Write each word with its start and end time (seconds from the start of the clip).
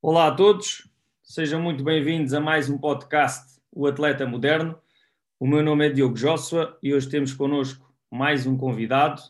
Olá 0.00 0.28
a 0.28 0.30
todos, 0.30 0.88
sejam 1.24 1.60
muito 1.60 1.82
bem-vindos 1.82 2.32
a 2.32 2.38
mais 2.38 2.70
um 2.70 2.78
podcast, 2.78 3.60
O 3.72 3.84
Atleta 3.84 4.24
Moderno. 4.24 4.78
O 5.40 5.46
meu 5.46 5.60
nome 5.60 5.88
é 5.88 5.90
Diogo 5.90 6.14
Joshua 6.14 6.78
e 6.80 6.94
hoje 6.94 7.08
temos 7.08 7.32
connosco 7.32 7.92
mais 8.08 8.46
um 8.46 8.56
convidado. 8.56 9.20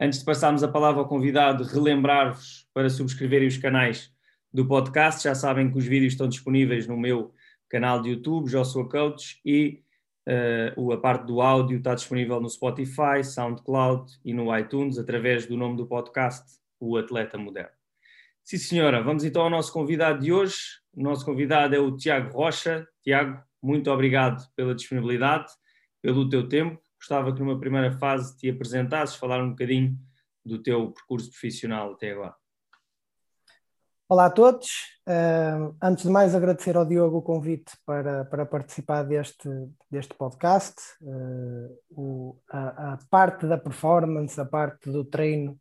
Antes 0.00 0.20
de 0.20 0.24
passarmos 0.24 0.62
a 0.62 0.68
palavra 0.68 1.00
ao 1.00 1.08
convidado, 1.08 1.64
relembrar-vos 1.64 2.64
para 2.72 2.88
subscreverem 2.88 3.48
os 3.48 3.58
canais 3.58 4.12
do 4.52 4.64
podcast. 4.64 5.24
Já 5.24 5.34
sabem 5.34 5.68
que 5.68 5.78
os 5.78 5.84
vídeos 5.84 6.12
estão 6.12 6.28
disponíveis 6.28 6.86
no 6.86 6.96
meu 6.96 7.34
canal 7.68 8.00
de 8.00 8.10
YouTube, 8.10 8.48
Joshua 8.48 8.88
Coach, 8.88 9.40
e 9.44 9.82
uh, 10.78 10.92
a 10.92 10.96
parte 10.96 11.26
do 11.26 11.40
áudio 11.40 11.78
está 11.78 11.92
disponível 11.92 12.40
no 12.40 12.48
Spotify, 12.48 13.24
SoundCloud 13.24 14.12
e 14.24 14.32
no 14.32 14.56
iTunes, 14.56 14.96
através 14.96 15.44
do 15.44 15.56
nome 15.56 15.76
do 15.76 15.88
podcast, 15.88 16.60
O 16.78 16.96
Atleta 16.96 17.36
Moderno. 17.36 17.83
Sim, 18.44 18.58
senhora. 18.58 19.02
Vamos 19.02 19.24
então 19.24 19.40
ao 19.40 19.48
nosso 19.48 19.72
convidado 19.72 20.20
de 20.20 20.30
hoje. 20.30 20.56
O 20.92 21.02
nosso 21.02 21.24
convidado 21.24 21.74
é 21.74 21.78
o 21.78 21.96
Tiago 21.96 22.30
Rocha. 22.36 22.86
Tiago, 23.02 23.42
muito 23.62 23.90
obrigado 23.90 24.46
pela 24.54 24.74
disponibilidade, 24.74 25.50
pelo 26.02 26.28
teu 26.28 26.46
tempo. 26.46 26.78
Gostava 27.00 27.32
que 27.32 27.40
numa 27.40 27.58
primeira 27.58 27.90
fase 27.92 28.36
te 28.36 28.50
apresentasses, 28.50 29.16
falar 29.16 29.42
um 29.42 29.50
bocadinho 29.50 29.98
do 30.44 30.62
teu 30.62 30.92
percurso 30.92 31.30
profissional 31.30 31.92
até 31.92 32.12
agora. 32.12 32.34
Olá 34.06 34.26
a 34.26 34.30
todos. 34.30 34.68
Antes 35.82 36.04
de 36.04 36.10
mais, 36.10 36.34
agradecer 36.34 36.76
ao 36.76 36.84
Diogo 36.84 37.16
o 37.16 37.22
convite 37.22 37.72
para, 37.86 38.26
para 38.26 38.44
participar 38.44 39.04
deste, 39.04 39.48
deste 39.90 40.14
podcast. 40.14 40.74
Uh, 41.00 41.78
o, 41.90 42.38
a, 42.50 42.92
a, 42.92 42.98
parte 43.08 43.46
da 43.46 43.56
performance, 43.56 44.38
a 44.38 44.44
parte 44.44 44.90
do 44.90 45.02
treino, 45.02 45.58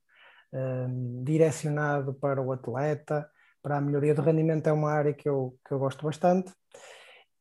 direcionado 1.24 2.14
para 2.14 2.42
o 2.42 2.52
atleta, 2.52 3.30
para 3.62 3.78
a 3.78 3.82
melhoria 3.82 4.14
do 4.14 4.22
rendimento, 4.22 4.68
é 4.68 4.74
uma 4.74 4.92
área 4.92 5.14
que 5.14 5.28
eu, 5.28 5.56
que 5.66 5.74
eu 5.74 5.80
gosto 5.80 6.04
bastante. 6.06 6.52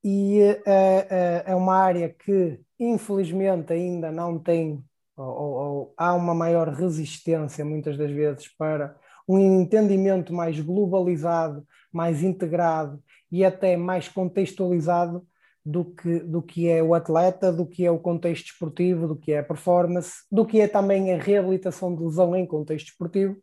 E 0.04 0.40
uh, 0.66 1.42
é 1.46 1.54
uma 1.54 1.76
área 1.76 2.08
que, 2.08 2.60
infelizmente, 2.78 3.72
ainda 3.72 4.10
não 4.10 4.38
tem, 4.38 4.82
ou, 5.16 5.26
ou, 5.26 5.52
ou 5.52 5.94
há 5.96 6.14
uma 6.14 6.34
maior 6.34 6.68
resistência, 6.68 7.64
muitas 7.64 7.96
das 7.96 8.10
vezes, 8.10 8.48
para 8.56 8.96
um 9.28 9.38
entendimento 9.38 10.32
mais 10.32 10.58
globalizado, 10.58 11.66
mais 11.92 12.22
integrado 12.22 13.02
e 13.30 13.44
até 13.44 13.76
mais 13.76 14.08
contextualizado 14.08 15.26
do 15.64 15.84
que, 15.84 16.18
do 16.20 16.42
que 16.42 16.68
é 16.68 16.82
o 16.82 16.94
atleta, 16.94 17.52
do 17.52 17.66
que 17.66 17.86
é 17.86 17.90
o 17.90 17.98
contexto 17.98 18.46
esportivo, 18.46 19.06
do 19.06 19.16
que 19.16 19.32
é 19.32 19.38
a 19.38 19.44
performance, 19.44 20.24
do 20.30 20.44
que 20.44 20.60
é 20.60 20.66
também 20.66 21.12
a 21.12 21.18
reabilitação 21.18 21.94
de 21.94 22.02
lesão 22.02 22.34
em 22.34 22.44
contexto 22.44 22.88
esportivo, 22.88 23.36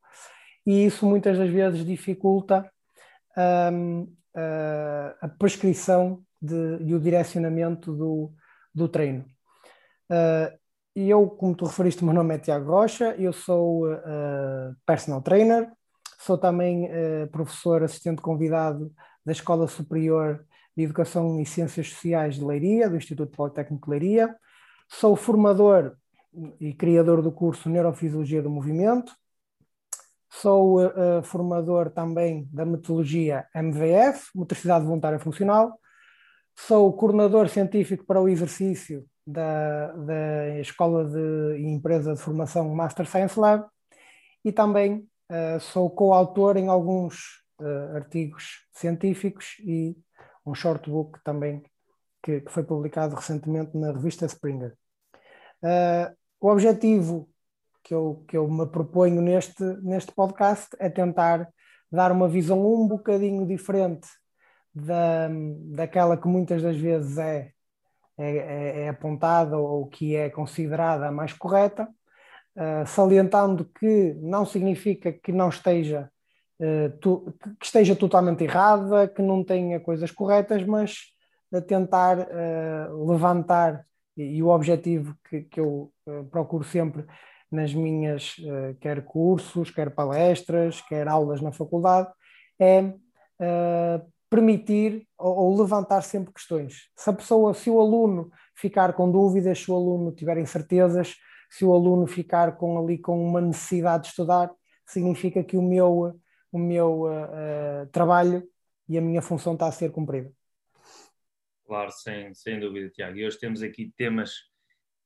e 0.66 0.86
isso 0.86 1.06
muitas 1.06 1.38
das 1.38 1.50
vezes 1.50 1.86
dificulta 1.86 2.70
um, 3.72 4.08
a, 5.22 5.28
prescrição 5.40 6.22
de, 6.42 6.78
e 6.82 6.94
o 6.94 7.00
direcionamento 7.00 7.94
do, 7.96 8.34
do 8.74 8.88
treino. 8.88 9.26
Uh, 10.12 10.58
eu, 10.96 11.28
como 11.30 11.56
tu 11.56 11.66
referiste, 11.66 12.04
meu 12.04 12.14
nome 12.14 12.36
é 12.36 12.40
Tiago 12.40 12.72
Rocha, 12.72 13.16
eu 13.18 13.32
sou 13.32 13.88
uh, 13.88 14.76
personal 14.86 15.22
trainer, 15.22 15.72
sou 16.20 16.38
também 16.38 16.86
uh, 16.86 17.28
professor 17.32 17.84
assistente 17.84 18.22
convidado 18.22 18.92
da 19.26 19.32
Escola 19.32 19.68
Superior 19.68 20.46
de 20.76 20.84
Educação 20.84 21.40
e 21.40 21.46
Ciências 21.46 21.90
Sociais 21.90 22.36
de 22.36 22.44
Leiria, 22.44 22.90
do 22.90 22.96
Instituto 22.96 23.36
Politécnico 23.36 23.86
de 23.86 23.92
Leiria. 23.92 24.36
Sou 24.88 25.16
formador 25.16 25.96
e 26.60 26.74
criador 26.74 27.22
do 27.22 27.32
curso 27.32 27.70
Neurofisiologia 27.70 28.42
do 28.42 28.50
Movimento. 28.50 29.12
Sou 30.30 30.86
uh, 30.86 31.24
formador 31.24 31.90
também 31.90 32.48
da 32.54 32.66
metodologia 32.66 33.48
MVF, 33.56 34.30
Motricidade 34.36 34.86
Voluntária 34.86 35.20
Funcional. 35.20 35.80
Sou 36.56 36.94
coordenador 36.94 37.50
científico 37.50 38.06
para 38.06 38.22
o 38.22 38.30
exercício 38.30 39.06
da, 39.26 39.92
da 39.94 40.60
Escola 40.60 41.06
de 41.06 41.62
Empresa 41.62 42.14
de 42.14 42.22
Formação 42.22 42.74
Master 42.76 43.08
Science 43.08 43.40
Lab 43.40 43.66
e 44.44 44.52
também 44.52 45.08
uh, 45.32 45.60
sou 45.60 45.90
coautor 45.90 46.58
em 46.58 46.68
alguns 46.68 47.42
uh, 47.60 47.96
artigos 47.96 48.66
científicos 48.72 49.58
e 49.60 49.96
um 50.46 50.54
short 50.54 50.90
book 50.90 51.20
também 51.24 51.64
que, 52.24 52.42
que 52.42 52.52
foi 52.52 52.64
publicado 52.64 53.16
recentemente 53.16 53.78
na 53.78 53.92
revista 53.92 54.26
Springer. 54.26 54.76
Uh, 55.64 56.16
o 56.40 56.50
objetivo 56.50 57.30
que 57.84 57.94
eu, 57.94 58.24
que 58.28 58.38
eu 58.38 58.48
me 58.50 58.66
proponho 58.68 59.22
neste, 59.22 59.64
neste 59.82 60.12
podcast 60.12 60.70
é 60.80 60.90
tentar 60.90 61.50
dar 61.92 62.12
uma 62.12 62.28
visão 62.28 62.60
um 62.66 62.88
bocadinho 62.88 63.46
diferente 63.46 64.08
da, 64.74 65.30
daquela 65.76 66.16
que 66.16 66.28
muitas 66.28 66.62
das 66.62 66.78
vezes 66.78 67.18
é, 67.18 67.52
é, 68.18 68.38
é, 68.38 68.80
é 68.82 68.90
apontada 68.90 69.58
ou 69.58 69.88
que 69.88 70.16
é 70.16 70.30
considerada 70.30 71.08
a 71.08 71.12
mais 71.12 71.34
correta, 71.34 71.88
uh, 72.56 72.86
salientando 72.86 73.66
que 73.66 74.14
não 74.16 74.46
significa 74.46 75.12
que 75.12 75.32
não 75.32 75.50
esteja 75.50 76.12
que 76.60 77.66
esteja 77.66 77.96
totalmente 77.96 78.44
errada, 78.44 79.08
que 79.08 79.22
não 79.22 79.44
tenha 79.44 79.80
coisas 79.80 80.12
corretas, 80.12 80.66
mas 80.66 80.98
a 81.54 81.62
tentar 81.62 82.20
uh, 82.20 83.10
levantar, 83.10 83.86
e, 84.16 84.44
o 84.44 84.50
objetivo 84.50 85.16
que, 85.30 85.44
que 85.44 85.60
eu 85.60 85.92
procuro 86.30 86.64
sempre 86.64 87.06
nas 87.50 87.74
minhas, 87.74 88.36
quer 88.80 89.04
cursos, 89.04 89.72
quer 89.72 89.90
palestras, 89.90 90.82
quer 90.82 91.08
aulas 91.08 91.42
na 91.42 91.52
faculdade, 91.52 92.08
é 92.60 92.94
permitir 94.30 95.08
ou, 95.18 95.58
levantar 95.58 96.02
sempre 96.02 96.34
questões. 96.34 96.90
Se 96.96 97.10
a 97.10 97.14
pessoa, 97.14 97.54
se 97.54 97.70
o 97.70 97.80
aluno 97.80 98.30
ficar 98.56 98.94
com 98.94 99.10
dúvidas, 99.10 99.60
se 99.60 99.72
o 99.72 99.76
aluno 99.76 100.12
tiver 100.12 100.38
incertezas, 100.38 101.16
se 101.50 101.66
o 101.66 101.74
aluno 101.74 102.06
ficar 102.06 102.56
com 102.58 102.78
ali 102.78 102.98
com 102.98 103.22
uma 103.26 103.42
necessidade 103.42 104.04
de 104.04 104.10
estudar, 104.10 104.52
significa 104.86 105.44
que 105.44 105.58
o 105.58 105.62
meu 105.62 106.20
o 106.52 106.58
meu 106.58 107.02
uh, 107.02 107.84
uh, 107.84 107.88
trabalho 107.92 108.48
e 108.88 108.98
a 108.98 109.02
minha 109.02 109.22
função 109.22 109.54
está 109.54 109.68
a 109.68 109.72
ser 109.72 109.92
cumprida. 109.92 110.32
Claro, 111.66 111.92
sem, 111.92 112.34
sem 112.34 112.60
dúvida, 112.60 112.90
Tiago. 112.90 113.18
E 113.18 113.26
hoje 113.26 113.40
temos 113.40 113.62
aqui 113.62 113.94
temas 113.96 114.50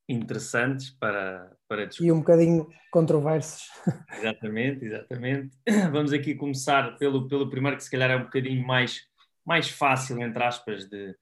interessantes 0.08 0.90
para, 0.92 1.52
para 1.68 1.86
discutir. 1.86 2.08
E 2.08 2.12
um 2.12 2.20
bocadinho 2.20 2.70
controversos. 2.92 3.68
Exatamente, 4.18 4.86
exatamente. 4.86 5.58
Vamos 5.92 6.14
aqui 6.14 6.36
começar 6.36 6.98
pelo, 6.98 7.28
pelo 7.28 7.50
primeiro, 7.50 7.78
que 7.78 7.84
se 7.84 7.92
calhar 7.92 8.12
é 8.12 8.16
um 8.16 8.24
bocadinho 8.24 8.66
mais, 8.66 9.02
mais 9.46 9.70
fácil, 9.70 10.22
entre 10.22 10.44
aspas, 10.44 10.88
de, 10.88 11.16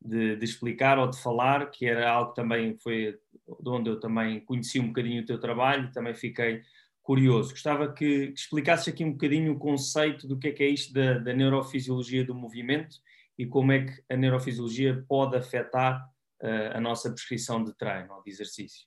de, 0.00 0.36
de, 0.36 0.44
explicar 0.44 0.98
ou 0.98 1.08
de 1.08 1.20
falar, 1.20 1.70
que 1.70 1.86
era 1.86 2.10
algo 2.10 2.30
que 2.30 2.36
também 2.36 2.76
foi 2.78 3.18
de 3.60 3.68
onde 3.68 3.90
eu 3.90 4.00
também 4.00 4.40
conheci 4.40 4.80
um 4.80 4.88
bocadinho 4.88 5.22
o 5.22 5.26
teu 5.26 5.38
trabalho 5.40 5.90
também 5.92 6.14
fiquei 6.14 6.62
curioso. 7.02 7.50
Gostava 7.50 7.92
que, 7.92 8.28
que 8.28 8.40
explicasses 8.40 8.88
aqui 8.88 9.04
um 9.04 9.12
bocadinho 9.12 9.52
o 9.52 9.58
conceito 9.58 10.26
do 10.26 10.38
que 10.38 10.48
é 10.48 10.52
que 10.52 10.62
é 10.62 10.68
isto 10.68 10.92
da, 10.92 11.18
da, 11.18 11.32
neurofisiologia 11.32 12.24
do 12.24 12.34
movimento 12.34 12.96
e 13.38 13.46
como 13.46 13.72
é 13.72 13.86
que 13.86 14.02
a 14.08 14.16
neurofisiologia 14.16 15.04
pode 15.08 15.36
afetar 15.36 16.08
uh, 16.42 16.76
a 16.76 16.80
nossa 16.80 17.10
prescrição 17.10 17.64
de 17.64 17.74
treino 17.76 18.14
ou 18.14 18.22
de 18.22 18.30
exercício. 18.30 18.86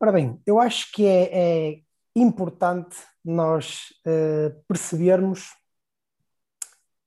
Ora 0.00 0.12
bem, 0.12 0.40
eu 0.46 0.58
acho 0.58 0.90
que 0.92 1.04
é, 1.04 1.70
é 1.70 1.80
importante 2.16 2.96
nós 3.24 3.92
uh, 4.06 4.64
percebermos 4.66 5.50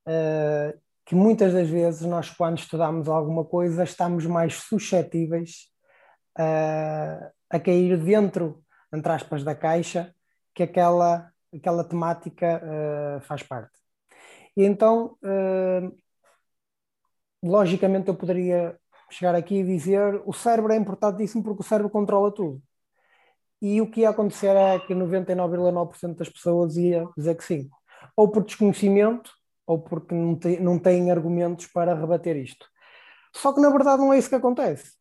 uh, 0.08 0.80
que 1.06 1.16
muitas 1.16 1.53
das 1.53 1.70
vezes 1.70 2.02
nós, 2.02 2.30
quando 2.30 2.59
estudamos 2.59 3.09
alguma 3.09 3.44
coisa, 3.44 3.84
estamos 3.84 4.25
mais 4.25 4.53
suscetíveis 4.56 5.70
a 6.34 7.59
cair 7.59 7.97
dentro 7.97 8.64
entre 8.94 9.12
aspas, 9.12 9.44
da 9.44 9.56
caixa 9.56 10.13
que 10.53 10.63
aquela, 10.63 11.31
aquela 11.53 11.84
temática 11.84 12.61
uh, 12.64 13.22
faz 13.22 13.43
parte. 13.43 13.72
E 14.55 14.64
então, 14.64 15.17
uh, 15.23 15.97
logicamente, 17.43 18.09
eu 18.09 18.16
poderia 18.16 18.78
chegar 19.09 19.35
aqui 19.35 19.55
e 19.55 19.64
dizer 19.64 20.22
o 20.26 20.34
cérebro 20.34 20.73
é 20.73 20.78
importantíssimo 20.78 21.43
porque 21.43 21.61
o 21.61 21.66
cérebro 21.66 21.90
controla 21.90 22.34
tudo. 22.34 22.61
E 23.61 23.79
o 23.79 23.90
que 23.90 24.02
ia 24.02 24.09
acontecer 24.09 24.55
é 24.55 24.79
que 24.79 24.93
99,9% 24.93 26.16
das 26.16 26.29
pessoas 26.29 26.76
ia 26.78 27.08
dizer 27.16 27.35
que 27.35 27.43
sim. 27.43 27.70
Ou 28.16 28.29
por 28.32 28.43
desconhecimento, 28.43 29.32
ou 29.67 29.79
porque 29.79 30.16
não, 30.16 30.35
te, 30.35 30.59
não 30.59 30.79
têm 30.79 31.11
argumentos 31.11 31.67
para 31.67 31.93
rebater 31.93 32.35
isto. 32.38 32.67
Só 33.35 33.53
que 33.53 33.61
na 33.61 33.70
verdade 33.70 34.02
não 34.02 34.11
é 34.11 34.17
isso 34.17 34.29
que 34.29 34.35
acontece. 34.35 34.93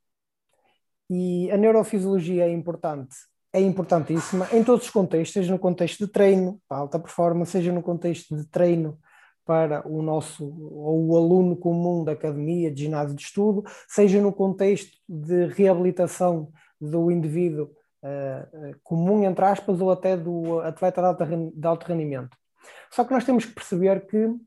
E 1.08 1.50
a 1.50 1.56
neurofisiologia 1.56 2.44
é 2.46 2.52
importante 2.52 3.16
é 3.52 3.60
importantíssima 3.60 4.48
em 4.52 4.62
todos 4.62 4.86
os 4.86 4.90
contextos, 4.90 5.32
seja 5.32 5.52
no 5.52 5.58
contexto 5.58 6.06
de 6.06 6.12
treino 6.12 6.60
para 6.68 6.78
alta 6.78 6.98
performance, 6.98 7.50
seja 7.50 7.72
no 7.72 7.82
contexto 7.82 8.36
de 8.36 8.46
treino 8.46 8.98
para 9.44 9.86
o 9.88 10.02
nosso 10.02 10.44
ou 10.44 11.08
o 11.08 11.16
aluno 11.16 11.56
comum 11.56 12.04
da 12.04 12.12
academia, 12.12 12.70
de 12.70 12.84
ginásio 12.84 13.16
de 13.16 13.22
estudo, 13.22 13.64
seja 13.88 14.20
no 14.20 14.32
contexto 14.32 14.96
de 15.08 15.46
reabilitação 15.46 16.52
do 16.80 17.10
indivíduo 17.10 17.70
uh, 18.04 18.78
comum, 18.84 19.24
entre 19.24 19.44
aspas, 19.44 19.80
ou 19.80 19.90
até 19.90 20.16
do 20.16 20.60
atleta 20.60 21.00
de 21.00 21.06
alto, 21.06 21.52
de 21.52 21.66
alto 21.66 21.86
rendimento. 21.86 22.36
Só 22.92 23.02
que 23.04 23.12
nós 23.12 23.24
temos 23.24 23.44
que 23.44 23.52
perceber 23.52 24.06
que 24.06 24.26
uh, 24.26 24.40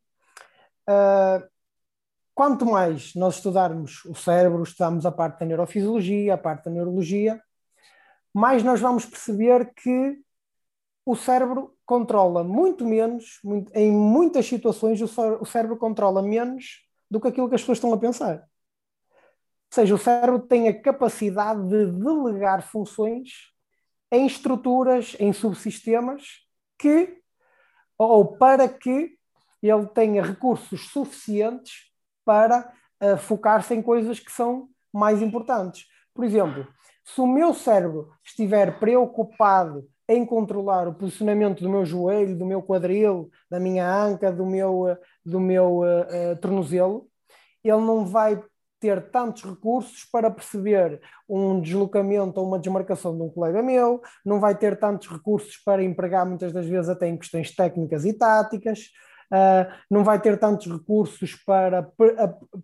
quanto 2.34 2.66
mais 2.66 3.14
nós 3.16 3.36
estudarmos 3.36 4.06
o 4.06 4.16
cérebro, 4.16 4.64
estudamos 4.64 5.06
a 5.06 5.12
parte 5.12 5.42
da 5.42 5.46
neurofisiologia, 5.46 6.36
a 6.36 6.38
parte 6.38 6.66
da 6.66 6.72
neurologia, 6.72 7.42
mais 8.34 8.64
nós 8.64 8.80
vamos 8.80 9.06
perceber 9.06 9.74
que 9.76 10.20
o 11.06 11.16
cérebro 11.16 11.76
controla 11.86 12.44
muito 12.44 12.86
menos, 12.86 13.40
em 13.74 13.92
muitas 13.92 14.46
situações, 14.48 15.02
o 15.02 15.46
cérebro 15.46 15.78
controla 15.78 16.22
menos 16.22 16.82
do 17.12 17.20
que 17.20 17.28
aquilo 17.28 17.50
que 17.50 17.56
as 17.56 17.62
pessoas 17.62 17.78
estão 17.78 17.94
a 17.94 17.98
pensar. 17.98 18.38
Ou 18.38 19.76
seja, 19.76 19.96
o 19.96 19.98
cérebro 19.98 20.40
tem 20.40 20.68
a 20.68 20.82
capacidade 20.82 21.68
de 21.68 21.88
delegar 21.88 22.62
funções 22.68 23.52
em 24.12 24.26
estruturas, 24.26 25.16
em 25.20 25.34
subsistemas, 25.34 26.24
que, 26.78 27.22
ou 27.98 28.38
para 28.38 28.68
que 28.70 29.18
ele 29.62 29.88
tenha 29.88 30.22
recursos 30.22 30.90
suficientes 30.90 31.92
para 32.24 32.72
uh, 33.02 33.18
focar-se 33.18 33.74
em 33.74 33.82
coisas 33.82 34.20
que 34.20 34.32
são 34.32 34.70
mais 34.94 35.22
importantes. 35.22 35.88
Por 36.14 36.24
exemplo, 36.24 36.68
se 37.04 37.20
o 37.20 37.28
meu 37.28 37.54
cérebro 37.54 38.12
estiver 38.24 38.80
preocupado 38.80 39.88
em 40.08 40.26
controlar 40.26 40.88
o 40.88 40.94
posicionamento 40.94 41.62
do 41.62 41.70
meu 41.70 41.86
joelho, 41.86 42.38
do 42.38 42.46
meu 42.46 42.62
quadril, 42.62 43.30
da 43.50 43.60
minha 43.60 43.90
anca, 43.90 44.32
do 44.32 44.46
meu, 44.46 44.88
eh, 44.88 44.98
do 45.26 45.40
meu 45.40 45.80
uh, 45.80 46.34
uh, 46.34 46.36
tornozelo, 46.42 47.08
ele 47.64 47.78
não 47.78 48.06
vai 48.06 48.42
ter 48.80 49.10
tantos 49.12 49.44
recursos 49.44 50.04
para 50.12 50.30
perceber 50.30 51.00
um 51.28 51.62
deslocamento 51.62 52.40
ou 52.40 52.46
uma 52.46 52.60
desmarcação 52.60 53.16
de 53.16 53.24
um 53.24 53.30
colega 53.30 53.64
meu, 53.64 54.02
não 54.26 54.42
vai 54.42 54.58
ter 54.58 54.78
tantos 54.78 55.08
recursos 55.08 55.56
para 55.64 55.82
empregar 55.82 56.26
muitas 56.26 56.52
das 56.52 56.66
vezes 56.68 56.90
até 56.90 57.08
em 57.08 57.18
questões 57.18 57.56
técnicas 57.56 58.04
e 58.04 58.12
táticas, 58.12 58.90
uh, 59.32 59.72
não 59.90 60.04
vai 60.04 60.20
ter 60.20 60.38
tantos 60.38 60.70
recursos 60.70 61.34
para, 61.46 61.90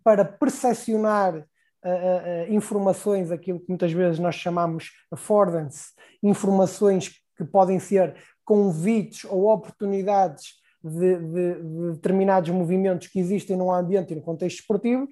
para 0.03 0.25
percepcionar 0.25 1.45
uh, 1.85 2.49
uh, 2.49 2.53
informações, 2.53 3.31
aquilo 3.31 3.59
que 3.59 3.69
muitas 3.69 3.91
vezes 3.91 4.19
nós 4.19 4.35
chamamos 4.35 4.91
affordance, 5.11 5.93
informações 6.21 7.11
que 7.37 7.45
podem 7.45 7.79
ser 7.79 8.15
convites 8.43 9.25
ou 9.25 9.49
oportunidades 9.51 10.59
de, 10.83 11.17
de, 11.17 11.53
de, 11.55 11.91
determinados 11.93 12.49
movimentos 12.49 13.07
que 13.07 13.19
existem 13.19 13.55
no 13.55 13.71
ambiente 13.71 14.11
e 14.11 14.15
no 14.15 14.21
contexto 14.21 14.59
esportivo. 14.59 15.07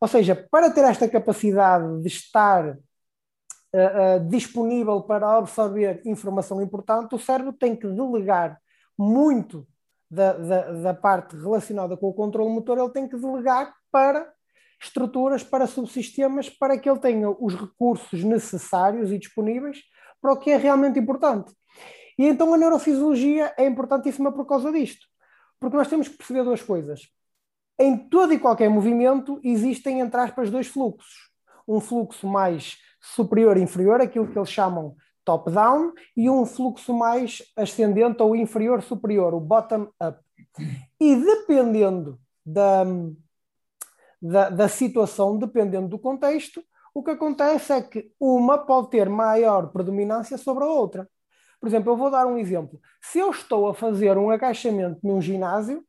Ou 0.00 0.08
seja, 0.08 0.34
para 0.50 0.70
ter 0.70 0.84
esta 0.84 1.08
capacidade 1.08 2.00
de 2.00 2.08
estar 2.08 2.70
uh, 2.70 2.76
uh, 2.76 4.28
disponível 4.28 5.02
para 5.02 5.38
absorver 5.38 6.02
informação 6.04 6.62
importante, 6.62 7.14
o 7.14 7.18
cérebro 7.18 7.52
tem 7.52 7.76
que 7.76 7.86
delegar 7.86 8.58
muito 8.98 9.66
da, 10.10 10.32
da, 10.32 10.72
da, 10.72 10.94
parte 10.94 11.36
relacionada 11.36 11.96
com 11.96 12.08
o 12.08 12.14
controle 12.14 12.50
motor, 12.50 12.78
ele 12.78 12.90
tem 12.90 13.08
que 13.08 13.16
delegar 13.16 13.74
para 13.90 14.32
estruturas, 14.84 15.42
para 15.42 15.66
subsistemas, 15.66 16.48
para 16.48 16.78
que 16.78 16.88
ele 16.88 16.98
tenha 16.98 17.30
os 17.30 17.54
recursos 17.54 18.22
necessários 18.22 19.10
e 19.12 19.18
disponíveis 19.18 19.82
para 20.20 20.32
o 20.32 20.38
que 20.38 20.50
é 20.50 20.56
realmente 20.56 20.98
importante. 20.98 21.52
E 22.18 22.26
então 22.26 22.54
a 22.54 22.56
neurofisiologia 22.56 23.52
é 23.58 23.66
importantíssima 23.66 24.32
por 24.32 24.46
causa 24.46 24.70
disto. 24.72 25.06
Porque 25.58 25.76
nós 25.76 25.88
temos 25.88 26.08
que 26.08 26.16
perceber 26.16 26.44
duas 26.44 26.62
coisas. 26.62 27.02
Em 27.78 27.96
todo 27.96 28.32
e 28.32 28.38
qualquer 28.38 28.70
movimento 28.70 29.40
existem, 29.42 30.00
entre 30.00 30.20
aspas, 30.20 30.50
dois 30.50 30.66
fluxos. 30.66 31.30
Um 31.66 31.80
fluxo 31.80 32.26
mais 32.26 32.76
superior 33.00 33.56
e 33.56 33.62
inferior, 33.62 34.00
aquilo 34.00 34.28
que 34.28 34.38
eles 34.38 34.50
chamam 34.50 34.94
top-down, 35.24 35.92
e 36.16 36.28
um 36.28 36.44
fluxo 36.44 36.92
mais 36.92 37.42
ascendente 37.56 38.22
ou 38.22 38.36
inferior-superior, 38.36 39.34
o 39.34 39.40
bottom-up. 39.40 40.18
E 41.00 41.16
dependendo 41.16 42.20
da, 42.44 42.84
da, 44.24 44.48
da 44.48 44.68
situação, 44.68 45.36
dependendo 45.36 45.86
do 45.86 45.98
contexto, 45.98 46.64
o 46.94 47.02
que 47.02 47.10
acontece 47.10 47.72
é 47.72 47.82
que 47.82 48.10
uma 48.18 48.56
pode 48.56 48.88
ter 48.88 49.08
maior 49.08 49.70
predominância 49.70 50.38
sobre 50.38 50.64
a 50.64 50.66
outra. 50.66 51.08
Por 51.60 51.68
exemplo, 51.68 51.92
eu 51.92 51.96
vou 51.96 52.10
dar 52.10 52.26
um 52.26 52.38
exemplo. 52.38 52.80
Se 53.02 53.18
eu 53.18 53.30
estou 53.30 53.68
a 53.68 53.74
fazer 53.74 54.16
um 54.16 54.30
agachamento 54.30 54.98
num 55.02 55.20
ginásio 55.20 55.84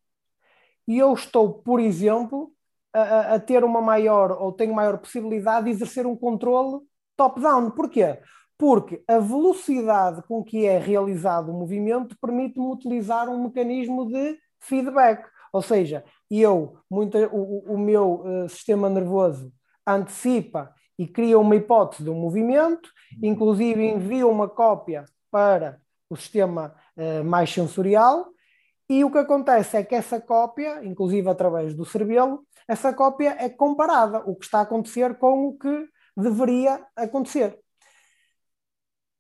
e 0.86 0.98
eu 0.98 1.14
estou, 1.14 1.54
por 1.54 1.80
exemplo, 1.80 2.52
a, 2.94 3.36
a 3.36 3.40
ter 3.40 3.64
uma 3.64 3.82
maior 3.82 4.32
ou 4.32 4.52
tenho 4.52 4.74
maior 4.74 4.98
possibilidade 4.98 5.66
de 5.66 5.72
exercer 5.72 6.06
um 6.06 6.16
controle 6.16 6.82
top-down. 7.16 7.72
Porquê? 7.72 8.20
Porque 8.58 9.02
a 9.08 9.20
velocidade 9.20 10.22
com 10.28 10.44
que 10.44 10.66
é 10.66 10.78
realizado 10.78 11.52
o 11.52 11.54
movimento 11.54 12.18
permite-me 12.20 12.68
utilizar 12.68 13.30
um 13.30 13.44
mecanismo 13.44 14.08
de 14.08 14.38
feedback. 14.60 15.26
Ou 15.54 15.62
seja, 15.62 16.04
eu, 16.30 16.78
muito, 16.90 17.18
o, 17.18 17.74
o 17.74 17.78
meu 17.78 18.22
uh, 18.22 18.50
sistema 18.50 18.90
nervoso 18.90 19.52
antecipa 19.86 20.74
e 20.98 21.08
cria 21.08 21.38
uma 21.38 21.56
hipótese 21.56 22.04
de 22.04 22.10
um 22.10 22.20
movimento, 22.20 22.90
inclusive 23.22 23.86
envia 23.86 24.28
uma 24.28 24.48
cópia 24.48 25.06
para 25.30 25.80
o 26.10 26.16
sistema 26.16 26.76
uh, 26.98 27.24
mais 27.24 27.52
sensorial, 27.52 28.28
e 28.90 29.04
o 29.04 29.12
que 29.12 29.18
acontece 29.18 29.78
é 29.78 29.84
que 29.84 29.96
essa 29.96 30.22
cópia, 30.22 30.84
inclusive 30.86 31.28
através 31.28 31.74
do 31.74 31.86
cerebelo, 31.86 32.46
essa 32.68 32.94
cópia 32.94 33.36
é 33.40 33.50
comparada, 33.50 34.20
o 34.20 34.36
que 34.36 34.46
está 34.46 34.60
a 34.60 34.62
acontecer 34.62 35.18
com 35.18 35.48
o 35.48 35.58
que 35.58 35.88
deveria 36.16 36.86
acontecer. 36.96 37.60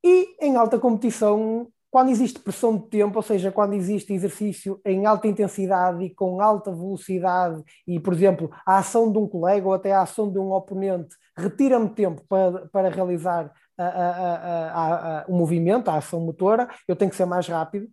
E 0.04 0.36
em 0.40 0.56
alta 0.56 0.78
competição, 0.78 1.68
quando 1.96 2.10
existe 2.10 2.42
pressão 2.42 2.76
de 2.76 2.90
tempo, 2.90 3.16
ou 3.18 3.24
seja, 3.24 3.54
quando 3.54 3.72
existe 3.72 4.12
exercício 4.12 4.82
em 4.84 5.06
alta 5.06 5.30
intensidade 5.30 6.04
e 6.04 6.14
com 6.14 6.42
alta 6.42 6.70
velocidade, 6.70 7.64
e, 7.88 8.02
por 8.02 8.12
exemplo, 8.12 8.52
a 8.66 8.80
ação 8.80 9.10
de 9.10 9.18
um 9.18 9.26
colega 9.26 9.66
ou 9.66 9.74
até 9.74 9.94
a 9.94 10.02
ação 10.02 10.30
de 10.30 10.38
um 10.38 10.52
oponente 10.52 11.16
retira-me 11.38 11.88
tempo 11.88 12.22
para, 12.28 12.68
para 12.68 12.90
realizar 12.90 13.50
a, 13.78 13.86
a, 13.86 15.22
a, 15.22 15.26
o 15.30 15.38
movimento, 15.38 15.88
a 15.88 15.96
ação 15.96 16.20
motora, 16.20 16.68
eu 16.86 16.98
tenho 16.98 17.10
que 17.10 17.16
ser 17.16 17.24
mais 17.24 17.48
rápido. 17.48 17.88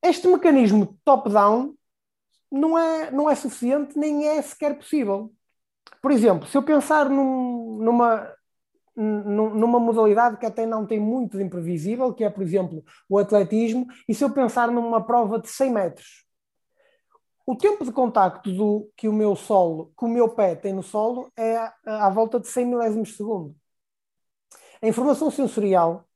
Este 0.00 0.28
mecanismo 0.28 0.96
top-down 1.04 1.74
não 2.48 2.78
é, 2.78 3.10
não 3.10 3.28
é 3.28 3.34
suficiente, 3.34 3.98
nem 3.98 4.28
é 4.28 4.40
sequer 4.40 4.76
possível. 4.76 5.32
Por 6.00 6.12
exemplo, 6.12 6.46
se 6.46 6.56
eu 6.56 6.62
pensar 6.62 7.08
num, 7.08 7.78
numa, 7.78 8.32
numa 8.94 9.80
modalidade 9.80 10.36
que 10.36 10.46
até 10.46 10.66
não 10.66 10.86
tem 10.86 11.00
muito 11.00 11.38
de 11.38 11.44
imprevisível, 11.44 12.12
que 12.12 12.24
é, 12.24 12.30
por 12.30 12.42
exemplo, 12.42 12.84
o 13.08 13.18
atletismo, 13.18 13.86
e 14.08 14.14
se 14.14 14.22
eu 14.22 14.30
pensar 14.30 14.70
numa 14.70 15.04
prova 15.04 15.38
de 15.38 15.48
100 15.48 15.70
metros, 15.70 16.26
o 17.46 17.56
tempo 17.56 17.84
de 17.84 17.92
contacto 17.92 18.52
do, 18.52 18.90
que 18.96 19.08
o 19.08 19.12
meu 19.12 19.34
solo, 19.34 19.92
que 19.98 20.04
o 20.04 20.08
meu 20.08 20.28
pé 20.28 20.54
tem 20.54 20.72
no 20.72 20.82
solo 20.82 21.32
é 21.36 21.56
à, 21.84 22.08
volta 22.08 22.38
de 22.38 22.46
100 22.46 22.66
milésimos 22.66 23.08
de 23.08 23.16
segundo. 23.16 23.56
A 24.80 24.86
informação 24.86 25.30
sensorial, 25.30 26.06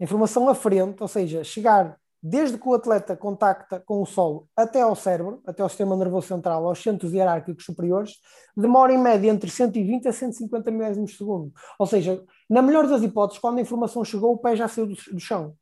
a 0.00 0.04
informação 0.04 0.48
à 0.48 0.54
frente, 0.54 1.02
ou 1.02 1.08
seja, 1.08 1.44
chegar 1.44 1.98
desde 2.22 2.56
que 2.56 2.68
o 2.68 2.74
atleta 2.74 3.16
contacta 3.16 3.80
com 3.80 4.00
o 4.00 4.06
solo 4.06 4.48
até 4.56 4.80
ao 4.80 4.94
cérebro, 4.94 5.42
até 5.44 5.62
ao 5.62 5.68
sistema 5.68 5.96
nervoso 5.96 6.28
central, 6.28 6.66
aos 6.66 6.80
centros 6.80 7.12
hierárquicos 7.12 7.64
superiores, 7.64 8.20
demora 8.56 8.92
em 8.92 8.98
média 8.98 9.28
entre 9.28 9.50
120 9.50 10.06
a 10.06 10.12
150 10.12 10.70
milésimos 10.70 11.10
de 11.10 11.16
segundo. 11.16 11.52
Ou 11.78 11.86
seja, 11.86 12.22
na 12.48 12.62
melhor 12.62 12.86
das 12.86 13.02
hipóteses, 13.02 13.40
quando 13.40 13.58
a 13.58 13.62
informação 13.62 14.04
chegou, 14.04 14.34
o 14.34 14.38
pé 14.38 14.54
já 14.54 14.68
saiu 14.68 14.86
do, 14.86 14.94
do 14.94 15.18
chão. 15.18 15.56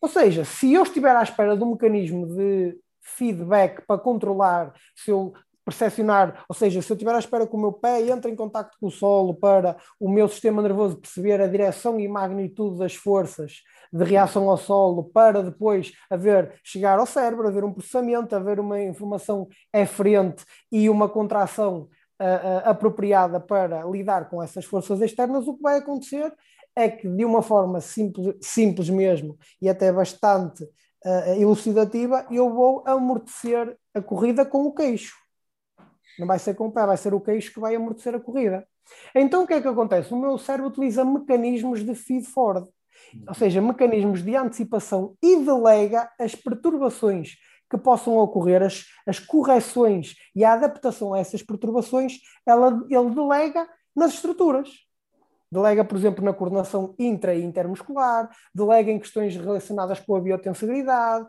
Ou 0.00 0.08
seja, 0.08 0.44
se 0.44 0.72
eu 0.72 0.82
estiver 0.84 1.16
à 1.16 1.22
espera 1.22 1.56
de 1.56 1.64
um 1.64 1.72
mecanismo 1.72 2.26
de 2.26 2.78
feedback 3.00 3.84
para 3.86 4.00
controlar 4.00 4.72
se 4.94 5.10
eu 5.10 5.34
percepcionar, 5.64 6.44
ou 6.48 6.54
seja, 6.54 6.82
se 6.82 6.92
eu 6.92 6.94
estiver 6.94 7.14
à 7.14 7.18
espera 7.18 7.46
que 7.46 7.54
o 7.54 7.58
meu 7.58 7.72
pé 7.72 8.02
entre 8.02 8.30
em 8.30 8.36
contato 8.36 8.76
com 8.78 8.86
o 8.86 8.90
solo 8.90 9.34
para 9.34 9.76
o 9.98 10.10
meu 10.10 10.28
sistema 10.28 10.60
nervoso 10.60 10.96
perceber 10.96 11.40
a 11.40 11.46
direção 11.46 11.98
e 11.98 12.06
magnitude 12.06 12.78
das 12.78 12.94
forças 12.94 13.62
de 13.92 14.04
reação 14.04 14.50
ao 14.50 14.56
solo, 14.56 15.04
para 15.04 15.42
depois 15.42 15.92
haver, 16.10 16.60
chegar 16.62 16.98
ao 16.98 17.06
cérebro, 17.06 17.48
haver 17.48 17.64
um 17.64 17.72
processamento, 17.72 18.36
haver 18.36 18.60
uma 18.60 18.82
informação 18.82 19.48
eferente 19.72 20.44
e 20.70 20.90
uma 20.90 21.08
contração 21.08 21.88
uh, 22.20 22.24
uh, 22.24 22.68
apropriada 22.68 23.40
para 23.40 23.84
lidar 23.84 24.28
com 24.28 24.42
essas 24.42 24.64
forças 24.64 25.00
externas, 25.00 25.46
o 25.46 25.56
que 25.56 25.62
vai 25.62 25.78
acontecer 25.78 26.32
é 26.76 26.88
que 26.88 27.08
de 27.08 27.24
uma 27.24 27.40
forma 27.40 27.80
simples, 27.80 28.34
simples 28.40 28.90
mesmo 28.90 29.38
e 29.62 29.68
até 29.68 29.92
bastante 29.92 30.64
uh, 30.64 31.40
elucidativa, 31.40 32.26
eu 32.30 32.52
vou 32.52 32.82
amortecer 32.86 33.76
a 33.94 34.02
corrida 34.02 34.44
com 34.44 34.64
o 34.64 34.74
queixo 34.74 35.23
não 36.18 36.26
vai 36.26 36.38
ser 36.38 36.54
com 36.54 36.66
o 36.66 36.72
pé, 36.72 36.86
vai 36.86 36.96
ser 36.96 37.14
o 37.14 37.20
queixo 37.20 37.52
que 37.52 37.60
vai 37.60 37.74
amortecer 37.74 38.14
a 38.14 38.20
corrida. 38.20 38.66
Então 39.14 39.44
o 39.44 39.46
que 39.46 39.54
é 39.54 39.60
que 39.60 39.68
acontece? 39.68 40.12
O 40.12 40.16
meu 40.16 40.36
cérebro 40.38 40.68
utiliza 40.68 41.04
mecanismos 41.04 41.82
de 41.82 41.94
feed-forward, 41.94 42.68
ou 43.26 43.34
seja, 43.34 43.60
mecanismos 43.60 44.22
de 44.22 44.36
antecipação 44.36 45.16
e 45.22 45.36
delega 45.36 46.10
as 46.18 46.34
perturbações 46.34 47.36
que 47.70 47.78
possam 47.78 48.16
ocorrer, 48.18 48.62
as, 48.62 48.84
as 49.06 49.18
correções 49.18 50.14
e 50.34 50.44
a 50.44 50.52
adaptação 50.52 51.14
a 51.14 51.18
essas 51.18 51.42
perturbações, 51.42 52.18
ela, 52.46 52.80
ele 52.88 53.10
delega 53.10 53.68
nas 53.96 54.14
estruturas. 54.14 54.68
Delega, 55.54 55.84
por 55.84 55.96
exemplo, 55.96 56.24
na 56.24 56.32
coordenação 56.32 56.96
intra 56.98 57.32
e 57.32 57.44
intermuscular, 57.44 58.28
delega 58.52 58.90
em 58.90 58.98
questões 58.98 59.36
relacionadas 59.36 60.00
com 60.00 60.16
a 60.16 60.20
biotensibilidade, 60.20 61.26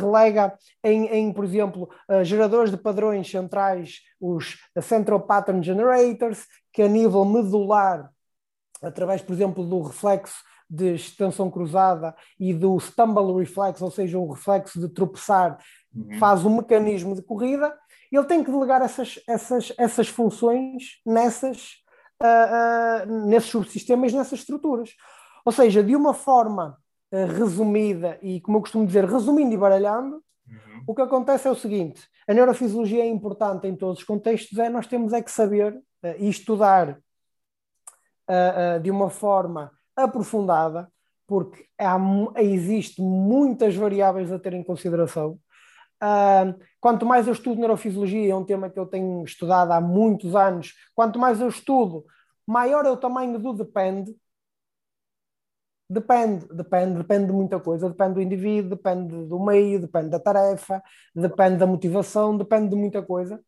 relega 0.00 0.52
em, 0.82 1.06
em 1.06 1.32
por 1.32 1.44
exemplo, 1.44 1.88
geradores 2.24 2.72
de 2.72 2.76
padrões 2.76 3.30
centrais, 3.30 4.00
os 4.20 4.58
Central 4.82 5.20
Pattern 5.20 5.62
Generators, 5.62 6.46
que 6.72 6.82
a 6.82 6.88
nível 6.88 7.24
medular, 7.24 8.10
através, 8.82 9.22
por 9.22 9.32
exemplo, 9.32 9.64
do 9.64 9.82
reflexo 9.82 10.42
de 10.68 10.94
extensão 10.94 11.48
cruzada 11.48 12.16
e 12.40 12.52
do 12.52 12.76
stumble 12.80 13.38
reflex, 13.38 13.80
ou 13.80 13.92
seja, 13.92 14.18
o 14.18 14.32
reflexo 14.32 14.80
de 14.80 14.88
tropeçar, 14.88 15.56
uhum. 15.94 16.18
faz 16.18 16.44
um 16.44 16.56
mecanismo 16.56 17.14
de 17.14 17.22
corrida, 17.22 17.72
ele 18.10 18.24
tem 18.24 18.42
que 18.42 18.50
delegar 18.50 18.82
essas, 18.82 19.20
essas, 19.28 19.72
essas 19.78 20.08
funções 20.08 21.00
nessas 21.06 21.85
uh, 22.22 23.06
uh, 23.08 23.26
nesses 23.26 23.50
subsistemas, 23.50 24.12
nessas 24.12 24.40
estruturas. 24.40 24.90
Ou 25.44 25.52
seja, 25.52 25.82
de 25.82 25.94
uma 25.94 26.14
forma 26.14 26.76
uh, 27.12 27.26
resumida 27.26 28.18
e, 28.22 28.40
como 28.40 28.58
eu 28.58 28.62
costumo 28.62 28.86
dizer, 28.86 29.04
resumindo 29.04 29.54
e 29.54 29.58
baralhando, 29.58 30.22
uhum. 30.48 30.82
o 30.86 30.94
que 30.94 31.02
acontece 31.02 31.48
é 31.48 31.50
o 31.50 31.56
seguinte: 31.56 32.06
a 32.28 32.34
neurofisiologia 32.34 33.02
é 33.02 33.08
importante 33.08 33.66
em 33.66 33.76
todos 33.76 33.98
os 34.00 34.04
contextos, 34.04 34.58
é 34.58 34.68
nós 34.68 34.86
temos 34.86 35.12
é 35.12 35.22
que 35.22 35.30
saber 35.30 35.78
e 36.18 36.28
estudar 36.28 36.98
de 38.82 38.90
uma 38.90 39.08
forma 39.08 39.72
aprofundada, 39.96 40.88
porque 41.26 41.66
há, 41.78 41.96
existe 42.36 43.00
muitas 43.00 43.74
variáveis 43.74 44.30
a 44.30 44.38
ter 44.38 44.52
em 44.52 44.62
consideração. 44.62 45.38
Uh, 46.02 46.58
quanto 46.80 47.06
mais 47.06 47.26
eu 47.26 47.32
estudo 47.32 47.58
neurofisiologia, 47.58 48.32
é 48.32 48.36
um 48.36 48.44
tema 48.44 48.68
que 48.68 48.78
eu 48.78 48.86
tenho 48.86 49.24
estudado 49.24 49.72
há 49.72 49.80
muitos 49.80 50.34
anos, 50.34 50.74
quanto 50.94 51.18
mais 51.18 51.40
eu 51.40 51.48
estudo, 51.48 52.04
maior 52.46 52.84
é 52.84 52.90
o 52.90 52.96
tamanho 52.96 53.38
do 53.38 53.52
depende. 53.54 54.14
Depende, 55.88 56.46
depende, 56.48 56.98
depende 56.98 57.26
de 57.26 57.32
muita 57.32 57.60
coisa, 57.60 57.88
depende 57.88 58.14
do 58.14 58.20
indivíduo, 58.20 58.70
depende 58.70 59.24
do 59.26 59.38
meio, 59.38 59.80
depende 59.80 60.10
da 60.10 60.18
tarefa, 60.18 60.82
depende 61.14 61.58
da 61.58 61.66
motivação, 61.66 62.36
depende 62.36 62.70
de 62.70 62.76
muita 62.76 63.02
coisa. 63.02 63.40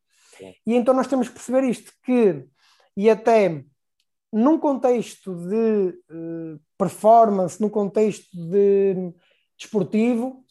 E 0.65 0.75
então 0.75 0.95
nós 0.95 1.09
temos 1.09 1.29
que 1.29 1.35
perceber 1.35 1.65
isto, 1.65 1.93
que, 2.05 2.47
e 2.97 3.11
até 3.11 3.65
num 4.33 4.59
contexto 4.59 5.35
de 5.35 5.99
uh, 6.11 6.61
performance, 6.77 7.61
num 7.61 7.69
contexto 7.69 8.29
de 8.37 9.13
desportivo, 9.59 10.45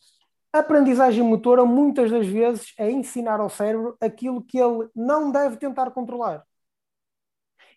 a 0.58 0.62
aprendizagem 0.62 1.24
motora, 1.24 1.66
muitas 1.66 2.12
das 2.12 2.28
vezes, 2.28 2.74
é 2.78 2.92
ensinar 2.92 3.40
ao 3.40 3.50
cérebro 3.50 3.96
aquilo 4.02 4.44
que 4.44 4.58
ele 4.58 4.90
não 4.96 5.32
deve 5.32 5.58
tentar 5.58 5.92
controlar. 5.92 6.44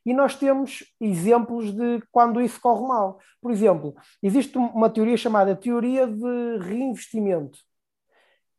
E 0.04 0.14
nós 0.14 0.34
temos 0.34 0.84
exemplos 1.00 1.72
de 1.72 2.02
quando 2.10 2.40
isso 2.40 2.60
corre 2.60 2.86
mal. 2.86 3.20
Por 3.40 3.50
exemplo, 3.50 3.94
existe 4.22 4.56
uma 4.56 4.88
teoria 4.88 5.16
chamada 5.16 5.54
teoria 5.54 6.06
de 6.06 6.58
reinvestimento, 6.58 7.58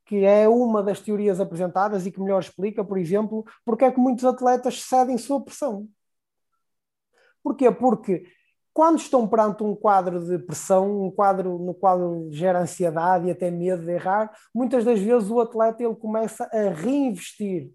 que 0.06 0.24
é 0.24 0.48
uma 0.48 0.84
das 0.84 1.00
teorias 1.00 1.40
apresentadas 1.40 2.06
e 2.06 2.12
que 2.12 2.22
melhor 2.22 2.42
explica, 2.42 2.84
por 2.84 2.98
exemplo, 2.98 3.44
porque 3.66 3.86
é 3.86 3.92
que 3.92 4.00
muitos 4.00 4.26
atletas 4.26 4.84
cedem 4.84 5.18
sob 5.18 5.46
pressão. 5.46 5.90
Porquê? 7.44 7.72
Porque 7.72 8.26
quando 8.74 9.00
estão 9.00 9.28
perante 9.28 9.64
um 9.64 9.76
quadro 9.76 10.24
de 10.26 10.40
pressão, 10.40 11.08
um 11.08 11.12
quadro 11.12 11.58
no 11.60 11.74
qual 11.74 12.28
gera 12.32 12.62
ansiedade 12.62 13.28
e 13.28 13.32
até 13.32 13.52
medo 13.52 13.84
de 13.84 13.92
errar, 13.92 14.32
muitas 14.54 14.86
das 14.86 15.00
vezes 15.00 15.30
o 15.30 15.42
atleta 15.42 15.84
ele 15.84 15.96
começa 15.96 16.46
a 16.46 16.70
reinvestir 16.74 17.72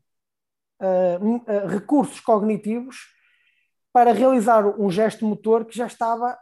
uh, 0.80 1.26
uh, 1.26 1.66
recursos 1.66 2.20
cognitivos 2.20 2.96
para 3.92 4.12
realizar 4.12 4.66
um 4.80 4.90
gesto 4.90 5.24
motor 5.26 5.64
que 5.64 5.76
já 5.76 5.86
estava 5.86 6.38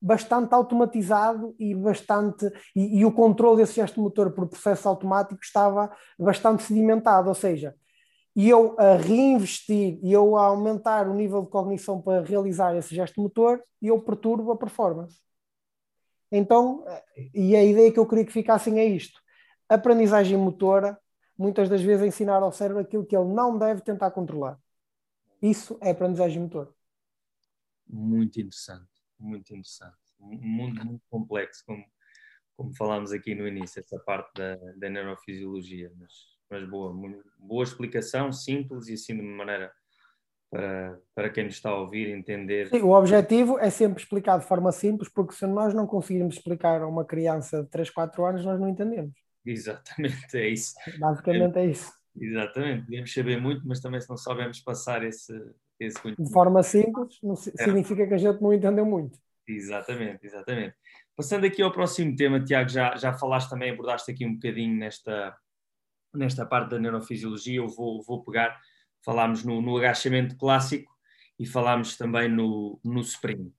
bastante 0.00 0.54
automatizado 0.54 1.54
e 1.58 1.74
bastante 1.74 2.50
e, 2.74 3.00
e 3.00 3.04
o 3.04 3.12
controle 3.12 3.58
desse 3.58 3.74
gesto 3.74 4.00
motor 4.00 4.30
por 4.32 4.46
processo 4.46 4.88
automático 4.88 5.40
estava 5.42 5.90
bastante 6.18 6.62
sedimentado, 6.62 7.28
ou 7.28 7.34
seja, 7.34 7.74
e 8.38 8.48
eu 8.48 8.78
a 8.78 8.94
reinvestir 8.94 9.98
e 10.00 10.12
eu 10.12 10.36
a 10.36 10.46
aumentar 10.46 11.08
o 11.08 11.12
nível 11.12 11.42
de 11.42 11.50
cognição 11.50 12.00
para 12.00 12.22
realizar 12.22 12.72
esse 12.76 12.94
gesto 12.94 13.20
motor, 13.20 13.60
eu 13.82 14.00
perturbo 14.00 14.52
a 14.52 14.56
performance. 14.56 15.20
Então, 16.30 16.84
e 17.34 17.56
a 17.56 17.64
ideia 17.64 17.92
que 17.92 17.98
eu 17.98 18.06
queria 18.06 18.24
que 18.24 18.30
ficassem 18.30 18.78
é 18.78 18.84
isto: 18.84 19.20
aprendizagem 19.68 20.38
motora, 20.38 20.96
muitas 21.36 21.68
das 21.68 21.82
vezes, 21.82 22.06
ensinar 22.06 22.40
ao 22.40 22.52
cérebro 22.52 22.80
aquilo 22.80 23.04
que 23.04 23.16
ele 23.16 23.26
não 23.26 23.58
deve 23.58 23.80
tentar 23.80 24.12
controlar. 24.12 24.56
Isso 25.42 25.76
é 25.80 25.90
aprendizagem 25.90 26.40
motora. 26.40 26.72
Muito 27.88 28.38
interessante, 28.38 29.02
muito 29.18 29.52
interessante. 29.52 29.96
Um 30.20 30.36
mundo 30.36 30.84
muito 30.84 31.02
complexo, 31.10 31.64
como, 31.66 31.84
como 32.56 32.72
falámos 32.76 33.10
aqui 33.10 33.34
no 33.34 33.48
início, 33.48 33.80
essa 33.80 33.98
parte 33.98 34.32
da, 34.34 34.54
da 34.76 34.88
neurofisiologia, 34.88 35.92
mas 35.98 36.37
mas 36.50 36.68
boa, 36.68 36.94
boa 37.38 37.64
explicação, 37.64 38.32
simples 38.32 38.88
e 38.88 38.94
assim 38.94 39.16
de 39.16 39.22
maneira 39.22 39.72
para, 40.50 40.98
para 41.14 41.30
quem 41.30 41.44
nos 41.44 41.54
está 41.54 41.70
a 41.70 41.80
ouvir 41.80 42.08
entender. 42.08 42.68
Sim, 42.68 42.82
o 42.82 42.90
objetivo 42.90 43.58
é 43.58 43.70
sempre 43.70 44.02
explicar 44.02 44.38
de 44.38 44.46
forma 44.46 44.72
simples, 44.72 45.08
porque 45.08 45.34
se 45.34 45.46
nós 45.46 45.74
não 45.74 45.86
conseguirmos 45.86 46.36
explicar 46.36 46.80
a 46.80 46.86
uma 46.86 47.04
criança 47.04 47.62
de 47.62 47.68
3, 47.68 47.90
4 47.90 48.24
anos, 48.24 48.44
nós 48.44 48.58
não 48.58 48.68
entendemos. 48.68 49.14
Exatamente, 49.44 50.36
é 50.36 50.48
isso. 50.48 50.74
Basicamente 50.98 51.56
é, 51.58 51.62
é 51.62 51.66
isso. 51.66 51.92
Exatamente, 52.20 52.84
podemos 52.84 53.12
saber 53.12 53.40
muito, 53.40 53.66
mas 53.66 53.80
também 53.80 54.00
se 54.00 54.08
não 54.08 54.16
soubermos 54.16 54.60
passar 54.60 55.04
esse, 55.04 55.32
esse 55.78 56.00
conhecimento. 56.00 56.26
De 56.26 56.32
forma 56.32 56.62
simples, 56.62 57.18
não, 57.22 57.34
é. 57.34 57.36
significa 57.36 58.06
que 58.06 58.14
a 58.14 58.18
gente 58.18 58.42
não 58.42 58.52
entendeu 58.52 58.84
muito. 58.84 59.18
Exatamente, 59.46 60.26
exatamente. 60.26 60.74
Passando 61.16 61.46
aqui 61.46 61.62
ao 61.62 61.72
próximo 61.72 62.14
tema, 62.16 62.40
Tiago, 62.40 62.68
já, 62.68 62.96
já 62.96 63.12
falaste 63.12 63.48
também, 63.48 63.70
abordaste 63.70 64.10
aqui 64.10 64.26
um 64.26 64.34
bocadinho 64.34 64.76
nesta, 64.76 65.34
nesta 66.14 66.44
parte 66.46 66.70
da 66.70 66.78
neurofisiologia, 66.78 67.58
eu 67.58 67.68
vou, 67.68 68.02
vou 68.02 68.22
pegar, 68.22 68.60
falámos 69.04 69.44
no, 69.44 69.60
no 69.60 69.76
agachamento 69.76 70.36
clássico 70.36 70.92
e 71.38 71.46
falámos 71.46 71.96
também 71.96 72.28
no, 72.28 72.80
no 72.84 73.00
sprint. 73.00 73.54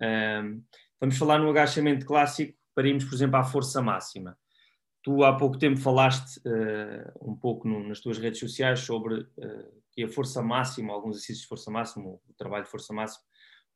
Um, 0.00 0.62
vamos 1.00 1.16
falar 1.16 1.38
no 1.38 1.50
agachamento 1.50 2.04
clássico 2.04 2.58
para 2.74 2.88
irmos, 2.88 3.04
por 3.04 3.14
exemplo, 3.14 3.36
à 3.36 3.44
força 3.44 3.80
máxima. 3.80 4.36
Tu 5.02 5.24
há 5.24 5.36
pouco 5.36 5.58
tempo 5.58 5.78
falaste 5.78 6.38
uh, 6.40 7.30
um 7.30 7.34
pouco 7.34 7.66
no, 7.66 7.86
nas 7.86 8.00
tuas 8.00 8.18
redes 8.18 8.40
sociais 8.40 8.80
sobre 8.80 9.20
uh, 9.20 9.82
que 9.92 10.04
a 10.04 10.08
força 10.08 10.42
máxima, 10.42 10.92
alguns 10.92 11.16
exercícios 11.16 11.42
de 11.42 11.48
força 11.48 11.70
máxima, 11.70 12.06
o 12.06 12.20
trabalho 12.36 12.64
de 12.64 12.70
força 12.70 12.92
máxima, 12.92 13.24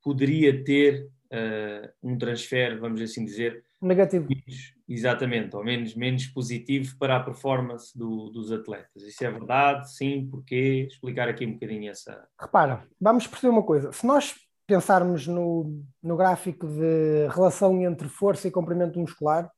poderia 0.02 0.62
ter 0.62 1.08
uh, 1.32 1.92
um 2.02 2.18
transfer, 2.18 2.78
vamos 2.78 3.00
assim 3.00 3.24
dizer, 3.24 3.64
negativo. 3.80 4.26
Menos, 4.28 4.73
exatamente, 4.88 5.56
ou 5.56 5.64
menos, 5.64 5.94
menos 5.94 6.26
positivo 6.26 6.96
para 6.98 7.16
a 7.16 7.22
performance 7.22 7.96
do, 7.96 8.30
dos 8.30 8.52
atletas. 8.52 9.02
Isso 9.02 9.24
é 9.24 9.30
verdade? 9.30 9.94
Sim, 9.94 10.28
porquê? 10.30 10.86
Explicar 10.90 11.28
aqui 11.28 11.46
um 11.46 11.54
bocadinho 11.54 11.90
essa. 11.90 12.26
Repara, 12.40 12.86
vamos 13.00 13.26
perceber 13.26 13.50
uma 13.50 13.62
coisa. 13.62 13.92
Se 13.92 14.06
nós 14.06 14.34
pensarmos 14.66 15.26
no, 15.26 15.82
no 16.02 16.16
gráfico 16.16 16.66
de 16.66 17.28
relação 17.28 17.80
entre 17.82 18.08
força 18.08 18.48
e 18.48 18.50
comprimento 18.50 18.98
muscular, 18.98 19.50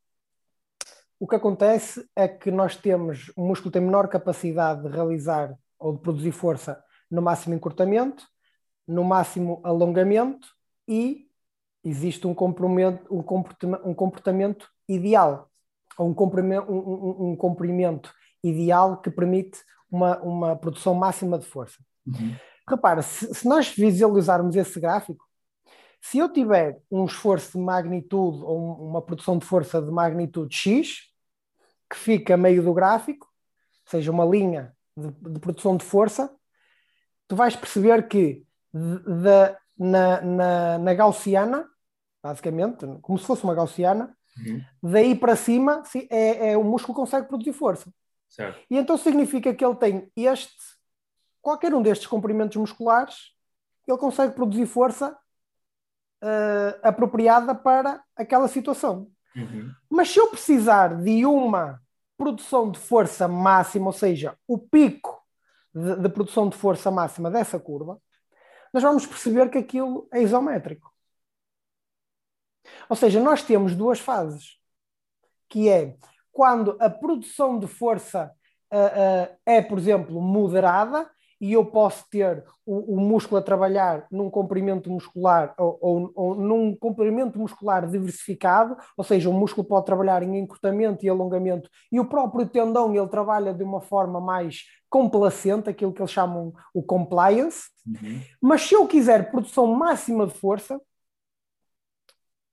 o 1.19 1.27
que 1.27 1.37
acontece 1.37 2.07
é 2.15 2.29
que 2.29 2.51
nós 2.51 2.77
temos, 2.77 3.33
o 3.37 3.47
músculo 3.47 3.71
tem 3.71 3.81
menor 3.81 4.09
capacidade 4.09 4.83
de 4.83 4.89
realizar 4.89 5.55
ou 5.79 5.95
de 5.95 6.01
produzir 6.01 6.33
força 6.33 6.83
no 7.11 7.23
máximo 7.23 7.55
encurtamento, 7.55 8.27
no 8.87 9.03
máximo 9.03 9.61
alongamento 9.65 10.49
e 10.87 11.27
existe 11.83 12.27
um, 12.27 12.31
um, 12.31 12.35
comportamento, 12.35 13.83
um 13.85 13.95
comportamento 13.95 14.69
ideal, 14.89 15.51
ou 15.99 16.09
um 16.09 16.15
comprimento, 16.15 16.71
um, 16.71 17.31
um, 17.31 17.37
comprimento 17.37 18.13
ideal 18.43 19.01
que 19.01 19.11
permite 19.11 19.59
uma, 19.91 20.19
uma 20.21 20.57
produção 20.57 20.95
máxima 20.95 21.39
de 21.39 21.47
força. 21.47 21.79
Uhum. 22.07 22.37
Repara, 22.69 23.03
se, 23.03 23.33
se, 23.35 23.47
nós 23.47 23.69
visualizarmos 23.69 24.57
esse 24.57 24.79
gráfico, 24.81 25.25
se 26.01 26.19
eu 26.19 26.33
tiver 26.33 26.81
um 26.91 27.05
esforço 27.05 27.59
de 27.59 27.65
magnitude 27.65 28.43
ou 28.43 28.89
uma 28.89 29.03
produção 29.03 29.39
de 29.39 29.45
força 29.45 29.81
de 29.81 29.91
magnitude 29.91 30.55
X, 30.55 31.13
que 31.91 31.97
fica 31.97 32.37
meio 32.37 32.63
do 32.63 32.75
gráfico, 32.75 33.27
seja 33.85 34.11
uma 34.11 34.25
linha 34.25 34.75
de, 34.97 35.11
de 35.33 35.41
produção 35.41 35.77
de 35.77 35.85
força, 35.85 36.31
tu 37.29 37.37
vais 37.37 37.57
perceber 37.57 38.07
que 38.09 38.45
de, 38.73 39.57
na, 39.79 40.21
na, 40.21 40.79
na 40.79 40.95
gaussiana, 40.95 41.69
basicamente, 42.23 42.87
como 43.03 43.19
se 43.19 43.25
fosse 43.25 43.45
uma 43.45 43.55
gaussiana, 43.55 44.17
uhum. 44.39 44.63
daí 44.83 45.15
para 45.15 45.37
cima 45.37 45.83
é, 46.11 46.51
é, 46.51 46.57
o 46.57 46.65
músculo 46.65 46.95
consegue 46.95 47.29
produzir 47.29 47.53
força. 47.53 47.91
Certo. 48.29 48.61
E 48.71 48.77
então 48.77 48.97
significa 48.97 49.55
que 49.55 49.65
ele 49.65 49.77
tem 49.77 50.11
este, 50.17 50.55
qualquer 51.41 51.75
um 51.75 51.83
destes 51.83 52.07
comprimentos 52.07 52.57
musculares, 52.57 53.33
ele 53.87 53.99
consegue 53.99 54.35
produzir 54.35 54.67
força 54.67 55.17
uh, 56.23 56.79
apropriada 56.83 57.55
para 57.55 58.03
aquela 58.17 58.49
situação. 58.49 59.09
Uhum. 59.35 59.71
Mas 59.89 60.11
se 60.11 60.19
eu 60.19 60.29
precisar 60.29 60.97
de 60.97 61.25
uma 61.25 61.81
produção 62.17 62.71
de 62.71 62.79
força 62.79 63.29
máxima, 63.29 63.87
ou 63.87 63.93
seja, 63.93 64.37
o 64.47 64.59
pico 64.59 65.23
de, 65.75 65.97
de 65.97 66.09
produção 66.09 66.49
de 66.49 66.57
força 66.57 66.91
máxima 66.91 67.31
dessa 67.31 67.59
curva, 67.59 68.01
nós 68.73 68.83
vamos 68.83 69.07
perceber 69.07 69.49
que 69.51 69.59
aquilo 69.59 70.09
é 70.13 70.23
isométrico. 70.23 70.93
Ou 72.89 72.97
seja, 72.97 73.21
nós 73.21 73.43
temos 73.43 73.75
duas 73.75 73.99
fases, 73.99 74.57
que 75.49 75.69
é 75.69 75.97
quando 76.33 76.77
a 76.81 76.91
produção 76.91 77.59
de 77.59 77.67
força 77.67 78.31
uh, 78.73 78.77
uh, 78.77 79.37
é, 79.47 79.63
por 79.63 79.79
exemplo, 79.79 80.21
moderada 80.21 81.11
e 81.41 81.53
eu 81.53 81.65
posso 81.65 82.05
ter 82.11 82.45
o, 82.65 82.97
o 82.97 83.01
músculo 83.01 83.39
a 83.39 83.43
trabalhar 83.43 84.07
num 84.11 84.31
comprimento 84.31 84.91
muscular 84.91 85.55
ou, 85.59 85.79
ou, 85.81 86.13
ou, 86.15 86.35
num 86.35 86.75
comprimento 86.75 87.39
muscular 87.39 87.87
diversificado, 87.87 88.77
ou 88.97 89.05
seja, 89.05 89.29
o 89.29 89.35
músculo 89.35 89.67
pode 89.67 89.87
trabalhar 89.87 90.23
em 90.23 90.39
encurtamento 90.39 91.05
e 91.05 91.09
alongamento 91.09 91.69
e 91.93 92.01
o 92.01 92.07
próprio 92.07 92.47
tendão 92.47 92.95
ele 92.95 93.09
trabalha 93.09 93.53
de 93.53 93.63
uma 93.63 93.81
forma 93.81 94.21
mais 94.21 94.65
complacente, 94.89 95.69
aquilo 95.69 95.93
que 95.93 96.01
eles 96.01 96.11
chamam 96.11 96.55
o 96.73 96.83
compliance. 96.83 97.65
Uhum. 97.87 98.21
Mas 98.41 98.63
se 98.63 98.75
eu 98.75 98.87
quiser 98.87 99.31
produção 99.31 99.67
máxima 99.67 100.27
de 100.27 100.35
força, 100.35 100.81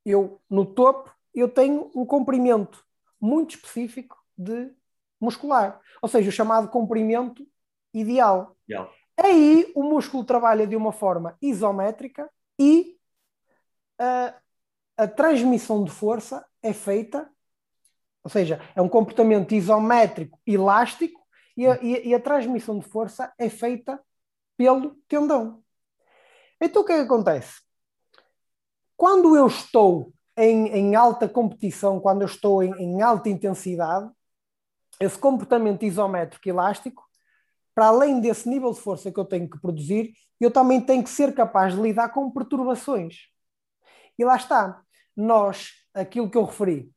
eu 0.05 0.41
no 0.49 0.65
topo 0.65 1.13
eu 1.33 1.49
tenho 1.49 1.91
um 1.95 2.05
comprimento 2.05 2.85
muito 3.19 3.55
específico 3.55 4.17
de 4.37 4.71
muscular, 5.19 5.81
ou 6.01 6.09
seja, 6.09 6.29
o 6.29 6.31
chamado 6.31 6.67
comprimento 6.67 7.47
ideal. 7.93 8.55
ideal. 8.67 8.91
Aí 9.17 9.71
o 9.75 9.83
músculo 9.83 10.23
trabalha 10.23 10.67
de 10.67 10.75
uma 10.75 10.91
forma 10.91 11.37
isométrica 11.41 12.29
e 12.59 12.97
a, 13.97 14.33
a 14.97 15.07
transmissão 15.07 15.83
de 15.83 15.91
força 15.91 16.45
é 16.61 16.73
feita, 16.73 17.29
ou 18.23 18.29
seja, 18.29 18.59
é 18.75 18.81
um 18.81 18.89
comportamento 18.89 19.53
isométrico 19.53 20.39
elástico 20.45 21.21
e 21.55 21.67
a, 21.67 21.79
e, 21.81 22.09
e 22.09 22.13
a 22.13 22.19
transmissão 22.19 22.79
de 22.79 22.85
força 22.85 23.33
é 23.37 23.49
feita 23.49 24.03
pelo 24.57 24.95
tendão. 25.07 25.63
Então 26.59 26.81
o 26.81 26.85
que 26.85 26.91
é 26.91 26.97
que 26.97 27.03
acontece? 27.03 27.61
Quando 28.95 29.35
eu 29.35 29.47
estou 29.47 30.13
em, 30.37 30.67
em 30.69 30.95
alta 30.95 31.27
competição, 31.27 31.99
quando 31.99 32.21
eu 32.21 32.27
estou 32.27 32.63
em, 32.63 32.71
em 32.73 33.01
alta 33.01 33.29
intensidade, 33.29 34.09
esse 34.99 35.17
comportamento 35.17 35.83
isométrico 35.83 36.47
elástico 36.47 37.03
para 37.75 37.87
além 37.87 38.19
desse 38.19 38.47
nível 38.47 38.71
de 38.71 38.79
força 38.79 39.11
que 39.11 39.19
eu 39.19 39.25
tenho 39.25 39.49
que 39.49 39.59
produzir, 39.59 40.13
eu 40.39 40.51
também 40.51 40.79
tenho 40.79 41.03
que 41.03 41.09
ser 41.09 41.33
capaz 41.33 41.73
de 41.73 41.81
lidar 41.81 42.09
com 42.09 42.29
perturbações. 42.29 43.27
E 44.17 44.23
lá 44.23 44.35
está, 44.35 44.81
nós, 45.15 45.71
aquilo 45.93 46.29
que 46.29 46.37
eu 46.37 46.45
referi, 46.45 46.91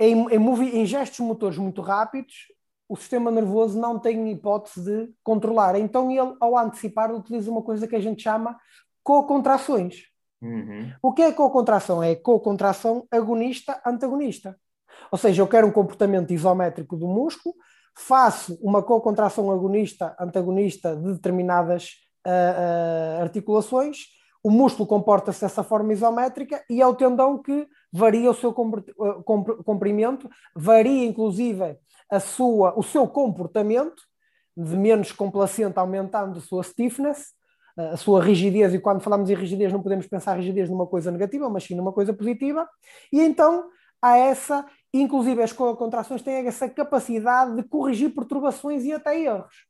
em, 0.00 0.26
em, 0.32 0.80
em 0.80 0.86
gestos 0.86 1.20
motores 1.20 1.58
muito 1.58 1.80
rápidos, 1.80 2.48
o 2.88 2.96
sistema 2.96 3.30
nervoso 3.30 3.78
não 3.80 3.98
tem 3.98 4.30
hipótese 4.30 4.82
de 4.82 5.14
controlar. 5.22 5.78
Então 5.78 6.10
ele, 6.10 6.36
ao 6.40 6.58
antecipar, 6.58 7.14
utiliza 7.14 7.50
uma 7.50 7.62
coisa 7.62 7.86
que 7.86 7.96
a 7.96 8.00
gente 8.00 8.22
chama 8.22 8.58
co-contrações. 9.02 10.11
Uhum. 10.42 10.92
O 11.00 11.12
que 11.12 11.22
é 11.22 11.32
co-contração? 11.32 12.02
É 12.02 12.16
co-contração 12.16 13.06
agonista-antagonista. 13.10 14.58
Ou 15.10 15.16
seja, 15.16 15.40
eu 15.40 15.46
quero 15.46 15.66
um 15.66 15.72
comportamento 15.72 16.32
isométrico 16.32 16.96
do 16.96 17.06
músculo, 17.06 17.54
faço 17.96 18.58
uma 18.62 18.82
co-contração 18.82 19.50
agonista, 19.50 20.16
antagonista 20.18 20.96
de 20.96 21.12
determinadas 21.12 21.92
uh, 22.26 23.18
uh, 23.18 23.22
articulações, 23.22 24.06
o 24.44 24.50
músculo 24.50 24.88
comporta-se 24.88 25.40
dessa 25.40 25.62
forma 25.62 25.92
isométrica 25.92 26.64
e 26.68 26.82
é 26.82 26.86
o 26.86 26.94
tendão 26.94 27.40
que 27.40 27.68
varia 27.92 28.28
o 28.28 28.34
seu 28.34 28.52
comprimento, 28.52 30.28
varia 30.54 31.06
inclusive 31.06 31.78
a 32.10 32.18
sua, 32.18 32.76
o 32.76 32.82
seu 32.82 33.06
comportamento, 33.06 34.02
de 34.56 34.76
menos 34.76 35.12
complacente 35.12 35.78
aumentando 35.78 36.38
a 36.38 36.42
sua 36.42 36.64
stiffness, 36.64 37.28
a 37.76 37.96
sua 37.96 38.22
rigidez, 38.22 38.74
e 38.74 38.78
quando 38.78 39.00
falamos 39.00 39.30
em 39.30 39.34
rigidez 39.34 39.72
não 39.72 39.82
podemos 39.82 40.06
pensar 40.06 40.36
rigidez 40.36 40.68
numa 40.68 40.86
coisa 40.86 41.10
negativa, 41.10 41.48
mas 41.48 41.64
sim 41.64 41.74
numa 41.74 41.92
coisa 41.92 42.12
positiva, 42.12 42.68
e 43.12 43.20
então 43.20 43.68
há 44.00 44.16
essa 44.16 44.66
Inclusive, 44.94 45.42
as 45.42 45.52
contrações 45.52 46.20
têm 46.20 46.46
essa 46.46 46.68
capacidade 46.68 47.56
de 47.56 47.62
corrigir 47.62 48.14
perturbações 48.14 48.84
e 48.84 48.92
até 48.92 49.18
erros. 49.18 49.66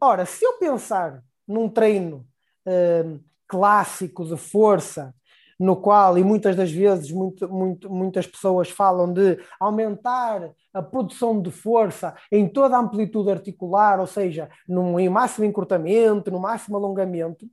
Ora, 0.00 0.26
se 0.26 0.44
eu 0.44 0.58
pensar 0.58 1.22
num 1.46 1.68
treino 1.68 2.26
uh, 2.66 3.20
clássico 3.46 4.24
de 4.24 4.36
força, 4.36 5.14
no 5.60 5.76
qual, 5.76 6.16
e 6.16 6.24
muitas 6.24 6.56
das 6.56 6.72
vezes, 6.72 7.12
muito, 7.12 7.46
muito, 7.46 7.90
muitas 7.90 8.26
pessoas 8.26 8.70
falam 8.70 9.12
de 9.12 9.38
aumentar 9.60 10.50
a 10.72 10.82
produção 10.82 11.38
de 11.42 11.50
força 11.50 12.14
em 12.32 12.48
toda 12.48 12.76
a 12.76 12.80
amplitude 12.80 13.30
articular, 13.30 14.00
ou 14.00 14.06
seja, 14.06 14.48
no, 14.66 14.98
em 14.98 15.10
máximo 15.10 15.44
encurtamento, 15.44 16.30
no 16.30 16.40
máximo 16.40 16.78
alongamento, 16.78 17.46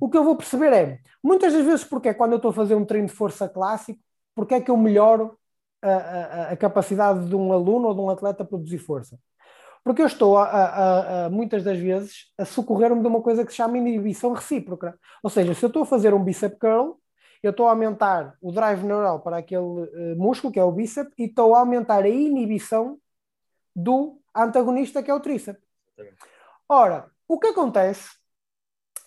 o 0.00 0.10
que 0.10 0.18
eu 0.18 0.24
vou 0.24 0.34
perceber 0.34 0.72
é, 0.72 0.98
muitas 1.22 1.52
das 1.52 1.64
vezes, 1.64 1.84
porque 1.84 2.08
é 2.08 2.14
quando 2.14 2.32
eu 2.32 2.36
estou 2.36 2.50
a 2.50 2.54
fazer 2.54 2.74
um 2.74 2.84
treino 2.84 3.06
de 3.06 3.14
força 3.14 3.48
clássico, 3.48 4.00
porque 4.34 4.54
é 4.54 4.60
que 4.60 4.70
eu 4.70 4.76
melhoro 4.76 5.38
a, 5.80 5.88
a, 5.88 6.50
a, 6.50 6.56
capacidade 6.56 7.28
de 7.28 7.36
um 7.36 7.52
aluno 7.52 7.88
ou 7.88 7.94
de 7.94 8.00
um 8.00 8.10
atleta 8.10 8.42
a 8.42 8.46
produzir 8.46 8.78
força. 8.78 9.16
Porque 9.84 10.02
eu 10.02 10.06
estou, 10.06 10.38
a, 10.38 11.28
muitas 11.30 11.62
das 11.62 11.78
vezes, 11.78 12.32
a 12.38 12.44
socorrer-me 12.44 13.00
de 13.00 13.06
uma 13.06 13.20
coisa 13.20 13.44
que 13.44 13.50
se 13.50 13.56
chama 13.56 13.78
inibição 13.78 14.32
recíproca. 14.32 14.96
Ou 15.22 15.30
seja, 15.30 15.54
se 15.54 15.64
eu 15.64 15.66
estou 15.68 15.82
a 15.82 15.86
fazer 15.86 16.14
um 16.14 16.22
bicep 16.22 16.56
curl, 16.56 17.01
eu 17.42 17.50
estou 17.50 17.66
a 17.66 17.70
aumentar 17.70 18.36
o 18.40 18.52
drive 18.52 18.84
neural 18.84 19.20
para 19.20 19.38
aquele 19.38 19.62
uh, 19.62 20.16
músculo, 20.16 20.52
que 20.52 20.58
é 20.58 20.64
o 20.64 20.72
bíceps, 20.72 21.12
e 21.18 21.24
estou 21.24 21.54
a 21.54 21.60
aumentar 21.60 22.04
a 22.04 22.08
inibição 22.08 22.98
do 23.74 24.20
antagonista, 24.34 25.02
que 25.02 25.10
é 25.10 25.14
o 25.14 25.20
tríceps. 25.20 25.62
Ora, 26.68 27.10
o 27.26 27.38
que 27.38 27.48
acontece 27.48 28.10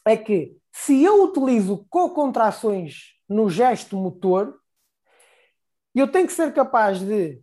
é 0.06 0.18
que 0.18 0.58
se 0.72 1.04
eu 1.04 1.24
utilizo 1.24 1.86
co-contrações 1.90 3.16
no 3.28 3.50
gesto 3.50 3.96
motor, 3.96 4.60
eu 5.96 6.12
tenho 6.12 6.28
que 6.28 6.34
ser 6.34 6.54
capaz 6.54 7.00
de 7.00 7.40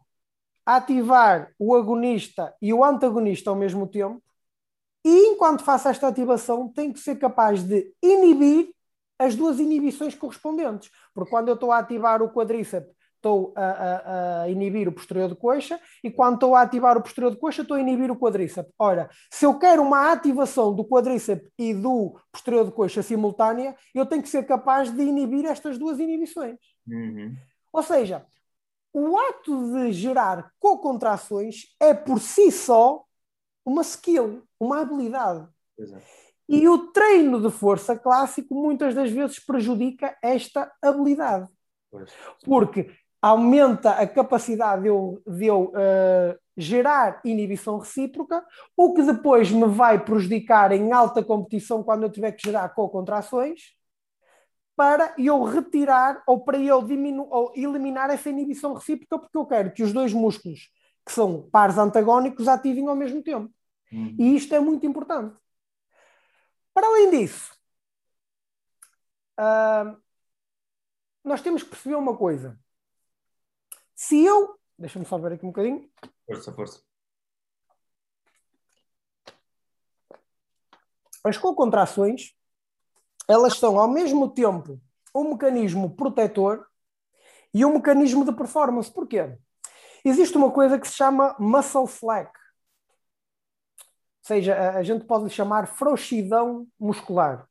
ativar 0.65 1.53
o 1.59 1.75
agonista 1.75 2.55
e 2.61 2.73
o 2.73 2.85
antagonista 2.85 3.51
ao 3.51 3.57
mesmo 3.57 3.87
tempo, 3.87 4.23
e 5.05 5.27
enquanto 5.29 5.65
faço 5.65 5.89
esta 5.89 6.07
ativação, 6.07 6.69
tenho 6.69 6.93
que 6.93 7.01
ser 7.01 7.17
capaz 7.19 7.63
de 7.65 7.93
inibir 8.01 8.73
as 9.23 9.35
duas 9.35 9.59
inibições 9.59 10.15
correspondentes. 10.15 10.91
Porque 11.15 11.31
quando 11.31 11.49
eu 11.49 11.55
estou 11.55 11.73
a 11.73 11.79
ativar 11.79 12.23
o 12.23 12.31
quadríceps, 12.31 12.95
estou 13.17 13.53
a, 13.57 13.63
a, 13.63 14.43
a, 14.43 14.49
inibir 14.49 14.89
o 14.89 14.93
posterior 14.93 15.29
de 15.29 15.37
coxa, 15.37 15.81
e 16.03 16.11
quando 16.11 16.35
estou 16.35 16.57
a 16.57 16.63
ativar 16.63 16.99
o 16.99 17.03
posterior 17.03 17.31
de 17.31 17.39
coxa, 17.39 17.63
estou 17.63 17.77
a 17.77 17.81
inibir 17.81 18.11
o 18.11 18.19
quadríceps. 18.19 18.73
Ora, 18.77 19.09
se 19.31 19.47
eu 19.47 19.57
quero 19.59 19.81
uma 19.81 20.11
ativação 20.11 20.75
do 20.75 20.85
quadríceps 20.85 21.49
e 21.57 21.73
do 21.73 22.19
posterior 22.33 22.65
de 22.65 22.73
coxa 22.73 23.03
simultânea, 23.03 23.77
eu 23.95 24.05
tenho 24.05 24.23
que 24.23 24.29
ser 24.29 24.45
capaz 24.45 24.91
de 24.91 25.03
inibir 25.03 25.47
estas 25.47 25.79
duas 25.79 26.01
inibições. 26.01 26.59
Uhum. 26.87 27.37
Ou 27.73 27.83
seja, 27.83 28.27
o 28.93 29.17
ato 29.17 29.73
de 29.73 29.93
gerar 29.93 30.53
co-contrações 30.59 31.75
é 31.81 31.95
por 31.95 32.21
si 32.21 32.51
só 32.51 33.05
uma 33.65 33.83
skill, 33.83 34.43
uma 34.59 34.81
habilidade. 34.81 35.49
Exato. 35.79 36.05
E 36.49 36.69
o 36.69 36.89
treino 36.89 37.41
de 37.41 37.51
força 37.51 37.97
clássico 37.97 38.55
muitas 38.55 38.95
das 38.95 39.11
vezes 39.11 39.39
prejudica 39.39 40.17
esta 40.23 40.71
habilidade. 40.83 41.49
Porque 42.45 42.91
aumenta 43.21 43.93
a 43.93 44.07
capacidade 44.07 44.83
de 44.83 44.89
eu, 44.89 45.23
de 45.27 45.47
eu 45.47 45.65
uh, 45.67 46.39
gerar 46.57 47.21
inibição 47.25 47.79
recíproca, 47.79 48.45
o 48.77 48.93
que 48.93 49.03
depois 49.03 49.51
me 49.51 49.67
vai 49.67 50.05
prejudicar 50.05 50.73
em 50.73 50.93
alta 50.93 51.23
competição 51.23 51.83
quando 51.83 52.03
eu 52.03 52.11
tiver 52.11 52.33
que 52.33 52.45
gerar 52.45 52.69
co-contrações 52.71 53.61
para 54.75 55.15
eu 55.19 55.43
retirar 55.45 56.23
ou 56.27 56.41
para 56.41 56.59
eu 56.59 56.83
diminuir 56.83 57.29
ou 57.31 57.53
eliminar 57.55 58.11
essa 58.11 58.29
inibição 58.29 58.75
recíproca, 58.75 59.19
porque 59.19 59.39
eu 59.39 59.47
quero 59.47 59.73
que 59.73 59.83
os 59.83 59.93
dois 59.93 60.13
músculos, 60.13 60.71
que 61.07 61.13
são 61.13 61.49
pares 61.51 61.79
antagónicos, 61.79 62.49
ativem 62.49 62.89
ao 62.89 62.97
mesmo 62.97 63.23
tempo. 63.23 63.51
Uhum. 63.93 64.17
E 64.19 64.35
isto 64.35 64.55
é 64.55 64.59
muito 64.59 64.87
importante. 64.87 65.37
Para 66.75 66.87
além 66.87 67.11
disso, 67.11 67.53
uh, 69.39 70.01
nós 71.25 71.43
temos 71.43 71.63
que 71.63 71.71
perceber 71.71 71.97
uma 71.97 72.17
coisa. 72.17 72.59
Se 73.95 74.25
eu. 74.25 74.59
Deixa-me 74.79 75.05
só 75.05 75.19
ver 75.19 75.33
aqui 75.33 75.45
um 75.45 75.51
bocadinho. 75.51 75.89
Força, 76.27 76.53
força. 76.53 76.83
As 81.25 81.39
co-contrações 81.39 82.35
elas 83.29 83.59
são 83.59 83.79
ao 83.79 83.89
mesmo 83.89 84.29
tempo 84.29 84.81
um 85.15 85.31
mecanismo 85.31 85.95
protetor 85.95 86.67
e 87.55 87.65
um 87.65 87.75
mecanismo 87.75 88.25
de 88.25 88.33
performance. 88.33 88.91
Porquê? 88.91 89.39
Existe 90.05 90.37
uma 90.37 90.51
coisa 90.51 90.79
que 90.79 90.89
se 90.89 90.95
chama 90.95 91.37
muscle 91.39 91.85
slack. 91.85 92.33
Seja, 94.23 94.71
a 94.71 94.83
gente 94.83 95.05
pode 95.05 95.25
lhe 95.25 95.31
chamar 95.31 95.67
frouxidão 95.67 96.67
muscular. 96.79 97.47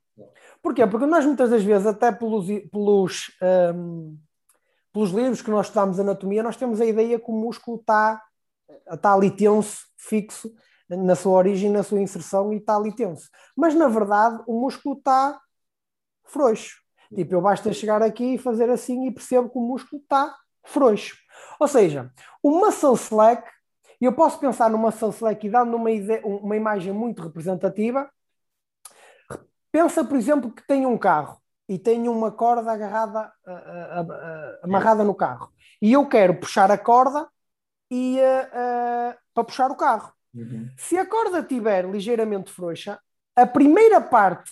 Porquê? 0.62 0.88
Porque 0.88 1.06
nós 1.06 1.26
muitas 1.26 1.50
das 1.50 1.64
vezes, 1.64 1.86
até 1.86 2.12
pelos, 2.12 2.48
pelos, 2.72 3.32
um, 3.76 4.18
pelos 4.94 5.12
livros 5.12 5.42
que 5.42 5.52
nós 5.52 5.68
estudamos 5.68 6.00
anatomia, 6.00 6.42
nós 6.42 6.56
temos 6.56 6.80
a 6.80 6.86
ideia 6.86 7.20
que 7.20 7.30
o 7.30 7.34
músculo 7.34 7.78
está, 7.78 8.22
está 8.90 9.14
ali 9.14 9.30
tenso, 9.30 9.80
fixo, 9.98 10.54
na 10.98 11.16
sua 11.16 11.34
origem, 11.34 11.70
na 11.70 11.84
sua 11.84 12.02
inserção 12.02 12.54
e 12.54 12.58
está 12.58 12.76
ali 12.76 12.94
tenso. 12.94 13.30
Mas 13.56 13.74
na 13.76 13.88
verdade 13.88 14.42
o 14.48 14.60
músculo 14.60 14.98
está 14.98 15.40
frouxo. 16.26 16.82
Tipo, 17.14 17.36
eu 17.36 17.42
basta 17.42 17.74
chegar 17.74 18.02
aqui 18.02 18.36
e 18.36 18.38
fazer 18.38 18.70
assim 18.70 19.08
e 19.08 19.12
percebo 19.12 19.50
que 19.50 19.58
o 19.58 19.62
músculo 19.62 20.02
está 20.02 20.34
frouxo. 20.64 21.16
Ou 21.60 21.68
seja, 21.68 22.12
o 22.42 22.52
muscle 22.52 22.94
slack, 22.94 23.50
eu 24.06 24.14
posso 24.14 24.40
pensar 24.40 24.70
muscle 24.72 25.10
slack 25.10 25.46
e 25.46 25.50
dando 25.50 25.76
uma, 25.76 25.92
ideia, 25.92 26.26
uma 26.26 26.56
imagem 26.56 26.92
muito 26.92 27.22
representativa. 27.22 28.10
Pensa, 29.72 30.04
por 30.04 30.18
exemplo, 30.18 30.52
que 30.52 30.66
tem 30.66 30.86
um 30.86 30.98
carro 30.98 31.42
e 31.70 31.80
tem 31.80 32.10
uma 32.10 32.32
corda 32.32 32.72
agarrada, 32.72 33.32
uh, 33.48 33.52
uh, 33.52 34.12
uh, 34.12 34.58
amarrada 34.64 35.04
no 35.04 35.16
carro. 35.16 35.52
E 35.82 35.94
eu 35.94 36.06
quero 36.08 36.40
puxar 36.40 36.70
a 36.70 36.78
corda 36.78 37.30
e, 37.90 38.18
para 39.34 39.44
puxar 39.44 39.72
o 39.72 39.76
carro. 39.76 40.14
Uhum. 40.34 40.70
Se 40.78 40.98
a 40.98 41.06
corda 41.06 41.40
estiver 41.40 41.86
ligeiramente 41.86 42.52
frouxa, 42.52 43.00
a 43.36 43.46
primeira 43.46 44.00
parte, 44.02 44.52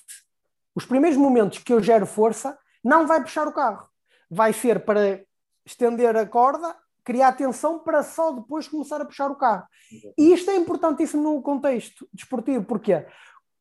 os 0.73 0.85
primeiros 0.85 1.17
momentos 1.17 1.59
que 1.59 1.73
eu 1.73 1.81
gero 1.81 2.05
força, 2.05 2.57
não 2.83 3.05
vai 3.05 3.21
puxar 3.21 3.47
o 3.47 3.53
carro. 3.53 3.87
Vai 4.29 4.53
ser 4.53 4.83
para 4.83 5.21
estender 5.65 6.15
a 6.15 6.25
corda, 6.25 6.75
criar 7.09 7.31
tensão 7.31 7.79
para 7.79 8.03
só 8.03 8.31
depois 8.31 8.67
começar 8.67 9.01
a 9.01 9.05
puxar 9.05 9.31
o 9.31 9.35
carro. 9.35 9.63
E 10.15 10.31
isto 10.31 10.51
é 10.51 10.55
importantíssimo 10.55 11.23
no 11.23 11.41
contexto 11.41 12.07
desportivo, 12.13 12.63
porque 12.65 13.03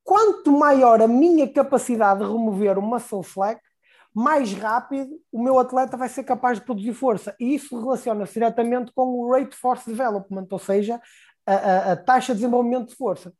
quanto 0.04 0.52
maior 0.52 1.00
a 1.00 1.08
minha 1.08 1.50
capacidade 1.50 2.20
de 2.20 2.26
remover 2.26 2.78
o 2.78 2.82
muscle 2.82 3.22
slack, 3.22 3.58
mais 4.14 4.52
rápido 4.52 5.18
o 5.32 5.42
meu 5.42 5.58
atleta 5.58 5.96
vai 5.96 6.11
ser 6.11 6.24
capaz 6.24 6.58
de 6.58 6.64
produzir 6.66 6.92
força. 6.92 7.34
E 7.40 7.54
isso 7.54 7.80
relaciona-se 7.80 8.34
diretamente 8.34 8.92
com 8.92 9.06
o 9.06 9.32
rate 9.32 9.56
force 9.56 9.88
development, 9.88 10.46
ou 10.50 10.58
seja, 10.58 11.00
a, 11.46 11.54
a, 11.54 11.92
a 11.92 11.96
taxa 11.96 12.34
de 12.34 12.40
desenvolvimento 12.40 12.88
de 12.88 12.96
força. 12.96 13.32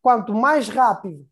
Quanto 0.00 0.32
mais 0.32 0.70
rápido, 0.70 1.28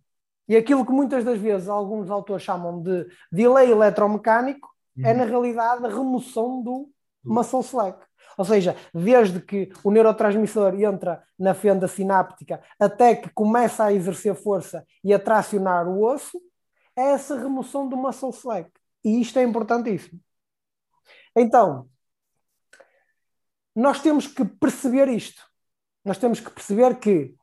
e 0.47 0.55
aquilo 0.55 0.85
que 0.85 0.93
muitas 0.93 1.25
das 1.25 1.39
vezes 1.39 1.67
alguns 1.67 2.11
autores 2.11 2.43
chamam 2.43 2.83
de 2.83 3.07
delay 3.33 3.71
eletromecânico, 3.71 4.69
é, 4.99 5.01
uhum. 5.01 5.07
é 5.07 5.15
na 5.15 5.25
realidade 5.25 5.87
a 5.87 5.89
remoção 5.89 6.63
do 6.63 6.91
muscle 7.25 7.61
slack. 7.61 8.05
Ou 8.39 8.45
seja, 8.45 8.77
desde 8.95 9.41
que 9.41 9.71
o 9.85 9.91
neurotransmissor 9.91 10.75
entra 10.81 11.23
na 11.39 11.53
fenda 11.55 11.87
sináptica 11.89 12.63
até 12.79 13.15
que 13.15 13.29
começa 13.31 13.85
a 13.85 13.93
exercer 13.93 14.35
força 14.35 14.85
e 15.05 15.13
a 15.13 15.19
tracionar 15.19 15.89
o 15.89 16.03
osso, 16.03 16.41
é 16.97 17.13
essa 17.13 17.39
remoção 17.39 17.89
do 17.89 17.97
muscle 17.97 18.31
slack. 18.31 18.71
E 19.05 19.21
isto 19.21 19.39
é 19.39 19.43
importantíssimo. 19.43 20.21
Então, 21.37 21.89
nós 23.75 24.01
temos 24.01 24.27
que 24.27 24.45
perceber 24.45 25.09
isto. 25.09 25.43
Nós 26.05 26.19
temos 26.19 26.41
que 26.41 26.51
perceber 26.51 26.99
que 26.99 27.35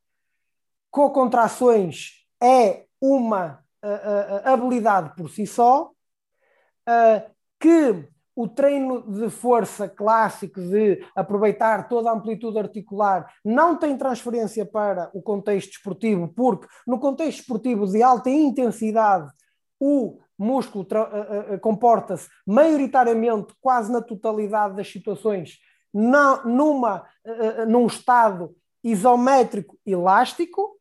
co-contrações 0.92 2.26
é 2.42 2.86
uma 3.00 3.64
uh, 3.84 3.88
uh, 3.88 4.50
habilidade 4.50 5.16
por 5.16 5.30
si 5.30 5.46
só, 5.46 5.92
que 7.60 8.08
o 8.38 8.48
treino 8.48 9.02
de 9.02 9.32
força 9.32 9.90
clássico 9.90 10.62
de 10.62 11.04
aproveitar 11.16 11.88
toda 11.90 12.12
a 12.12 12.14
amplitude 12.14 12.60
articular 12.60 13.28
não 13.44 13.76
tem 13.76 13.98
transferência 13.98 14.64
para 14.64 15.10
o 15.12 15.24
contexto 15.24 15.72
esportivo, 15.72 16.28
porque 16.28 16.68
no 16.86 17.00
contexto 17.00 17.40
esportivo 17.40 17.88
de 17.88 18.04
alta 18.04 18.30
intensidade 18.30 19.32
o 19.80 20.20
músculo 20.38 20.86
uh, 20.86 21.56
uh, 21.56 21.60
comporta-se 21.60 22.30
maioritariamente, 22.46 23.56
quase 23.60 23.92
na 23.92 24.04
totalidade 24.04 24.76
das 24.76 24.88
situações, 24.88 25.58
não, 25.92 26.46
numa, 26.46 27.08
num 27.68 27.88
estado 27.88 28.56
isométrico 28.84 29.80
elástico 29.84 30.78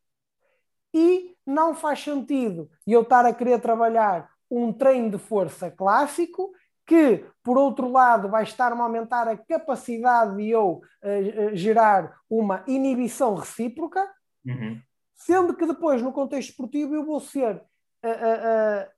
e 0.93 1.35
não 1.47 1.75
faz 1.75 2.03
sentido 2.03 2.69
eu 2.87 3.01
estar 3.01 3.25
a 3.25 3.33
querer 3.33 3.59
trabalhar 3.63 4.29
um 4.51 4.73
treino 4.73 5.11
de 5.11 5.19
força 5.19 5.71
clássico 5.71 6.53
que, 6.87 7.27
por 7.43 7.59
outro 7.59 7.91
lado, 7.91 8.29
vai 8.29 8.45
estar-me 8.45 8.81
a 8.81 8.85
aumentar 8.85 9.27
a 9.27 9.37
capacidade 9.37 10.37
de 10.37 10.51
eu 10.51 10.81
uh, 11.03 11.57
gerar 11.57 12.17
uma 12.31 12.63
inibição 12.67 13.35
recíproca, 13.35 14.09
uhum. 14.47 14.81
sendo 15.15 15.55
que 15.55 15.67
depois, 15.67 16.01
no 16.01 16.13
contexto 16.13 16.51
esportivo, 16.51 16.95
eu 16.95 17.05
vou 17.05 17.21
ser 17.21 17.57
uh, 17.57 18.91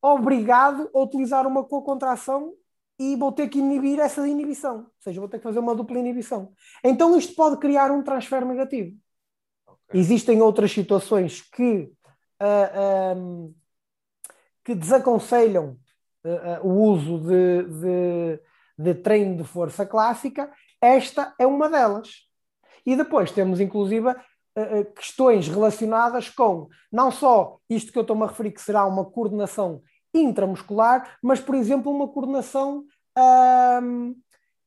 obrigado 0.00 0.90
a 0.94 0.98
utilizar 1.00 1.46
uma 1.46 1.64
co-contração 1.64 2.54
e 2.98 3.14
vou 3.14 3.30
ter 3.30 3.48
que 3.48 3.58
inibir 3.58 4.00
essa 4.00 4.26
inibição, 4.26 4.78
ou 4.78 4.92
seja, 5.00 5.20
vou 5.20 5.28
ter 5.28 5.38
que 5.38 5.44
fazer 5.44 5.58
uma 5.60 5.74
dupla 5.74 5.98
inibição. 5.98 6.52
Então 6.82 7.16
isto 7.16 7.34
pode 7.34 7.58
criar 7.58 7.90
um 7.90 8.02
transfer 8.02 8.44
negativo. 8.44 8.96
Okay. 9.66 10.00
Existem 10.00 10.42
outras 10.42 10.72
situações 10.72 11.42
que, 11.42 11.92
uh, 12.42 13.16
um, 13.16 13.54
que 14.64 14.74
desaconselham 14.74 15.78
uh, 16.24 16.66
o 16.66 16.90
uso 16.90 17.18
de, 17.18 17.62
de, 17.64 18.40
de 18.78 18.94
treino 18.94 19.36
de 19.36 19.44
força 19.44 19.86
clássica, 19.86 20.50
esta 20.80 21.34
é 21.38 21.46
uma 21.46 21.68
delas. 21.68 22.26
E 22.86 22.96
depois 22.96 23.30
temos, 23.30 23.60
inclusive, 23.60 24.14
questões 24.96 25.48
relacionadas 25.48 26.28
com 26.28 26.68
não 26.90 27.10
só 27.10 27.58
isto 27.68 27.92
que 27.92 27.98
eu 27.98 28.02
estou-me 28.02 28.24
a 28.24 28.26
referir, 28.26 28.52
que 28.52 28.60
será 28.60 28.86
uma 28.86 29.04
coordenação 29.04 29.82
intramuscular, 30.14 31.16
mas, 31.22 31.40
por 31.40 31.54
exemplo, 31.54 31.92
uma 31.92 32.08
coordenação 32.08 32.84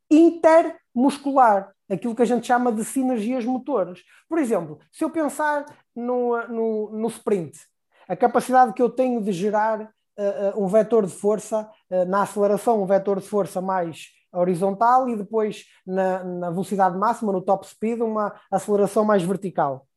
intermuscular, 0.09 1.73
aquilo 1.89 2.15
que 2.15 2.21
a 2.21 2.25
gente 2.25 2.47
chama 2.47 2.71
de 2.71 2.83
sinergias 2.85 3.45
motoras. 3.45 4.01
Por 4.27 4.37
exemplo, 4.37 4.79
se 4.91 5.03
eu 5.03 5.09
pensar 5.09 5.65
no, 5.95 6.47
no, 6.47 6.91
no 6.91 7.07
sprint, 7.07 7.57
a 8.07 8.15
capacidade 8.15 8.73
que 8.73 8.81
eu 8.81 8.89
tenho 8.89 9.21
de 9.21 9.31
gerar 9.31 9.91
um 10.56 10.67
vetor 10.67 11.06
de 11.06 11.13
força 11.13 11.69
uh, 11.89 12.06
na 12.06 12.24
aceleração, 12.24 12.82
um 12.82 12.86
vetor 12.86 13.19
de 13.19 13.28
força 13.28 13.62
mais 13.62 14.08
horizontal 14.34 15.10
e 15.10 15.15
depois 15.15 15.65
na, 15.86 16.24
na 16.24 16.50
velocidade 16.50 16.97
máxima, 16.97 17.34
no 17.34 17.41
top 17.41 17.67
speed, 17.67 18.02
uma 18.02 18.34
aceleração 18.50 19.04
mais 19.04 19.24
vertical. 19.24 19.88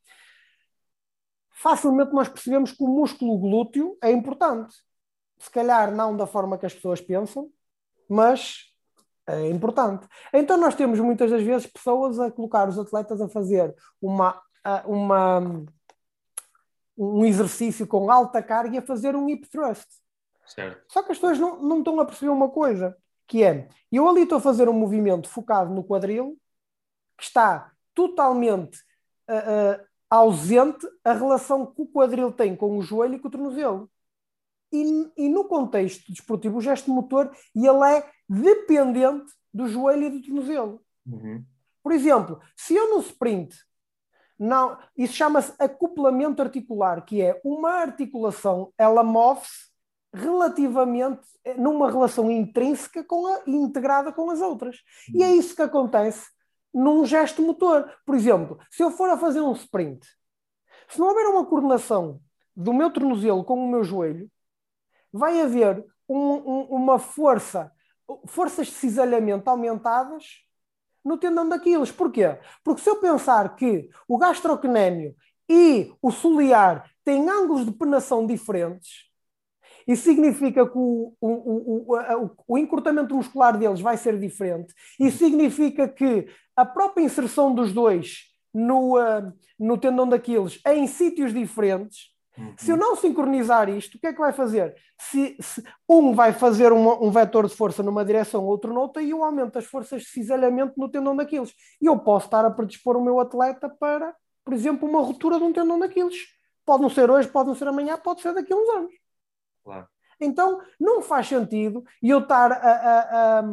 Facilmente 1.52 2.12
nós 2.12 2.28
percebemos 2.28 2.72
que 2.72 2.82
o 2.82 2.88
músculo 2.88 3.38
glúteo 3.38 3.96
é 4.02 4.10
importante. 4.10 4.74
Se 5.38 5.50
calhar 5.50 5.94
não 5.94 6.16
da 6.16 6.26
forma 6.26 6.58
que 6.58 6.66
as 6.66 6.74
pessoas 6.74 7.00
pensam, 7.00 7.48
mas 8.08 8.74
é 9.26 9.48
importante. 9.48 10.06
Então 10.32 10.56
nós 10.56 10.74
temos 10.74 10.98
muitas 11.00 11.30
das 11.30 11.42
vezes 11.42 11.66
pessoas 11.66 12.18
a 12.18 12.30
colocar 12.30 12.68
os 12.68 12.78
atletas 12.78 13.20
a 13.20 13.28
fazer 13.28 13.74
uma, 14.00 14.40
uma, 14.84 15.64
um 16.98 17.24
exercício 17.24 17.86
com 17.86 18.10
alta 18.10 18.42
carga 18.42 18.74
e 18.74 18.78
a 18.78 18.82
fazer 18.82 19.14
um 19.16 19.28
hip 19.28 19.48
thrust. 19.48 19.88
Certo. 20.46 20.84
Só 20.92 21.02
que 21.02 21.12
as 21.12 21.18
pessoas 21.18 21.38
não, 21.38 21.62
não 21.62 21.78
estão 21.78 21.98
a 22.00 22.04
perceber 22.04 22.30
uma 22.30 22.50
coisa, 22.50 22.96
que 23.26 23.42
é, 23.42 23.68
eu 23.90 24.08
ali 24.08 24.22
estou 24.22 24.38
a 24.38 24.40
fazer 24.40 24.68
um 24.68 24.72
movimento 24.72 25.28
focado 25.28 25.72
no 25.72 25.84
quadril, 25.84 26.38
que 27.16 27.24
está 27.24 27.72
totalmente 27.94 28.78
uh, 29.28 29.80
uh, 29.80 29.86
ausente 30.10 30.86
a 31.04 31.12
relação 31.12 31.66
que 31.66 31.82
o 31.82 31.86
quadril 31.86 32.32
tem 32.32 32.54
com 32.56 32.76
o 32.76 32.82
joelho 32.82 33.14
e 33.14 33.18
com 33.18 33.28
o 33.28 33.30
tornozelo. 33.30 33.90
E, 34.72 35.10
e 35.16 35.28
no 35.28 35.44
contexto 35.44 36.12
desportivo, 36.12 36.58
o 36.58 36.60
gesto 36.60 36.90
motor 36.90 37.30
ele 37.54 37.96
é 37.96 38.10
dependente 38.28 39.32
do 39.52 39.68
joelho 39.68 40.04
e 40.04 40.10
do 40.10 40.22
tornozelo. 40.22 40.82
Uhum. 41.06 41.44
Por 41.82 41.92
exemplo, 41.92 42.40
se 42.56 42.74
eu 42.74 42.90
no 42.90 43.00
sprint, 43.00 43.56
não, 44.38 44.76
isso 44.96 45.14
chama-se 45.14 45.54
acoplamento 45.58 46.42
articular, 46.42 47.04
que 47.04 47.22
é 47.22 47.40
uma 47.44 47.70
articulação, 47.70 48.72
ela 48.76 49.04
move-se 49.04 49.73
relativamente 50.14 51.22
numa 51.58 51.90
relação 51.90 52.30
intrínseca 52.30 53.02
com 53.04 53.26
a, 53.26 53.42
integrada 53.46 54.12
com 54.12 54.30
as 54.30 54.40
outras. 54.40 54.82
E 55.12 55.22
é 55.22 55.30
isso 55.34 55.54
que 55.54 55.62
acontece 55.62 56.30
num 56.72 57.04
gesto 57.04 57.42
motor. 57.42 57.90
Por 58.06 58.14
exemplo, 58.14 58.58
se 58.70 58.82
eu 58.82 58.90
for 58.90 59.10
a 59.10 59.18
fazer 59.18 59.40
um 59.40 59.52
sprint, 59.52 60.06
se 60.88 60.98
não 60.98 61.08
houver 61.08 61.26
uma 61.26 61.44
coordenação 61.44 62.20
do 62.56 62.72
meu 62.72 62.90
tornozelo 62.90 63.44
com 63.44 63.54
o 63.54 63.68
meu 63.68 63.82
joelho, 63.82 64.30
vai 65.12 65.40
haver 65.40 65.84
um, 66.08 66.16
um, 66.16 66.60
uma 66.70 66.98
força, 66.98 67.72
forças 68.26 68.68
de 68.68 68.74
cisalhamento 68.74 69.48
aumentadas 69.50 70.44
no 71.04 71.18
tendão 71.18 71.48
daqueles. 71.48 71.90
Porquê? 71.90 72.38
Porque 72.62 72.80
se 72.80 72.88
eu 72.88 72.96
pensar 72.96 73.56
que 73.56 73.88
o 74.08 74.16
gastrocnêmio 74.16 75.14
e 75.48 75.92
o 76.00 76.10
solear 76.10 76.90
têm 77.04 77.28
ângulos 77.28 77.66
de 77.66 77.72
penação 77.72 78.26
diferentes, 78.26 79.12
isso 79.86 80.04
significa 80.04 80.66
que 80.66 80.76
o, 80.78 81.14
o, 81.20 81.28
o, 81.28 82.30
o, 82.48 82.58
encurtamento 82.58 83.14
muscular 83.14 83.56
deles 83.56 83.80
vai 83.80 83.96
ser 83.96 84.18
diferente. 84.18 84.72
Isso 84.98 85.18
significa 85.18 85.88
que 85.88 86.26
a 86.56 86.64
própria 86.64 87.04
inserção 87.04 87.54
dos 87.54 87.72
dois 87.72 88.24
no, 88.52 88.98
uh, 88.98 89.32
no 89.58 89.76
tendão 89.76 90.08
daqueles 90.08 90.60
em 90.66 90.86
sítios 90.86 91.32
diferentes 91.32 92.14
Uhum. 92.36 92.54
Se 92.56 92.70
eu 92.70 92.76
não 92.76 92.96
sincronizar 92.96 93.68
isto, 93.68 93.96
o 93.96 94.00
que 94.00 94.08
é 94.08 94.12
que 94.12 94.18
vai 94.18 94.32
fazer? 94.32 94.74
Se, 94.98 95.36
se 95.40 95.62
um 95.88 96.12
vai 96.14 96.32
fazer 96.32 96.72
uma, 96.72 97.00
um 97.00 97.10
vetor 97.10 97.46
de 97.46 97.54
força 97.54 97.82
numa 97.82 98.04
direção, 98.04 98.44
outro 98.44 98.72
noutra, 98.72 99.02
e 99.02 99.10
eu 99.10 99.22
aumento 99.22 99.58
as 99.58 99.64
forças 99.64 100.02
de 100.02 100.08
cisalhamento 100.08 100.74
no 100.76 100.88
tendão 100.88 101.14
daqueles. 101.14 101.52
E 101.80 101.86
eu 101.86 101.98
posso 101.98 102.26
estar 102.26 102.44
a 102.44 102.50
predispor 102.50 102.96
o 102.96 103.04
meu 103.04 103.20
atleta 103.20 103.68
para, 103.68 104.14
por 104.44 104.52
exemplo, 104.52 104.88
uma 104.88 105.00
ruptura 105.00 105.38
de 105.38 105.44
um 105.44 105.52
tendão 105.52 105.78
daqueles. 105.78 106.16
Pode 106.66 106.82
não 106.82 106.90
ser 106.90 107.10
hoje, 107.10 107.28
pode 107.28 107.48
não 107.48 107.54
ser 107.54 107.68
amanhã, 107.68 107.96
pode 107.96 108.20
ser 108.20 108.34
daqui 108.34 108.52
a 108.52 108.56
uns 108.56 108.68
anos. 108.70 108.94
Então, 110.20 110.60
não 110.78 111.02
faz 111.02 111.28
sentido 111.28 111.84
eu 112.02 112.20
estar 112.20 112.52
a, 112.52 112.56
a, 112.56 113.40
a, 113.40 113.44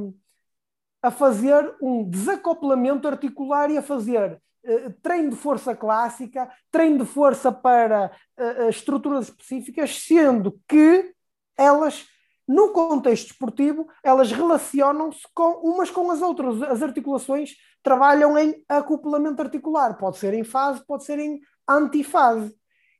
a 1.04 1.12
fazer 1.12 1.76
um 1.82 2.08
desacoplamento 2.08 3.08
articular 3.08 3.69
e 3.71 3.78
a 3.78 3.82
fazer 3.82 4.41
uh, 4.65 4.93
treino 5.02 5.32
de 5.32 5.36
força 5.36 5.76
clássica, 5.76 6.50
treino 6.69 7.00
de 7.00 7.06
força 7.06 7.52
para 7.52 8.12
uh, 8.38 8.69
estruturas 8.69 9.26
específicas, 9.30 10.04
sendo 10.04 10.60
que 10.67 11.13
elas, 11.58 12.06
no 12.47 12.69
contexto 12.71 13.32
esportivo, 13.32 13.88
elas 14.04 14.32
relacionam-se 14.32 15.28
com 15.34 15.62
umas 15.63 15.89
com 15.89 16.10
as 16.12 16.21
outras. 16.21 16.62
As 16.62 16.82
articulações 16.82 17.56
trabalham 17.84 18.38
em 18.38 18.63
acoplamento 18.69 19.41
articular, 19.41 19.97
pode 19.97 20.17
ser 20.17 20.34
em 20.34 20.43
fase, 20.43 20.86
pode 20.86 21.04
ser 21.04 21.19
em 21.19 21.39
antifase. 21.67 22.56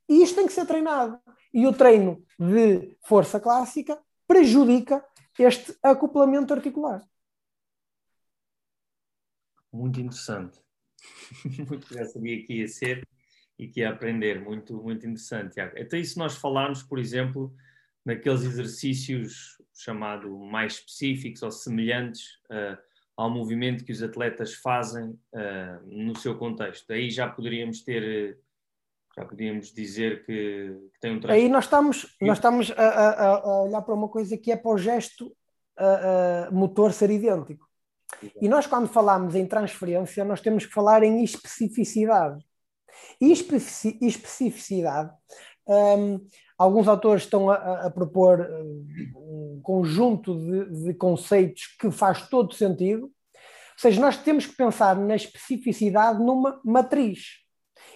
E 0.08 0.22
isto 0.22 0.36
tem 0.36 0.46
que 0.46 0.52
ser 0.52 0.66
treinado. 0.66 1.18
E 1.52 1.66
o 1.66 1.72
treino 1.72 2.24
de 2.38 2.96
força 3.02 3.38
clássica 3.38 3.98
prejudica 4.26 5.04
este 5.38 5.76
acoplamento 5.82 6.52
articular. 6.52 7.02
Muito 9.72 10.00
interessante. 10.00 10.60
muito 11.68 11.92
já 11.92 12.04
sabia 12.04 12.44
que 12.44 12.60
ia 12.60 12.68
ser 12.68 13.06
e 13.58 13.68
que 13.68 13.80
ia 13.80 13.90
aprender. 13.90 14.40
Muito, 14.40 14.82
muito 14.82 15.06
interessante, 15.06 15.54
Tiago. 15.54 15.74
Então, 15.76 15.98
e 15.98 16.04
se 16.04 16.18
nós 16.18 16.36
falarmos, 16.36 16.82
por 16.82 16.98
exemplo, 16.98 17.54
naqueles 18.04 18.42
exercícios 18.42 19.60
chamado 19.74 20.38
mais 20.38 20.74
específicos 20.74 21.42
ou 21.42 21.50
semelhantes 21.50 22.34
uh, 22.50 22.76
ao 23.16 23.30
movimento 23.30 23.84
que 23.84 23.92
os 23.92 24.02
atletas 24.02 24.54
fazem 24.54 25.10
uh, 25.10 25.86
no 25.86 26.16
seu 26.16 26.36
contexto. 26.36 26.92
Aí 26.92 27.10
já 27.10 27.28
poderíamos 27.28 27.82
ter 27.82 28.38
já 29.16 29.24
podíamos 29.24 29.72
dizer 29.72 30.24
que, 30.24 30.74
que 30.94 31.00
tem 31.00 31.16
um 31.16 31.20
Aí 31.30 31.48
nós 31.48 31.64
estamos, 31.64 32.16
nós 32.20 32.38
estamos 32.38 32.70
a, 32.72 32.82
a, 32.82 33.34
a, 33.36 33.62
olhar 33.62 33.82
para 33.82 33.94
uma 33.94 34.08
coisa 34.08 34.36
que 34.38 34.50
é 34.50 34.56
para 34.56 34.70
o 34.72 34.78
gesto 34.78 35.34
motor 36.50 36.92
ser 36.92 37.10
idêntico. 37.10 37.66
E 38.40 38.48
nós, 38.48 38.66
quando 38.66 38.88
falamos 38.88 39.34
em 39.34 39.46
transferência, 39.46 40.24
nós 40.24 40.40
temos 40.40 40.66
que 40.66 40.72
falar 40.72 41.02
em 41.02 41.24
especificidade. 41.24 42.44
E 43.20 43.32
especificidade, 43.32 45.10
um, 45.66 46.20
alguns 46.58 46.86
autores 46.88 47.24
estão 47.24 47.50
a, 47.50 47.86
a, 47.86 47.90
propor 47.90 48.48
um 49.16 49.60
conjunto 49.62 50.38
de, 50.38 50.84
de 50.84 50.94
conceitos 50.94 51.74
que 51.80 51.90
faz 51.90 52.28
todo 52.28 52.54
sentido. 52.54 53.04
Ou 53.04 53.10
seja, 53.78 54.00
nós 54.00 54.16
temos 54.18 54.46
que 54.46 54.54
pensar 54.54 54.96
na 54.96 55.16
especificidade 55.16 56.22
numa 56.22 56.60
matriz. 56.64 57.41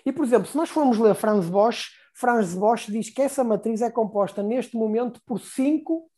E, 0.06 0.12
por 0.12 0.24
exemplo, 0.24 0.46
se 0.46 0.56
nós 0.56 0.70
formos 0.70 0.98
ler 0.98 1.16
Franz 1.16 1.48
Bosch, 1.48 1.90
Franz 2.14 2.54
Bosch 2.54 2.86
diz 2.88 3.10
que 3.10 3.20
essa 3.20 3.42
matriz 3.42 3.82
é 3.82 3.90
composta 3.90 4.40
neste 4.40 4.76
momento 4.76 5.20
por 5.26 5.40
cinco 5.40 6.08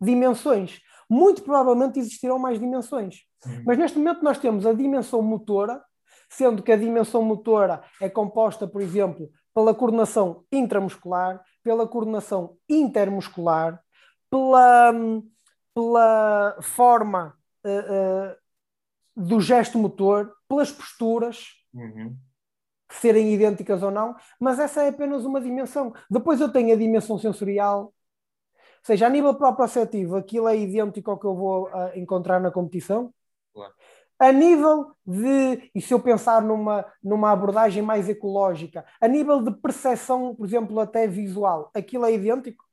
dimensões. 0.00 0.80
Muito 1.10 1.42
provavelmente 1.42 1.98
existirão 1.98 2.38
mais 2.38 2.60
dimensões. 2.60 3.22
Uhum. 3.44 3.64
Mas 3.66 3.76
neste 3.76 3.98
momento 3.98 4.22
nós 4.22 4.38
temos 4.38 4.64
a 4.64 4.72
dimensão 4.72 5.20
motora, 5.22 5.82
sendo 6.28 6.62
que 6.62 6.70
a 6.70 6.76
dimensão 6.76 7.20
motora 7.22 7.82
é 8.00 8.08
composta, 8.08 8.66
por 8.66 8.80
exemplo, 8.80 9.28
pela 9.52 9.74
coordenação 9.74 10.44
intramuscular, 10.52 11.42
pela 11.64 11.86
coordenação 11.86 12.56
intermuscular, 12.68 13.80
pela, 14.30 14.92
pela 15.74 16.58
forma 16.62 17.36
uh, 17.64 18.30
uh, 18.30 18.36
do 19.16 19.40
gesto 19.40 19.78
motor, 19.78 20.32
pelas 20.48 20.70
posturas. 20.70 21.46
Uhum 21.74 22.16
serem 22.90 23.32
idênticas 23.34 23.82
ou 23.82 23.90
não, 23.90 24.14
mas 24.40 24.58
essa 24.58 24.82
é 24.82 24.88
apenas 24.88 25.24
uma 25.24 25.40
dimensão. 25.40 25.92
Depois 26.10 26.40
eu 26.40 26.50
tenho 26.52 26.72
a 26.72 26.78
dimensão 26.78 27.18
sensorial, 27.18 27.84
ou 27.84 27.92
seja, 28.82 29.06
a 29.06 29.10
nível 29.10 29.34
proprioceptivo, 29.34 30.16
aquilo 30.16 30.48
é 30.48 30.56
idêntico 30.56 31.10
ao 31.10 31.18
que 31.18 31.26
eu 31.26 31.34
vou 31.34 31.66
uh, 31.68 31.90
encontrar 31.96 32.40
na 32.40 32.50
competição. 32.50 33.12
Claro. 33.52 33.74
A 34.18 34.32
nível 34.32 34.92
de, 35.04 35.70
e 35.74 35.80
se 35.80 35.92
eu 35.92 36.00
pensar 36.00 36.40
numa, 36.40 36.86
numa 37.02 37.32
abordagem 37.32 37.82
mais 37.82 38.08
ecológica, 38.08 38.86
a 39.00 39.06
nível 39.06 39.42
de 39.42 39.50
percepção, 39.50 40.34
por 40.34 40.46
exemplo, 40.46 40.78
até 40.80 41.06
visual, 41.06 41.70
aquilo 41.74 42.06
é 42.06 42.14
idêntico. 42.14 42.64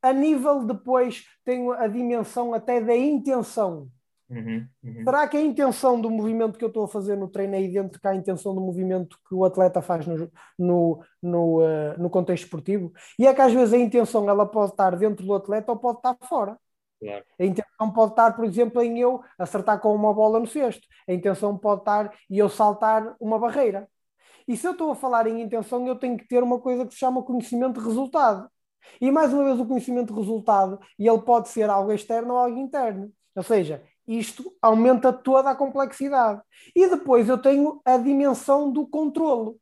A 0.00 0.12
nível 0.12 0.64
depois, 0.64 1.24
tenho 1.44 1.72
a 1.72 1.88
dimensão 1.88 2.54
até 2.54 2.80
da 2.80 2.94
intenção. 2.94 3.90
Uhum, 4.28 4.66
uhum. 4.82 5.04
Será 5.04 5.28
que 5.28 5.36
a 5.36 5.40
intenção 5.40 6.00
do 6.00 6.10
movimento 6.10 6.58
que 6.58 6.64
eu 6.64 6.68
estou 6.68 6.84
a 6.84 6.88
fazer 6.88 7.16
no 7.16 7.28
treino 7.28 7.54
é 7.54 7.62
idêntica 7.62 8.10
à 8.10 8.14
intenção 8.14 8.54
do 8.54 8.60
movimento 8.60 9.18
que 9.28 9.34
o 9.34 9.44
atleta 9.44 9.80
faz 9.80 10.04
no, 10.04 10.30
no, 10.58 11.00
no, 11.22 11.60
uh, 11.60 11.98
no, 11.98 12.10
contexto 12.10 12.44
esportivo? 12.44 12.92
E 13.18 13.26
é 13.26 13.32
que 13.32 13.40
às 13.40 13.52
vezes 13.52 13.72
a 13.72 13.78
intenção 13.78 14.28
ela 14.28 14.44
pode 14.44 14.72
estar 14.72 14.96
dentro 14.96 15.24
do 15.24 15.34
atleta 15.34 15.70
ou 15.70 15.78
pode 15.78 15.98
estar 15.98 16.16
fora. 16.26 16.58
Claro. 17.00 17.24
A 17.38 17.44
intenção 17.44 17.92
pode 17.92 18.12
estar, 18.12 18.34
por 18.34 18.44
exemplo, 18.44 18.82
em 18.82 18.98
eu 18.98 19.22
acertar 19.38 19.78
com 19.80 19.94
uma 19.94 20.12
bola 20.12 20.40
no 20.40 20.46
cesto. 20.46 20.86
A 21.08 21.12
intenção 21.12 21.56
pode 21.56 21.82
estar 21.82 22.12
em 22.28 22.36
eu 22.36 22.48
saltar 22.48 23.14
uma 23.20 23.38
barreira. 23.38 23.88
E 24.48 24.56
se 24.56 24.66
eu 24.66 24.72
estou 24.72 24.90
a 24.90 24.96
falar 24.96 25.26
em 25.26 25.40
intenção, 25.42 25.86
eu 25.86 25.96
tenho 25.96 26.16
que 26.16 26.26
ter 26.26 26.42
uma 26.42 26.60
coisa 26.60 26.86
que 26.86 26.94
se 26.94 27.00
chama 27.00 27.22
conhecimento 27.22 27.80
de 27.80 27.86
resultado. 27.86 28.48
E 29.00 29.10
mais 29.10 29.32
uma 29.32 29.44
vez, 29.44 29.58
o 29.58 29.66
conhecimento 29.66 30.12
de 30.14 30.20
resultado, 30.20 30.80
e 30.98 31.08
ele 31.08 31.20
pode 31.22 31.48
ser 31.48 31.68
algo 31.68 31.92
externo 31.92 32.34
ou 32.34 32.38
algo 32.38 32.58
interno. 32.58 33.12
Ou 33.34 33.42
seja, 33.42 33.82
isto 34.06 34.54
aumenta 34.62 35.12
toda 35.12 35.50
a 35.50 35.54
complexidade. 35.54 36.40
E 36.74 36.88
depois 36.88 37.28
eu 37.28 37.38
tenho 37.38 37.80
a 37.84 37.96
dimensão 37.96 38.70
do 38.70 38.86
controlo. 38.86 39.50
Ou 39.50 39.58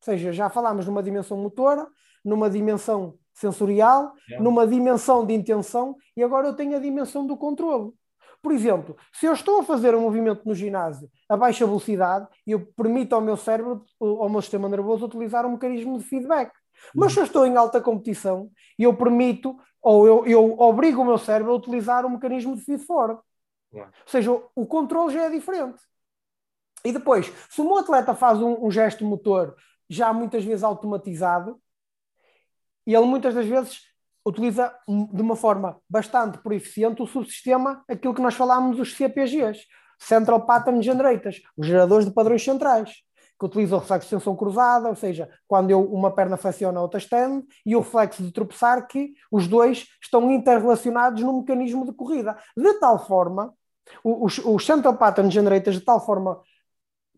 seja, 0.00 0.32
já 0.32 0.48
falámos 0.48 0.86
numa 0.86 1.02
dimensão 1.02 1.36
motora, 1.36 1.86
numa 2.24 2.48
dimensão 2.48 3.18
sensorial, 3.34 4.12
é. 4.30 4.40
numa 4.40 4.66
dimensão 4.66 5.24
de 5.24 5.34
intenção 5.34 5.96
e 6.16 6.22
agora 6.22 6.46
eu 6.46 6.54
tenho 6.54 6.76
a 6.76 6.80
dimensão 6.80 7.26
do 7.26 7.36
controlo. 7.36 7.94
Por 8.42 8.52
exemplo, 8.52 8.96
se 9.12 9.26
eu 9.26 9.34
estou 9.34 9.60
a 9.60 9.64
fazer 9.64 9.94
um 9.94 10.00
movimento 10.00 10.42
no 10.46 10.54
ginásio 10.54 11.10
a 11.28 11.36
baixa 11.36 11.66
velocidade, 11.66 12.26
eu 12.46 12.66
permito 12.74 13.14
ao 13.14 13.20
meu 13.20 13.36
cérebro, 13.36 13.84
ao 14.00 14.28
meu 14.28 14.40
sistema 14.40 14.68
nervoso, 14.68 15.04
utilizar 15.04 15.44
um 15.44 15.52
mecanismo 15.52 15.98
de 15.98 16.04
feedback. 16.04 16.50
Mas 16.94 17.12
se 17.12 17.20
eu 17.20 17.24
estou 17.24 17.46
em 17.46 17.56
alta 17.56 17.80
competição, 17.80 18.50
eu 18.78 18.96
permito 18.96 19.56
ou 19.82 20.06
eu, 20.06 20.26
eu 20.26 20.60
obrigo 20.60 21.02
o 21.02 21.04
meu 21.04 21.18
cérebro 21.18 21.52
a 21.52 21.56
utilizar 21.56 22.04
um 22.04 22.10
mecanismo 22.10 22.56
de 22.56 22.62
feed 22.62 22.84
forward. 22.84 23.20
Ou 23.72 23.86
seja, 24.06 24.32
o, 24.32 24.50
o 24.54 24.66
controle 24.66 25.12
já 25.12 25.24
é 25.24 25.30
diferente. 25.30 25.80
E 26.84 26.92
depois, 26.92 27.32
se 27.48 27.60
o 27.60 27.64
meu 27.64 27.78
atleta 27.78 28.14
faz 28.14 28.40
um, 28.40 28.66
um 28.66 28.70
gesto 28.70 29.04
motor 29.04 29.54
já 29.88 30.12
muitas 30.12 30.44
vezes 30.44 30.62
automatizado, 30.62 31.60
e 32.86 32.94
ele 32.94 33.06
muitas 33.06 33.34
das 33.34 33.46
vezes 33.46 33.82
utiliza 34.24 34.74
de 34.86 35.22
uma 35.22 35.36
forma 35.36 35.80
bastante 35.88 36.38
proeficiente 36.38 37.02
o 37.02 37.06
subsistema, 37.06 37.84
aquilo 37.88 38.14
que 38.14 38.22
nós 38.22 38.34
falámos, 38.34 38.78
os 38.78 38.94
CPGs, 38.94 39.66
Central 39.98 40.46
Pattern 40.46 40.82
Generators, 40.82 41.42
os 41.56 41.66
geradores 41.66 42.06
de 42.06 42.12
padrões 42.12 42.42
centrais 42.42 43.02
que 43.40 43.46
utiliza 43.46 43.74
o 43.74 43.78
reflexo 43.78 44.10
de 44.10 44.16
tensão 44.16 44.36
cruzada, 44.36 44.90
ou 44.90 44.94
seja, 44.94 45.30
quando 45.48 45.70
eu, 45.70 45.82
uma 45.82 46.14
perna 46.14 46.36
flexiona, 46.36 46.78
a 46.78 46.82
outra 46.82 46.98
estende, 46.98 47.42
e 47.64 47.74
o 47.74 47.80
reflexo 47.80 48.22
de 48.22 48.30
tropeçar, 48.30 48.86
que 48.86 49.14
os 49.32 49.48
dois 49.48 49.88
estão 50.02 50.30
interrelacionados 50.30 51.22
no 51.22 51.40
mecanismo 51.40 51.86
de 51.86 51.92
corrida. 51.94 52.36
De 52.54 52.74
tal 52.74 53.06
forma, 53.06 53.54
os, 54.04 54.36
os 54.38 54.66
Central 54.66 54.98
Pattern 54.98 55.30
Generators, 55.30 55.78
de 55.78 55.84
tal 55.84 56.04
forma, 56.04 56.42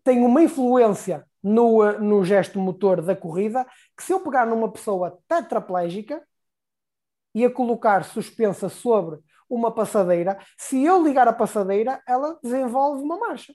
têm 0.01 0.25
uma 0.25 0.41
influência 0.41 1.27
no, 1.43 1.91
no 1.99 2.23
gesto 2.23 2.57
motor 2.57 3.01
da 3.01 3.15
corrida, 3.17 3.67
que 3.97 4.03
se 4.03 4.13
eu 4.13 4.21
pegar 4.21 4.47
numa 4.47 4.71
pessoa 4.71 5.19
tetraplégica 5.27 6.23
e 7.35 7.43
a 7.43 7.51
colocar 7.51 8.05
suspensa 8.05 8.69
sobre 8.69 9.19
uma 9.49 9.73
passadeira, 9.73 10.39
se 10.57 10.81
eu 10.85 11.03
ligar 11.03 11.27
a 11.27 11.33
passadeira, 11.33 12.01
ela 12.07 12.39
desenvolve 12.41 13.03
uma 13.03 13.17
marcha. 13.17 13.53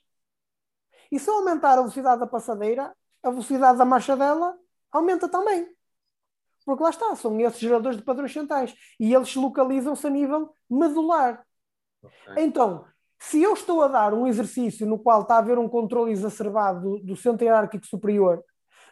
E 1.10 1.18
se 1.18 1.30
eu 1.30 1.34
aumentar 1.34 1.72
a 1.72 1.76
velocidade 1.76 2.20
da 2.20 2.26
passadeira, 2.26 2.94
a 3.22 3.30
velocidade 3.30 3.78
da 3.78 3.84
marcha 3.84 4.16
dela 4.16 4.56
aumenta 4.92 5.28
também. 5.28 5.66
Porque 6.64 6.82
lá 6.82 6.90
está, 6.90 7.16
são 7.16 7.40
esses 7.40 7.58
geradores 7.58 7.96
de 7.96 8.04
padrões 8.04 8.32
centrais. 8.32 8.74
E 9.00 9.14
eles 9.14 9.34
localizam-se 9.34 10.06
a 10.06 10.10
nível 10.10 10.50
medular. 10.68 11.42
Okay. 12.02 12.44
Então, 12.44 12.84
se 13.18 13.42
eu 13.42 13.54
estou 13.54 13.82
a 13.82 13.88
dar 13.88 14.14
um 14.14 14.26
exercício 14.26 14.86
no 14.86 14.98
qual 14.98 15.22
está 15.22 15.36
a 15.36 15.38
haver 15.38 15.58
um 15.58 15.68
controle 15.68 16.12
exacerbado 16.12 16.80
do, 16.80 16.98
do 16.98 17.16
centro 17.16 17.44
hierárquico 17.44 17.86
superior, 17.86 18.44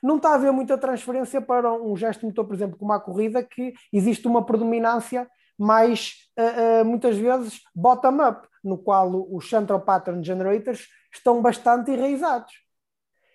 não 0.02 0.16
está 0.16 0.30
a 0.30 0.34
haver 0.34 0.52
muita 0.52 0.76
transferência 0.76 1.40
para 1.40 1.72
um 1.72 1.96
gesto 1.96 2.26
motor, 2.26 2.44
por 2.46 2.54
exemplo, 2.54 2.78
como 2.78 2.92
a 2.92 3.00
corrida, 3.00 3.42
que 3.42 3.74
existe 3.92 4.26
uma 4.26 4.44
predominância 4.44 5.28
mais, 5.58 6.28
uh, 6.38 6.82
uh, 6.82 6.84
muitas 6.84 7.16
vezes, 7.16 7.60
bottom-up, 7.74 8.46
no 8.62 8.76
qual 8.76 9.34
os 9.34 9.48
Central 9.48 9.80
Pattern 9.80 10.22
Generators 10.22 10.86
estão 11.18 11.40
bastante 11.42 11.90
enraizados. 11.90 12.52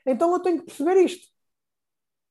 Então 0.06 0.32
eu 0.34 0.40
tenho 0.40 0.60
que 0.60 0.66
perceber 0.66 0.96
isto. 1.02 1.32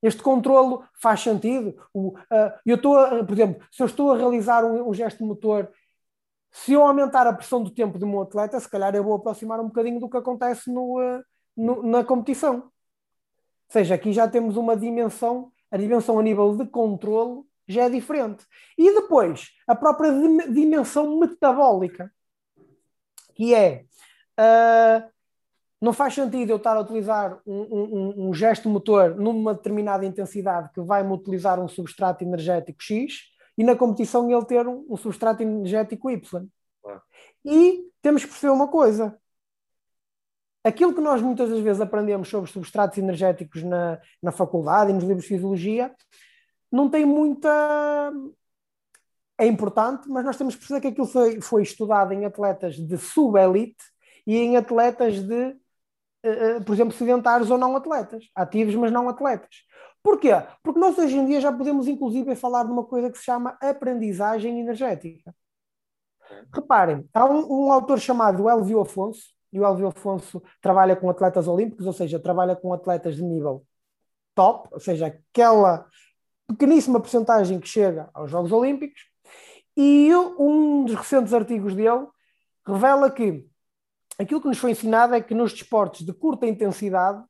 Este 0.03 0.23
controlo 0.23 0.85
faz 0.95 1.21
sentido. 1.21 1.77
O, 1.93 2.09
uh, 2.09 2.53
eu 2.65 2.77
estou, 2.77 2.97
a, 2.97 3.25
por 3.25 3.35
exemplo, 3.35 3.67
se 3.71 3.83
eu 3.83 3.87
estou 3.87 4.13
a 4.13 4.17
realizar 4.17 4.65
um, 4.65 4.89
um, 4.89 4.95
gesto 4.95 5.25
motor, 5.25 5.71
se 6.51 6.73
eu 6.73 6.83
aumentar 6.83 7.27
a 7.27 7.33
pressão 7.33 7.63
do 7.63 7.71
tempo 7.71 7.99
do 7.99 8.07
meu 8.07 8.23
atleta, 8.23 8.59
se 8.59 8.69
calhar 8.69 8.95
eu 8.95 9.05
vou 9.05 9.15
aproximar 9.15 9.61
um 9.61 9.67
bocadinho 9.67 10.01
do 10.01 10.09
que 10.09 10.17
acontece 10.17 10.73
no, 10.73 10.99
uh, 10.99 11.23
no, 11.57 11.83
na 11.83 12.03
competição. 12.03 12.57
Ou 12.57 12.71
seja, 13.69 13.95
aqui 13.95 14.13
já 14.13 14.27
temos 14.27 14.57
uma 14.57 14.77
dimensão, 14.77 15.53
a 15.71 15.77
dimensão 15.77 16.19
a 16.19 16.23
nível 16.23 16.57
de 16.57 16.67
controlo 16.67 17.47
já 17.69 17.85
é 17.85 17.91
diferente. 17.91 18.45
E 18.77 18.93
depois, 18.95 19.51
a 19.67 19.77
própria 19.77 20.11
dimensão 20.49 21.19
metabólica, 21.19 22.13
que 23.35 23.55
é. 23.55 23.85
Uh, 24.39 25.20
não 25.81 25.93
faz 25.93 26.15
sentido 26.15 26.51
eu 26.51 26.57
estar 26.57 26.77
a 26.77 26.81
utilizar 26.81 27.41
um, 27.47 27.63
um, 27.63 28.29
um, 28.29 28.35
gesto 28.35 28.69
motor 28.69 29.17
numa 29.17 29.55
determinada 29.55 30.05
intensidade 30.05 30.71
que 30.75 30.81
vai-me 30.81 31.13
utilizar 31.13 31.59
um 31.59 31.69
substrato 31.69 32.23
energético 32.23 32.83
X 32.83 33.31
e 33.57 33.65
na 33.65 33.75
competição 33.75 34.31
ele 34.31 34.45
ter 34.45 34.67
um, 34.67 34.85
um 34.91 34.97
substrato 34.97 35.43
energético 35.43 36.11
Y. 36.11 36.47
E 37.45 37.91
temos 38.03 38.25
que 38.25 38.31
perceber 38.31 38.53
uma 38.53 38.69
coisa. 38.69 39.19
Aquilo 40.63 40.95
que 40.95 41.01
nós 41.01 41.23
muitas 41.23 41.49
das 41.49 41.61
vezes 41.61 41.81
aprendemos 41.81 42.29
sobre 42.29 42.51
substratos 42.51 42.99
energéticos 42.99 43.63
na, 43.63 43.99
na 44.23 44.31
faculdade 44.31 44.91
e 44.91 44.95
nos 44.95 45.05
livros 45.05 45.23
de 45.23 45.29
fisiologia 45.29 45.95
não 46.71 46.91
tem 46.91 47.07
muita. 47.07 48.13
É 49.39 49.47
importante, 49.47 50.07
mas 50.09 50.25
nós 50.25 50.37
temos 50.37 50.55
que 50.55 50.61
perceber 50.61 50.83
que 50.83 50.89
aquilo 50.89 51.07
foi, 51.07 51.41
foi 51.41 51.63
estudado 51.63 52.13
em 52.13 52.27
atletas 52.27 52.77
de 52.77 52.99
subelite 52.99 53.83
e 54.27 54.37
em 54.37 54.59
atletas 54.59 55.21
de 55.23 55.57
por 56.67 56.75
exemplo, 56.75 56.93
sedentários 56.93 57.51
ou 57.51 57.59
não 57.59 57.77
atletas, 57.77 58.25
ativos, 58.35 58.75
mas 58.75 58.93
não 58.93 59.09
atletas. 59.09 59.65
Porquê? 60.03 60.31
Porque 60.63 60.81
nós 60.81 60.97
hoje 60.97 61.17
em 61.17 61.27
dia 61.27 61.41
já 61.41 61.53
podemos, 61.53 61.87
inclusive, 61.87 62.35
falar 62.35 62.65
de 62.65 62.73
uma 62.73 62.85
coisa 62.85 63.11
que 63.11 63.19
se 63.19 63.25
chama 63.25 63.57
aprendizagem 63.61 64.61
energética. 64.61 65.35
Reparem, 66.55 67.09
há 67.13 67.25
um, 67.25 67.67
um 67.67 67.73
autor 67.73 67.99
chamado 67.99 68.49
Elvio 68.49 68.81
Afonso, 68.81 69.29
e 69.53 69.59
o 69.59 69.65
Elvio 69.65 69.89
Afonso 69.89 70.43
trabalha 70.61 70.95
com 70.95 71.11
atletas 71.11 71.49
olímpicos, 71.49 71.87
ou 71.87 71.93
seja, 71.93 72.21
trabalha 72.21 72.55
com 72.55 72.73
atletas 72.73 73.17
de 73.17 73.23
nível 73.23 73.65
top, 74.35 74.69
ou 74.73 74.81
seja, 74.81 75.07
aquela 75.07 75.87
pequeníssima 76.47 77.01
porcentagem 77.01 77.61
que 77.61 77.69
chega 77.69 78.09
aos 78.15 78.31
Jogos 78.31 78.53
Olímpicos, 78.53 79.03
e 79.77 80.15
um 80.39 80.85
dos 80.85 80.95
recentes 80.95 81.35
artigos 81.35 81.75
dele 81.75 82.07
revela 82.67 83.11
que 83.11 83.47
aquilo 84.21 84.41
que 84.41 84.49
nos 84.49 84.59
foi 84.59 84.73
ensinado 84.73 85.15
é 85.15 85.21
que 85.21 85.35
nos 85.35 85.53
desportos 85.53 86.05
de 86.05 86.13
curta 86.13 86.47
intensidade, 86.47 87.23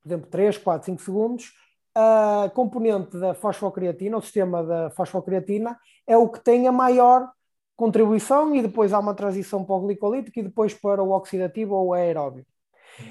por 0.00 0.08
exemplo, 0.08 0.30
3, 0.30 0.58
4, 0.58 0.86
5 0.86 1.02
segundos, 1.02 1.52
a 1.94 2.50
componente 2.54 3.18
da 3.18 3.34
fosfocreatina, 3.34 4.16
o 4.16 4.22
sistema 4.22 4.62
da 4.62 4.90
fosfocreatina, 4.90 5.78
é 6.06 6.16
o 6.16 6.28
que 6.28 6.40
tem 6.40 6.68
a 6.68 6.72
maior 6.72 7.30
contribuição 7.76 8.54
e 8.54 8.62
depois 8.62 8.92
há 8.92 8.98
uma 8.98 9.14
transição 9.14 9.64
para 9.64 9.74
o 9.74 9.80
glicolítico 9.80 10.38
e 10.38 10.42
depois 10.44 10.72
para 10.72 11.02
o 11.02 11.10
oxidativo 11.10 11.74
ou 11.74 11.92
aeróbio. 11.92 12.46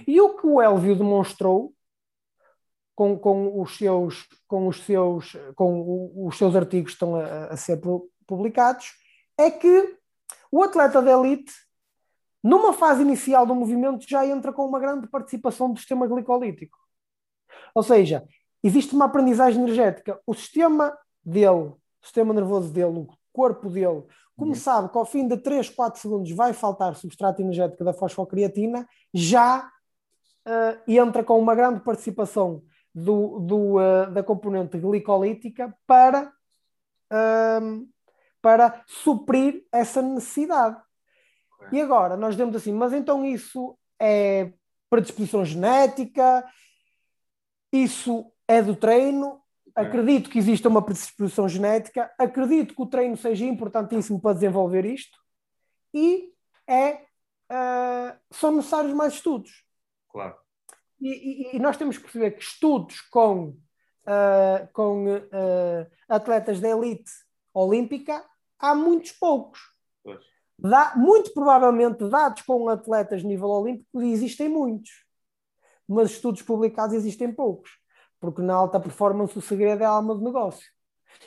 E 0.07 0.21
o 0.21 0.37
que 0.37 0.47
o 0.47 0.61
Elvio 0.61 0.95
demonstrou 0.95 1.73
com, 2.95 3.17
com, 3.17 3.59
os, 3.61 3.77
seus, 3.77 4.27
com, 4.47 4.67
os, 4.67 4.81
seus, 4.83 5.35
com 5.55 6.25
os 6.27 6.37
seus 6.37 6.55
artigos 6.55 6.91
que 6.91 6.95
estão 6.95 7.15
a, 7.15 7.47
a 7.47 7.57
ser 7.57 7.81
publicados 8.25 8.93
é 9.37 9.49
que 9.51 9.97
o 10.51 10.61
atleta 10.61 11.01
de 11.01 11.09
elite 11.09 11.51
numa 12.43 12.73
fase 12.73 13.01
inicial 13.01 13.45
do 13.45 13.55
movimento 13.55 14.05
já 14.07 14.25
entra 14.25 14.51
com 14.51 14.65
uma 14.65 14.79
grande 14.79 15.07
participação 15.07 15.71
do 15.71 15.79
sistema 15.79 16.05
glicolítico. 16.05 16.77
Ou 17.73 17.81
seja, 17.81 18.27
existe 18.61 18.93
uma 18.93 19.05
aprendizagem 19.05 19.61
energética. 19.61 20.19
O 20.27 20.33
sistema 20.33 20.95
dele, 21.23 21.47
o 21.47 21.79
sistema 22.01 22.33
nervoso 22.33 22.71
dele, 22.71 22.99
o 22.99 23.07
corpo 23.31 23.69
dele, 23.69 24.03
como 24.35 24.51
uhum. 24.51 24.55
sabe 24.55 24.89
que 24.89 24.97
ao 24.97 25.05
fim 25.05 25.27
de 25.27 25.37
3, 25.37 25.69
4 25.69 26.01
segundos 26.01 26.31
vai 26.31 26.53
faltar 26.53 26.95
substrato 26.95 27.41
energético 27.41 27.83
da 27.83 27.93
fosfocreatina, 27.93 28.87
já 29.13 29.69
uh, 30.45 30.91
entra 30.91 31.23
com 31.23 31.39
uma 31.39 31.55
grande 31.55 31.79
participação 31.81 32.63
do, 32.93 33.39
do, 33.39 33.75
uh, 33.75 34.11
da 34.11 34.23
componente 34.23 34.77
glicolítica 34.77 35.75
para, 35.85 36.31
uh, 37.11 37.87
para 38.41 38.83
suprir 38.87 39.65
essa 39.71 40.01
necessidade. 40.01 40.77
E 41.71 41.81
agora 41.81 42.17
nós 42.17 42.35
dizemos 42.35 42.55
assim, 42.55 42.71
mas 42.71 42.93
então 42.93 43.25
isso 43.25 43.77
é 43.99 44.51
predisposição 44.89 45.43
genética, 45.43 46.45
isso 47.71 48.31
é 48.47 48.61
do 48.61 48.75
treino. 48.75 49.41
Acredito 49.75 50.29
que 50.29 50.37
exista 50.37 50.69
uma 50.69 50.83
predisposição 50.83 51.49
genética, 51.49 52.11
acredito 52.19 52.75
que 52.75 52.81
o 52.81 52.85
treino 52.85 53.17
seja 53.17 53.43
importantíssimo 53.43 54.21
para 54.21 54.33
desenvolver 54.33 54.85
isto 54.85 55.17
e 55.91 56.31
é, 56.67 56.93
uh, 57.51 58.15
são 58.29 58.55
necessários 58.55 58.93
mais 58.93 59.13
estudos. 59.13 59.63
Claro. 60.09 60.35
E, 61.01 61.09
e, 61.09 61.55
e, 61.55 61.59
nós 61.59 61.75
temos 61.75 61.97
que 61.97 62.03
perceber 62.03 62.31
que 62.31 62.43
estudos 62.43 63.01
com, 63.01 63.49
uh, 63.49 64.67
com 64.71 65.07
uh, 65.07 65.91
atletas 66.07 66.59
da 66.59 66.69
elite 66.69 67.11
olímpica 67.53 68.23
há 68.59 68.75
muitos 68.75 69.11
poucos. 69.11 69.59
Pois. 70.03 70.32
Dá, 70.63 70.93
muito 70.95 71.33
provavelmente, 71.33 72.07
dados 72.07 72.41
com 72.43 72.69
atletas 72.69 73.21
de 73.21 73.27
nível 73.27 73.49
olímpico, 73.49 74.01
existem 74.01 74.47
muitos, 74.47 74.91
mas 75.85 76.11
estudos 76.11 76.41
publicados 76.41 76.95
existem 76.95 77.33
poucos, 77.33 77.71
porque 78.17 78.41
na 78.41 78.53
alta 78.53 78.79
performance 78.79 79.37
o 79.37 79.41
segredo 79.41 79.83
é 79.83 79.85
a 79.85 79.89
alma 79.89 80.15
do 80.15 80.23
negócio. 80.23 80.65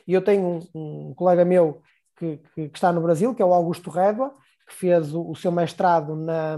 E 0.07 0.15
eu 0.15 0.25
tenho 0.25 0.61
um, 0.75 1.11
um 1.11 1.15
colega 1.15 1.45
meu 1.45 1.83
que, 2.17 2.39
que, 2.55 2.69
que, 2.71 2.79
está 2.79 2.91
no 2.91 3.03
Brasil, 3.03 3.35
que 3.35 3.43
é 3.43 3.45
o 3.45 3.53
Augusto 3.53 3.91
Redua, 3.91 4.35
que 4.67 4.73
fez 4.73 5.13
o, 5.13 5.31
o 5.31 5.37
seu 5.37 5.53
mestrado 5.53 6.17
na, 6.17 6.57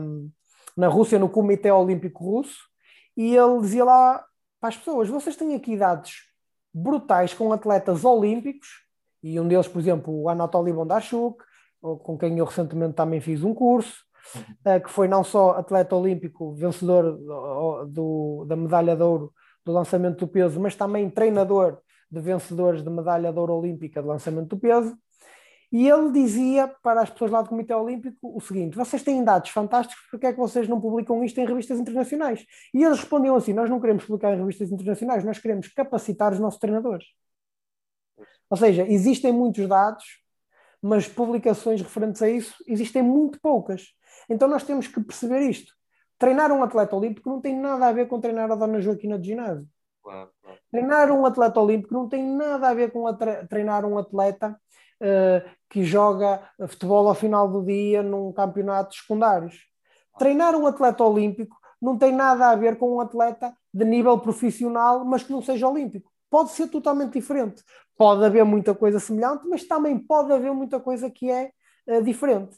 na 0.76 0.86
Rússia, 0.86 1.18
no 1.18 1.28
Comitê 1.28 1.72
Olímpico 1.72 2.24
Russo, 2.24 2.60
e 3.16 3.34
ele 3.34 3.60
dizia 3.60 3.84
lá 3.84 4.24
para 4.60 4.68
as 4.68 4.76
pessoas: 4.76 5.08
vocês 5.08 5.34
têm 5.34 5.56
aqui 5.56 5.76
dados 5.76 6.28
brutais 6.72 7.34
com 7.34 7.52
atletas 7.52 8.04
olímpicos, 8.04 8.68
e 9.20 9.40
um 9.40 9.48
deles, 9.48 9.66
por 9.66 9.80
exemplo, 9.80 10.14
o 10.14 10.28
Anatoly 10.28 10.72
Bondarchuk, 10.72 11.42
com 11.80 12.18
quem 12.18 12.38
eu 12.38 12.44
recentemente 12.44 12.94
também 12.94 13.20
fiz 13.20 13.42
um 13.42 13.54
curso, 13.54 14.04
uh, 14.36 14.82
que 14.82 14.90
foi 14.90 15.08
não 15.08 15.22
só 15.22 15.52
atleta 15.52 15.94
olímpico, 15.94 16.52
vencedor 16.54 17.16
do, 17.16 17.84
do, 17.86 18.44
da 18.46 18.56
medalha 18.56 18.96
de 18.96 19.02
ouro 19.02 19.32
do 19.64 19.72
lançamento 19.72 20.18
do 20.18 20.28
peso, 20.28 20.60
mas 20.60 20.74
também 20.74 21.10
treinador 21.10 21.78
de 22.10 22.20
vencedores 22.20 22.82
de 22.82 22.90
medalha 22.90 23.32
de 23.32 23.38
ouro 23.38 23.54
olímpica 23.54 24.00
de 24.00 24.08
lançamento 24.08 24.48
do 24.48 24.58
peso. 24.58 24.96
E 25.70 25.86
ele 25.86 26.10
dizia 26.10 26.66
para 26.82 27.02
as 27.02 27.10
pessoas 27.10 27.30
lá 27.30 27.42
do 27.42 27.50
Comitê 27.50 27.74
Olímpico 27.74 28.34
o 28.34 28.40
seguinte: 28.40 28.74
vocês 28.74 29.02
têm 29.02 29.22
dados 29.22 29.50
fantásticos, 29.50 30.06
porque 30.10 30.26
é 30.26 30.32
que 30.32 30.38
vocês 30.38 30.66
não 30.66 30.80
publicam 30.80 31.22
isto 31.22 31.38
em 31.40 31.46
revistas 31.46 31.78
internacionais? 31.78 32.44
E 32.72 32.82
eles 32.82 33.00
respondiam 33.00 33.36
assim: 33.36 33.52
nós 33.52 33.68
não 33.68 33.78
queremos 33.78 34.04
publicar 34.06 34.32
em 34.32 34.38
revistas 34.38 34.72
internacionais, 34.72 35.24
nós 35.24 35.38
queremos 35.38 35.68
capacitar 35.68 36.32
os 36.32 36.38
nossos 36.40 36.58
treinadores. 36.58 37.06
Ou 38.48 38.56
seja, 38.56 38.86
existem 38.88 39.30
muitos 39.30 39.68
dados 39.68 40.04
mas 40.82 41.08
publicações 41.08 41.80
referentes 41.80 42.22
a 42.22 42.28
isso 42.28 42.54
existem 42.66 43.02
muito 43.02 43.40
poucas. 43.40 43.88
Então 44.28 44.48
nós 44.48 44.62
temos 44.62 44.86
que 44.86 45.00
perceber 45.00 45.40
isto. 45.40 45.72
Treinar 46.18 46.50
um 46.52 46.62
atleta 46.62 46.96
olímpico 46.96 47.28
não 47.28 47.40
tem 47.40 47.56
nada 47.56 47.86
a 47.86 47.92
ver 47.92 48.08
com 48.08 48.20
treinar 48.20 48.50
a 48.50 48.54
Dona 48.54 48.80
Joaquina 48.80 49.18
de 49.18 49.28
ginásio. 49.28 49.66
Claro, 50.02 50.30
claro. 50.42 50.58
Treinar 50.70 51.12
um 51.12 51.26
atleta 51.26 51.60
olímpico 51.60 51.94
não 51.94 52.08
tem 52.08 52.24
nada 52.24 52.68
a 52.68 52.74
ver 52.74 52.90
com 52.90 53.04
treinar 53.48 53.84
um 53.84 53.98
atleta 53.98 54.58
uh, 55.00 55.50
que 55.68 55.84
joga 55.84 56.42
futebol 56.68 57.08
ao 57.08 57.14
final 57.14 57.48
do 57.48 57.64
dia 57.64 58.02
num 58.02 58.32
campeonato 58.32 58.94
secundários. 58.94 59.66
Treinar 60.18 60.54
um 60.56 60.66
atleta 60.66 61.04
olímpico 61.04 61.56
não 61.80 61.96
tem 61.96 62.12
nada 62.12 62.50
a 62.50 62.56
ver 62.56 62.76
com 62.76 62.96
um 62.96 63.00
atleta 63.00 63.54
de 63.72 63.84
nível 63.84 64.18
profissional, 64.18 65.04
mas 65.04 65.22
que 65.22 65.30
não 65.30 65.40
seja 65.40 65.68
olímpico. 65.68 66.10
Pode 66.30 66.50
ser 66.50 66.68
totalmente 66.68 67.14
diferente 67.14 67.62
pode 67.98 68.24
haver 68.24 68.44
muita 68.44 68.72
coisa 68.74 69.00
semelhante, 69.00 69.46
mas 69.48 69.64
também 69.64 69.98
pode 69.98 70.32
haver 70.32 70.52
muita 70.52 70.78
coisa 70.78 71.10
que 71.10 71.28
é 71.28 71.50
uh, 71.88 72.02
diferente. 72.02 72.56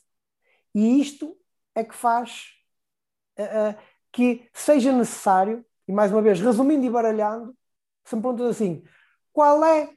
E 0.75 1.01
isto 1.01 1.35
é 1.75 1.83
que 1.83 1.95
faz 1.95 2.51
uh, 3.39 3.43
uh, 3.43 3.83
que 4.13 4.47
seja 4.53 4.93
necessário, 4.93 5.65
e 5.89 5.93
mais 5.93 6.13
uma 6.13 6.21
vez, 6.21 6.39
resumindo 6.39 6.85
e 6.85 6.91
baralhando, 6.91 7.57
se 8.05 8.15
me 8.15 8.23
perguntas 8.23 8.49
assim, 8.49 8.85
qual 9.33 9.65
é 9.65 9.89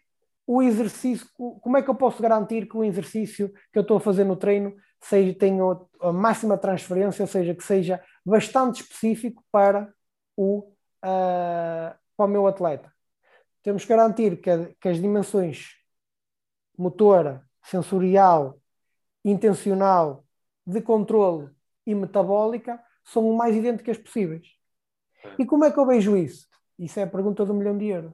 o 0.48 0.62
exercício, 0.62 1.28
como 1.36 1.78
é 1.78 1.82
que 1.82 1.90
eu 1.90 1.96
posso 1.96 2.22
garantir 2.22 2.68
que 2.68 2.78
o 2.78 2.84
exercício 2.84 3.54
que 3.72 3.78
eu 3.78 3.82
estou 3.82 3.98
a 3.98 4.02
fazer 4.02 4.24
no 4.24 4.36
treino 4.36 4.76
seja, 5.02 5.34
tenha 5.38 5.64
a 6.02 6.12
máxima 6.12 6.58
transferência, 6.58 7.24
ou 7.24 7.28
seja, 7.28 7.54
que 7.54 7.64
seja 7.64 8.02
bastante 8.26 8.82
específico 8.82 9.44
para 9.52 9.94
o, 10.38 10.74
para 11.02 11.98
o 12.18 12.28
meu 12.28 12.46
atleta? 12.48 12.93
Temos 13.64 13.84
que 13.84 13.90
garantir 13.90 14.42
que, 14.42 14.76
que 14.80 14.90
as 14.90 15.02
dimensões 15.02 15.70
motora, 16.78 17.48
sensorial, 17.64 18.60
intencional, 19.24 20.26
de 20.66 20.82
controle 20.82 21.50
e 21.86 21.96
metabólica 21.96 22.82
são 23.04 23.30
o 23.30 23.36
mais 23.36 23.56
idênticas 23.56 23.98
possíveis. 23.98 24.48
E 25.38 25.46
como 25.46 25.66
é 25.66 25.72
que 25.72 25.80
eu 25.80 25.86
vejo 25.86 26.18
isso? 26.18 26.48
Isso 26.78 27.00
é 27.00 27.04
a 27.04 27.08
pergunta 27.08 27.46
do 27.46 27.54
milhão 27.54 27.78
de 27.78 27.88
euros. 27.88 28.14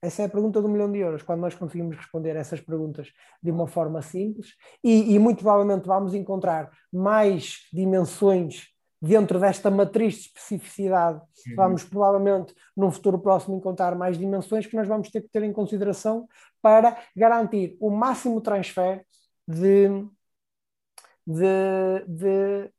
Essa 0.00 0.22
é 0.22 0.24
a 0.26 0.28
pergunta 0.28 0.62
do 0.62 0.68
milhão 0.68 0.90
de 0.90 0.98
euros, 0.98 1.22
quando 1.22 1.40
nós 1.40 1.56
conseguimos 1.56 1.96
responder 1.96 2.36
essas 2.36 2.60
perguntas 2.60 3.12
de 3.42 3.50
uma 3.50 3.66
forma 3.66 4.00
simples 4.00 4.54
e, 4.82 5.14
e 5.14 5.18
muito 5.18 5.42
provavelmente 5.42 5.86
vamos 5.86 6.14
encontrar 6.14 6.70
mais 6.92 7.66
dimensões 7.72 8.68
dentro 9.00 9.38
desta 9.38 9.70
matriz 9.70 10.14
de 10.14 10.20
especificidade, 10.20 11.20
uhum. 11.46 11.56
vamos 11.56 11.84
provavelmente 11.84 12.54
num 12.76 12.90
futuro 12.90 13.18
próximo 13.18 13.56
encontrar 13.56 13.94
mais 13.94 14.18
dimensões 14.18 14.66
que 14.66 14.76
nós 14.76 14.88
vamos 14.88 15.10
ter 15.10 15.22
que 15.22 15.28
ter 15.28 15.42
em 15.42 15.52
consideração 15.52 16.28
para 16.60 16.98
garantir 17.16 17.76
o 17.80 17.90
máximo 17.90 18.40
transfer 18.40 19.04
de, 19.46 19.88
de, 21.26 22.04
de, 22.08 22.72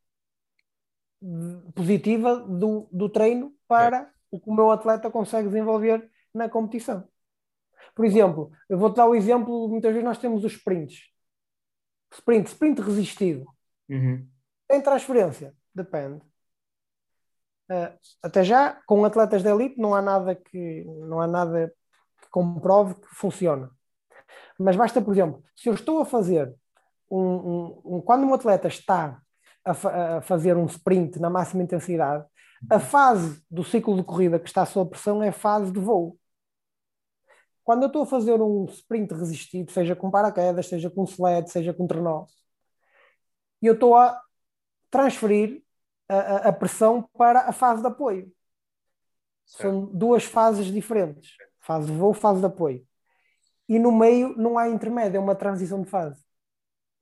de 1.22 1.72
positiva 1.74 2.36
do, 2.36 2.88
do 2.92 3.10
treino 3.10 3.54
para 3.68 3.98
é. 3.98 4.10
o 4.30 4.40
que 4.40 4.50
o 4.50 4.54
meu 4.54 4.72
atleta 4.72 5.10
consegue 5.10 5.48
desenvolver 5.48 6.10
na 6.34 6.50
competição. 6.50 7.08
Por 7.96 8.06
exemplo, 8.06 8.52
eu 8.68 8.78
vou-te 8.78 8.98
dar 8.98 9.08
o 9.08 9.16
exemplo, 9.16 9.68
muitas 9.70 9.92
vezes 9.92 10.06
nós 10.06 10.18
temos 10.18 10.44
os 10.44 10.52
sprints. 10.52 11.10
Sprint, 12.12 12.48
sprint 12.48 12.82
resistido. 12.82 13.46
Uhum. 13.88 14.28
Tem 14.68 14.82
transferência? 14.82 15.56
Depende. 15.80 16.22
Uh, 17.72 17.98
até 18.22 18.44
já, 18.44 18.82
com 18.86 19.06
atletas 19.06 19.42
de 19.42 19.50
elite 19.50 19.80
não 19.80 19.96
há 19.96 20.02
nada 20.02 20.36
que 20.36 20.84
não 20.84 21.22
há 21.22 21.28
nada 21.28 21.74
que 22.22 22.30
comprove 22.30 22.96
que 22.96 23.08
funciona. 23.16 23.72
Mas 24.60 24.76
basta, 24.76 25.02
por 25.02 25.14
exemplo, 25.14 25.42
se 25.56 25.70
eu 25.70 25.74
estou 25.74 26.02
a 26.02 26.06
fazer 26.06 26.54
um, 27.10 27.22
um, 27.22 27.82
um 27.86 28.02
quando 28.02 28.26
um 28.26 28.34
atleta 28.34 28.68
está 28.68 29.22
a, 29.64 29.74
fa 29.74 30.18
a, 30.18 30.22
fazer 30.22 30.58
um 30.58 30.66
sprint 30.66 31.18
na 31.18 31.30
máxima 31.30 31.64
intensidade, 31.64 32.26
a 32.70 32.76
uhum. 32.76 32.82
fase 32.82 33.42
do 33.50 33.64
ciclo 33.64 33.96
de 33.96 34.04
corrida 34.04 34.38
que 34.38 34.50
está 34.50 34.66
sob 34.66 34.90
pressão 34.90 35.24
é 35.24 35.30
a 35.30 35.34
fase 35.34 35.72
de 35.72 35.80
voo. 35.80 36.20
Quando 37.64 37.84
eu 37.84 37.88
estou 37.88 38.02
a 38.02 38.06
fazer 38.06 38.42
um 38.42 38.66
sprint 38.66 39.14
resistido, 39.14 39.72
seja 39.72 39.96
com 39.96 40.12
paraquedas, 40.12 40.68
seja 40.68 40.90
com 40.90 41.06
sled, 41.06 41.50
seja 41.50 41.74
com 41.74 41.88
trenó, 41.88 42.26
eu 43.62 43.76
estou 43.76 43.96
a 43.96 44.22
transferir 44.90 45.64
a, 46.10 46.50
a, 46.50 46.54
pressão 46.54 47.08
para 47.18 47.42
a 47.42 47.52
fase 47.52 47.82
de 47.82 47.88
apoio. 47.88 48.32
Certo. 49.46 49.62
São 49.62 49.86
duas 49.86 50.24
fases 50.24 50.66
diferentes: 50.66 51.36
fase 51.60 51.88
de 51.88 51.98
voo, 51.98 52.14
fase 52.14 52.40
de 52.40 52.46
apoio. 52.46 52.86
E 53.68 53.78
no 53.78 53.92
meio 53.92 54.36
não 54.36 54.58
há 54.58 54.68
intermédio, 54.68 55.18
é 55.18 55.20
uma 55.20 55.36
transição 55.36 55.82
de 55.82 55.90
fase. 55.90 56.20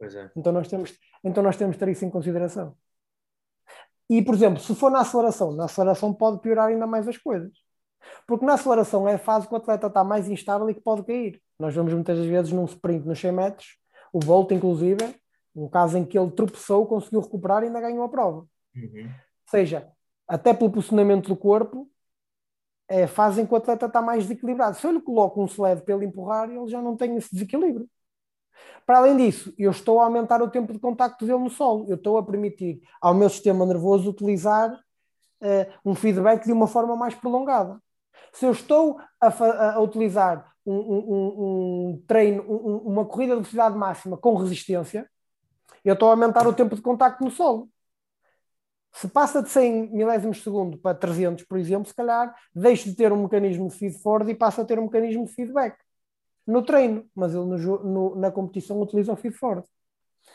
É. 0.01 0.29
Então, 0.35 0.51
nós 0.51 0.67
temos, 0.67 0.93
então 1.23 1.41
nós 1.41 1.55
temos 1.55 1.75
que 1.75 1.79
ter 1.79 1.91
isso 1.91 2.05
em 2.05 2.09
consideração. 2.09 2.75
E, 4.09 4.21
por 4.21 4.35
exemplo, 4.35 4.59
se 4.59 4.75
for 4.75 4.91
na 4.91 5.01
aceleração, 5.01 5.51
na 5.53 5.65
aceleração 5.65 6.13
pode 6.13 6.39
piorar 6.39 6.67
ainda 6.67 6.85
mais 6.85 7.07
as 7.07 7.17
coisas. 7.17 7.51
Porque 8.25 8.45
na 8.45 8.53
aceleração 8.53 9.07
é 9.07 9.15
a 9.15 9.19
fase 9.19 9.47
que 9.47 9.53
o 9.53 9.57
atleta 9.57 9.87
está 9.87 10.03
mais 10.03 10.29
instável 10.29 10.69
e 10.69 10.73
que 10.73 10.81
pode 10.81 11.03
cair. 11.03 11.41
Nós 11.59 11.73
vemos 11.73 11.93
muitas 11.93 12.17
vezes 12.19 12.51
num 12.51 12.65
sprint 12.65 13.05
nos 13.05 13.19
100 13.19 13.31
metros, 13.31 13.77
o 14.13 14.19
Bolt, 14.19 14.51
inclusive, 14.51 15.15
um 15.55 15.67
caso 15.67 15.97
em 15.97 16.05
que 16.05 16.17
ele 16.17 16.31
tropeçou, 16.31 16.85
conseguiu 16.85 17.19
recuperar 17.19 17.63
e 17.63 17.67
ainda 17.67 17.81
ganhou 17.81 18.03
a 18.03 18.09
prova. 18.09 18.47
Uhum. 18.77 19.09
Seja, 19.49 19.91
até 20.27 20.53
pelo 20.53 20.71
posicionamento 20.71 21.27
do 21.27 21.35
corpo, 21.35 21.89
é 22.89 23.03
a 23.03 23.07
fase 23.07 23.41
em 23.41 23.45
que 23.45 23.53
o 23.53 23.57
atleta 23.57 23.85
está 23.85 24.01
mais 24.01 24.23
desequilibrado. 24.23 24.77
Se 24.77 24.87
eu 24.87 24.91
lhe 24.91 25.01
coloco 25.01 25.41
um 25.41 25.45
sled 25.45 25.81
para 25.81 25.95
ele 25.95 26.05
empurrar, 26.05 26.49
ele 26.49 26.67
já 26.67 26.81
não 26.81 26.95
tem 26.95 27.15
esse 27.17 27.33
desequilíbrio. 27.33 27.89
Para 28.85 28.99
além 28.99 29.17
disso, 29.17 29.53
eu 29.57 29.71
estou 29.71 29.99
a 29.99 30.05
aumentar 30.05 30.41
o 30.41 30.49
tempo 30.49 30.71
de 30.71 30.79
contacto 30.79 31.25
dele 31.25 31.39
no 31.39 31.49
solo. 31.49 31.85
Eu 31.89 31.95
estou 31.95 32.17
a 32.17 32.23
permitir 32.23 32.81
ao 33.01 33.13
meu 33.13 33.29
sistema 33.29 33.65
nervoso 33.65 34.09
utilizar 34.09 34.71
uh, 34.71 35.73
um 35.85 35.93
feedback 35.93 36.45
de 36.45 36.53
uma 36.53 36.67
forma 36.67 36.95
mais 36.95 37.13
prolongada. 37.13 37.81
Se 38.31 38.45
eu 38.45 38.51
estou 38.51 38.99
a, 39.19 39.73
a 39.73 39.79
utilizar 39.81 40.53
um, 40.65 40.73
um, 40.73 41.89
um 41.89 42.03
treino, 42.07 42.43
uma 42.43 43.05
corrida 43.05 43.33
de 43.33 43.41
velocidade 43.41 43.77
máxima 43.77 44.17
com 44.17 44.35
resistência, 44.35 45.09
eu 45.83 45.93
estou 45.93 46.09
a 46.09 46.11
aumentar 46.11 46.47
o 46.47 46.53
tempo 46.53 46.75
de 46.75 46.81
contacto 46.81 47.23
no 47.23 47.31
solo. 47.31 47.69
Se 48.99 49.07
passa 49.07 49.43
de 49.43 49.49
100 49.49 49.91
milésimos 49.91 50.37
de 50.37 50.43
segundo 50.43 50.75
para 50.75 50.97
300, 50.97 51.45
por 51.45 51.59
exemplo, 51.59 51.87
se 51.87 51.93
calhar 51.93 52.35
deixo 52.53 52.89
de 52.89 52.95
ter 52.95 53.11
um 53.11 53.21
mecanismo 53.21 53.67
de 53.67 53.75
feed 53.75 53.95
forward 53.99 54.31
e 54.31 54.35
passo 54.35 54.59
a 54.59 54.65
ter 54.65 54.79
um 54.79 54.85
mecanismo 54.85 55.23
de 55.23 55.33
feedback 55.33 55.77
no 56.47 56.63
treino, 56.63 57.05
mas 57.13 57.35
ele 57.35 57.45
no, 57.45 57.83
no, 57.83 58.15
na 58.15 58.31
competição 58.31 58.81
utiliza 58.81 59.13
o 59.13 59.15
feed 59.15 59.35
forward. 59.35 59.67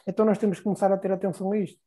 Então 0.07 0.25
nós 0.25 0.39
temos 0.39 0.59
que 0.59 0.65
começar 0.65 0.93
a 0.93 0.97
ter 0.97 1.11
atenção 1.11 1.51
a 1.51 1.59
isto. 1.59 1.81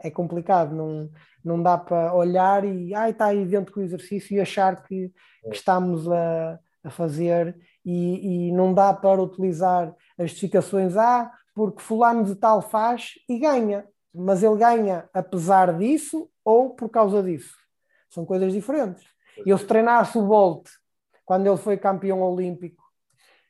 É 0.00 0.10
complicado, 0.10 0.74
não, 0.74 1.08
não 1.44 1.62
dá 1.62 1.78
para 1.78 2.12
olhar 2.12 2.64
e 2.64 2.92
ai, 2.92 3.10
está 3.12 3.26
aí 3.26 3.46
dentro 3.46 3.72
com 3.72 3.78
o 3.78 3.84
exercício 3.84 4.36
e 4.36 4.40
achar 4.40 4.82
que, 4.82 5.12
que 5.44 5.54
estamos 5.54 6.10
a, 6.10 6.58
a 6.82 6.90
fazer 6.90 7.56
e, 7.84 8.48
e, 8.48 8.52
não 8.52 8.74
dá 8.74 8.92
para 8.92 9.22
utilizar 9.22 9.94
as 10.18 10.30
justificações 10.30 10.96
ah, 10.96 11.30
porque 11.54 11.80
fulano 11.80 12.24
de 12.24 12.34
tal 12.34 12.60
faz 12.60 13.12
e 13.28 13.38
ganha 13.38 13.86
mas 14.14 14.42
ele 14.42 14.56
ganha 14.56 15.08
apesar 15.12 15.76
disso 15.76 16.30
ou 16.44 16.70
por 16.70 16.88
causa 16.88 17.22
disso. 17.22 17.56
São 18.08 18.24
coisas 18.24 18.52
diferentes. 18.52 19.04
Eu 19.44 19.58
se 19.58 19.66
treinasse 19.66 20.16
o 20.16 20.22
Bolt 20.22 20.68
quando 21.24 21.46
ele 21.46 21.56
foi 21.56 21.76
campeão 21.76 22.22
olímpico, 22.22 22.84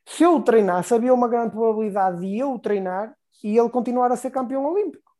se 0.07 0.23
eu 0.23 0.37
o 0.37 0.43
treinasse, 0.43 0.95
havia 0.95 1.12
uma 1.12 1.29
grande 1.29 1.53
probabilidade 1.53 2.21
de 2.21 2.39
eu 2.39 2.53
o 2.53 2.59
treinar 2.59 3.17
e 3.43 3.59
ele 3.59 3.71
continuar 3.71 4.12
a 4.12 4.17
ser 4.17 4.31
campeão 4.31 4.65
olímpico. 4.65 5.11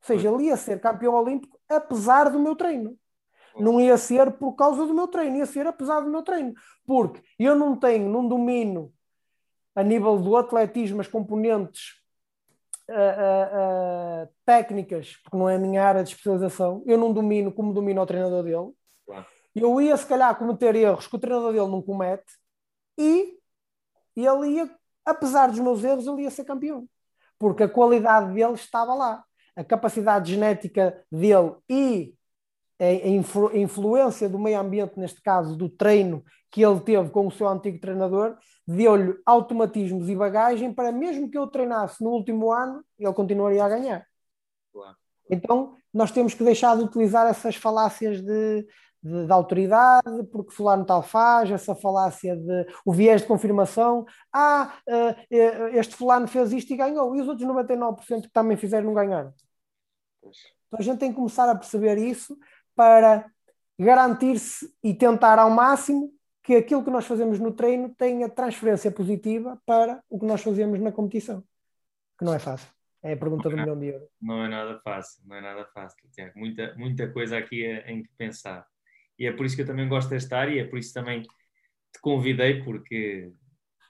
Ou 0.00 0.06
seja, 0.06 0.28
ele 0.28 0.44
ia 0.44 0.56
ser 0.56 0.80
campeão 0.80 1.14
olímpico 1.14 1.58
apesar 1.68 2.30
do 2.30 2.38
meu 2.38 2.56
treino. 2.56 2.96
Não 3.56 3.80
ia 3.80 3.96
ser 3.96 4.32
por 4.32 4.54
causa 4.54 4.86
do 4.86 4.94
meu 4.94 5.06
treino, 5.06 5.36
ia 5.36 5.46
ser 5.46 5.66
apesar 5.66 6.00
do 6.00 6.10
meu 6.10 6.22
treino. 6.22 6.54
Porque 6.86 7.22
eu 7.38 7.54
não 7.54 7.76
tenho, 7.76 8.08
não 8.08 8.26
domino 8.26 8.92
a 9.74 9.82
nível 9.82 10.18
do 10.18 10.36
atletismo 10.36 11.00
as 11.00 11.08
componentes 11.08 12.01
uh, 12.88 14.24
uh, 14.24 14.28
técnicas, 14.44 15.16
porque 15.22 15.36
não 15.36 15.48
é 15.48 15.56
a 15.56 15.58
minha 15.58 15.84
área 15.84 16.02
de 16.02 16.10
especialização, 16.10 16.82
eu 16.86 16.98
não 16.98 17.12
domino 17.12 17.52
como 17.52 17.72
domina 17.72 18.02
o 18.02 18.06
treinador 18.06 18.42
dele. 18.42 18.72
Claro. 19.06 19.26
Eu 19.54 19.80
ia, 19.80 19.96
se 19.96 20.06
calhar, 20.06 20.36
cometer 20.36 20.74
erros 20.74 21.06
que 21.06 21.16
o 21.16 21.18
treinador 21.18 21.52
dele 21.52 21.68
não 21.68 21.82
comete 21.82 22.38
e 22.98 23.38
ele 24.16 24.56
ia, 24.56 24.70
apesar 25.04 25.48
dos 25.48 25.58
meus 25.58 25.82
erros, 25.84 26.06
ele 26.06 26.22
ia 26.22 26.30
ser 26.30 26.44
campeão. 26.44 26.88
Porque 27.38 27.64
a 27.64 27.68
qualidade 27.68 28.32
dele 28.32 28.54
estava 28.54 28.94
lá. 28.94 29.24
A 29.54 29.62
capacidade 29.62 30.32
genética 30.32 31.04
dele 31.10 31.54
e 31.68 32.14
a, 32.84 33.08
influ, 33.08 33.48
a 33.48 33.56
influência 33.56 34.28
do 34.28 34.38
meio 34.38 34.58
ambiente, 34.58 34.98
neste 34.98 35.22
caso 35.22 35.56
do 35.56 35.68
treino 35.68 36.24
que 36.50 36.64
ele 36.64 36.80
teve 36.80 37.08
com 37.10 37.26
o 37.26 37.30
seu 37.30 37.48
antigo 37.48 37.80
treinador, 37.80 38.36
deu-lhe 38.66 39.14
automatismos 39.24 40.08
e 40.08 40.16
bagagem 40.16 40.72
para 40.72 40.92
mesmo 40.92 41.30
que 41.30 41.38
eu 41.38 41.46
treinasse 41.46 42.02
no 42.02 42.10
último 42.10 42.52
ano, 42.52 42.84
ele 42.98 43.12
continuaria 43.12 43.64
a 43.64 43.68
ganhar. 43.68 44.06
Claro. 44.72 44.96
Então, 45.30 45.76
nós 45.94 46.10
temos 46.10 46.34
que 46.34 46.44
deixar 46.44 46.76
de 46.76 46.82
utilizar 46.82 47.26
essas 47.26 47.56
falácias 47.56 48.20
de, 48.20 48.66
de, 49.02 49.26
de, 49.26 49.32
autoridade, 49.32 50.24
porque 50.30 50.52
fulano 50.52 50.84
tal 50.84 51.02
faz, 51.02 51.50
essa 51.50 51.74
falácia 51.74 52.36
de 52.36 52.66
o 52.84 52.92
viés 52.92 53.22
de 53.22 53.28
confirmação, 53.28 54.04
ah, 54.32 54.74
uh, 54.88 55.68
este 55.72 55.94
fulano 55.94 56.26
fez 56.26 56.52
isto 56.52 56.72
e 56.72 56.76
ganhou, 56.76 57.14
e 57.16 57.20
os 57.20 57.28
outros 57.28 57.48
99% 57.48 58.22
que 58.22 58.30
também 58.30 58.56
fizeram 58.56 58.86
não 58.86 58.94
ganharam. 58.94 59.32
Então 60.22 60.80
a 60.80 60.82
gente 60.82 60.98
tem 60.98 61.10
que 61.10 61.16
começar 61.16 61.48
a 61.50 61.54
perceber 61.54 61.98
isso 61.98 62.36
para 62.74 63.30
garantir-se 63.78 64.72
e 64.82 64.94
tentar 64.94 65.38
ao 65.38 65.50
máximo 65.50 66.12
que 66.42 66.56
aquilo 66.56 66.84
que 66.84 66.90
nós 66.90 67.06
fazemos 67.06 67.38
no 67.38 67.52
treino 67.52 67.94
tenha 67.94 68.28
transferência 68.28 68.90
positiva 68.90 69.60
para 69.64 70.02
o 70.10 70.18
que 70.18 70.26
nós 70.26 70.42
fazemos 70.42 70.80
na 70.80 70.90
competição. 70.90 71.42
Que 72.18 72.24
não 72.24 72.34
é 72.34 72.38
fácil. 72.38 72.68
É 73.02 73.14
a 73.14 73.16
pergunta 73.16 73.48
do 73.48 73.56
milhão 73.56 73.78
de 73.78 73.86
euros. 73.86 74.08
Não 74.20 74.44
é 74.44 74.48
nada 74.48 74.80
fácil, 74.80 75.22
não 75.26 75.36
é 75.36 75.40
nada 75.40 75.66
fácil, 75.74 75.98
Tiago. 76.12 76.38
Muita, 76.38 76.74
muita 76.76 77.12
coisa 77.12 77.36
aqui 77.36 77.64
em 77.64 78.02
que 78.02 78.10
pensar. 78.16 78.64
E 79.18 79.26
é 79.26 79.32
por 79.32 79.44
isso 79.44 79.56
que 79.56 79.62
eu 79.62 79.66
também 79.66 79.88
gosto 79.88 80.10
desta 80.10 80.38
área, 80.38 80.54
e 80.54 80.58
é 80.60 80.64
por 80.64 80.78
isso 80.78 80.94
também 80.94 81.22
te 81.22 82.00
convidei, 82.00 82.62
porque 82.62 83.32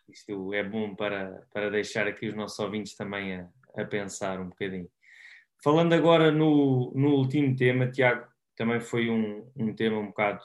isto 0.08 0.52
é 0.54 0.64
bom 0.64 0.94
para, 0.94 1.46
para 1.52 1.70
deixar 1.70 2.06
aqui 2.06 2.26
os 2.26 2.34
nossos 2.34 2.58
ouvintes 2.58 2.96
também 2.96 3.36
a, 3.36 3.48
a 3.76 3.84
pensar 3.84 4.40
um 4.40 4.48
bocadinho. 4.48 4.88
Falando 5.62 5.92
agora 5.92 6.30
no, 6.32 6.92
no 6.94 7.10
último 7.14 7.54
tema, 7.54 7.90
Tiago, 7.90 8.26
também 8.56 8.80
foi 8.80 9.10
um, 9.10 9.50
um 9.56 9.74
tema 9.74 9.98
um 9.98 10.06
bocado 10.06 10.40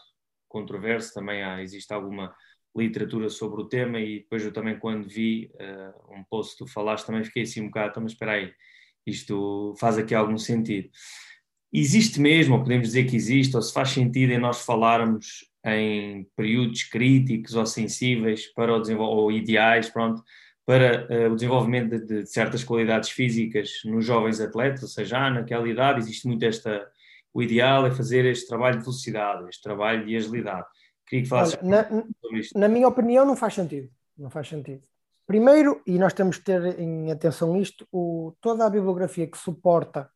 controverso, 0.48 1.14
também 1.14 1.44
há, 1.44 1.62
existe 1.62 1.94
alguma 1.94 2.34
literatura 2.76 3.30
sobre 3.30 3.62
o 3.62 3.68
tema 3.68 4.00
e 4.00 4.20
depois 4.20 4.44
eu 4.44 4.54
também 4.54 4.78
quando 4.78 5.08
vi 5.08 5.52
uh, 5.56 6.14
um 6.14 6.24
post 6.24 6.54
que 6.54 6.64
tu 6.64 6.72
falaste 6.72 7.06
também 7.06 7.24
fiquei 7.24 7.44
assim 7.44 7.62
um 7.62 7.68
bocado, 7.68 7.90
então, 7.92 8.04
mas 8.04 8.12
espera 8.12 8.34
aí, 8.34 8.54
isto 9.06 9.74
faz 9.80 9.98
aqui 9.98 10.14
algum 10.14 10.38
sentido. 10.38 10.90
Existe 11.74 12.20
mesmo, 12.20 12.56
ou 12.56 12.62
podemos 12.62 12.88
dizer 12.88 13.06
que 13.06 13.16
existe, 13.16 13.56
ou 13.56 13.62
se 13.62 13.74
faz 13.74 13.90
sentido 13.90 14.32
em 14.32 14.38
nós 14.38 14.64
falarmos 14.64 15.46
em 15.66 16.26
períodos 16.36 16.84
críticos 16.84 17.56
ou 17.56 17.66
sensíveis 17.66 18.48
para 18.54 18.74
o 18.74 19.00
ou 19.00 19.32
ideais, 19.32 19.90
pronto, 19.90 20.24
para 20.66 21.08
uh, 21.10 21.32
o 21.32 21.36
desenvolvimento 21.36 21.98
de, 21.98 22.06
de, 22.06 22.26
certas 22.26 22.64
qualidades 22.64 23.10
físicas 23.10 23.72
nos 23.86 24.06
jovens 24.06 24.40
atletas, 24.40 24.84
ou 24.84 24.90
seja, 24.90 25.18
ah, 25.18 25.30
naquela 25.30 25.68
idade 25.68 26.00
existe 26.00 26.28
muito 26.28 26.44
esta 26.44 26.86
o 27.38 27.42
ideal 27.44 27.86
é 27.86 27.92
fazer 27.92 28.26
este 28.26 28.48
trabalho 28.48 28.80
de 28.80 28.84
velocidade, 28.84 29.48
este 29.48 29.62
trabalho 29.62 30.04
de 30.04 30.18
agilidade. 30.18 30.66
Queria 31.06 31.24
que 31.24 31.30
falasses 31.30 31.56
Olha, 31.62 31.70
na, 31.70 31.84
sobre 32.20 32.40
isto. 32.40 32.58
Na 32.58 32.68
minha 32.68 32.88
opinião, 32.88 33.28
não 33.28 33.36
faz 33.36 33.54
sentido. 33.54 33.92
Não 34.18 34.32
faz 34.32 34.48
sentido. 34.48 34.82
Primeiro, 35.28 35.80
e 35.86 36.00
nós 36.00 36.14
temos 36.14 36.38
que 36.38 36.46
ter 36.46 36.80
em 36.80 37.12
atenção 37.12 37.56
isto, 37.56 37.88
o, 37.92 38.36
toda 38.42 38.66
a 38.66 38.70
bibliografia 38.72 39.28
que 39.28 39.38
suporta 39.38 40.12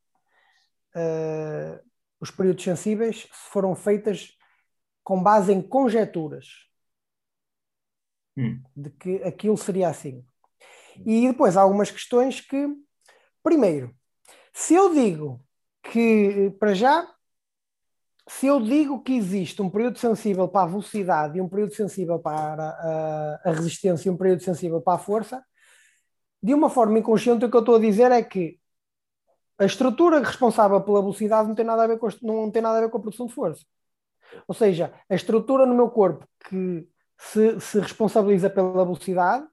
uh, 0.96 1.80
os 2.20 2.32
períodos 2.32 2.64
sensíveis 2.64 3.28
foram 3.32 3.76
feitas 3.76 4.36
com 5.04 5.22
base 5.22 5.54
em 5.54 5.62
conjecturas 5.62 6.48
hum. 8.36 8.64
de 8.76 8.90
que 8.90 9.18
aquilo 9.18 9.58
seria 9.58 9.90
assim. 9.90 10.26
E 11.06 11.28
depois 11.28 11.56
há 11.56 11.62
algumas 11.62 11.92
questões 11.92 12.42
que, 12.42 12.68
primeiro, 13.44 13.96
se 14.52 14.74
eu 14.74 14.92
digo 14.92 15.40
que, 15.84 16.52
para 16.60 16.74
já, 16.74 17.08
se 18.28 18.48
eu 18.48 18.62
digo 18.62 19.02
que 19.02 19.14
existe 19.14 19.62
um 19.62 19.70
período 19.70 19.98
sensível 19.98 20.48
para 20.48 20.64
a 20.64 20.68
velocidade 20.68 21.38
e 21.38 21.42
um 21.42 21.50
período 21.50 21.74
sensível 21.74 22.20
para 22.20 23.40
a, 23.44 23.52
resistência 23.52 24.08
e 24.08 24.12
um 24.12 24.18
período 24.18 24.42
sensível 24.42 24.82
para 24.82 24.94
a 24.94 25.00
força, 25.00 25.44
de 26.42 26.54
uma 26.54 26.70
forma 26.70 27.00
inconsciente, 27.00 27.46
o 27.46 27.50
que 27.50 27.56
eu 27.56 27.62
estou 27.62 27.76
a 27.76 27.80
dizer 27.80 28.12
é 28.12 28.24
que 28.24 28.60
a 29.60 29.66
estrutura 29.66 30.20
responsável 30.20 30.82
pela 30.82 31.02
velocidade 31.02 31.48
não 31.48 31.56
tem 31.56 31.66
nada 31.66 31.84
a 31.84 31.88
ver 31.88 32.00
com, 32.00 32.08
não 32.22 32.50
tem 32.50 32.62
nada 32.62 32.78
a 32.78 32.82
ver 32.82 32.90
com 32.90 32.98
a 32.98 33.02
produção 33.02 33.28
de 33.28 33.34
força. 33.34 33.64
Ou 34.48 34.56
seja, 34.56 34.94
a 35.10 35.14
estrutura 35.14 35.66
no 35.66 35.76
meu 35.76 35.90
corpo 35.90 36.28
que 36.50 36.88
se, 37.18 37.60
se 37.60 37.80
responsabiliza 37.80 38.50
pela 38.50 38.84
velocidade 38.84 39.46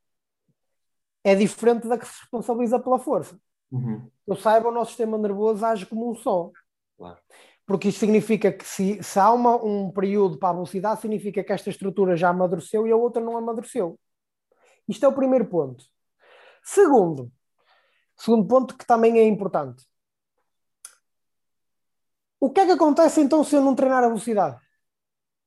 é 1.24 1.34
diferente 1.34 1.86
da 1.86 1.98
que 1.98 2.06
se 2.06 2.20
responsabiliza 2.20 2.78
pela 2.78 2.98
força. 2.98 3.38
Uhum. 3.70 4.10
Eu 4.26 4.36
saiba, 4.36 4.68
o 4.68 4.72
nosso 4.72 4.90
sistema 4.90 5.18
nervoso 5.18 5.64
age 5.64 5.86
como 5.86 6.10
um 6.10 6.14
só. 6.14 6.50
Claro. 6.96 7.18
Porque 7.66 7.88
isso 7.88 7.98
significa 7.98 8.50
que 8.50 8.64
se, 8.64 9.02
se 9.02 9.18
há 9.18 9.30
uma, 9.30 9.62
um 9.62 9.90
período 9.90 10.38
para 10.38 10.50
a 10.50 10.52
velocidade, 10.54 11.00
significa 11.00 11.44
que 11.44 11.52
esta 11.52 11.68
estrutura 11.68 12.16
já 12.16 12.30
amadureceu 12.30 12.86
e 12.86 12.92
a 12.92 12.96
outra 12.96 13.22
não 13.22 13.36
amadureceu. 13.36 13.98
Isto 14.88 15.04
é 15.04 15.08
o 15.08 15.12
primeiro 15.12 15.44
ponto. 15.44 15.84
Segundo, 16.62 17.30
segundo 18.16 18.46
ponto 18.48 18.76
que 18.76 18.86
também 18.86 19.18
é 19.18 19.26
importante. 19.26 19.86
O 22.40 22.50
que 22.50 22.60
é 22.60 22.66
que 22.66 22.72
acontece 22.72 23.20
então 23.20 23.44
se 23.44 23.56
eu 23.56 23.60
não 23.60 23.74
treinar 23.74 24.02
a 24.02 24.08
velocidade? 24.08 24.58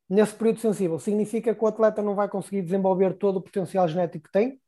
Nesse 0.10 0.36
período 0.36 0.60
sensível, 0.60 1.00
significa 1.00 1.56
que 1.56 1.64
o 1.64 1.68
atleta 1.68 2.02
não 2.02 2.14
vai 2.14 2.28
conseguir 2.28 2.62
desenvolver 2.62 3.18
todo 3.18 3.38
o 3.38 3.42
potencial 3.42 3.88
genético 3.88 4.26
que 4.26 4.32
tem? 4.32 4.62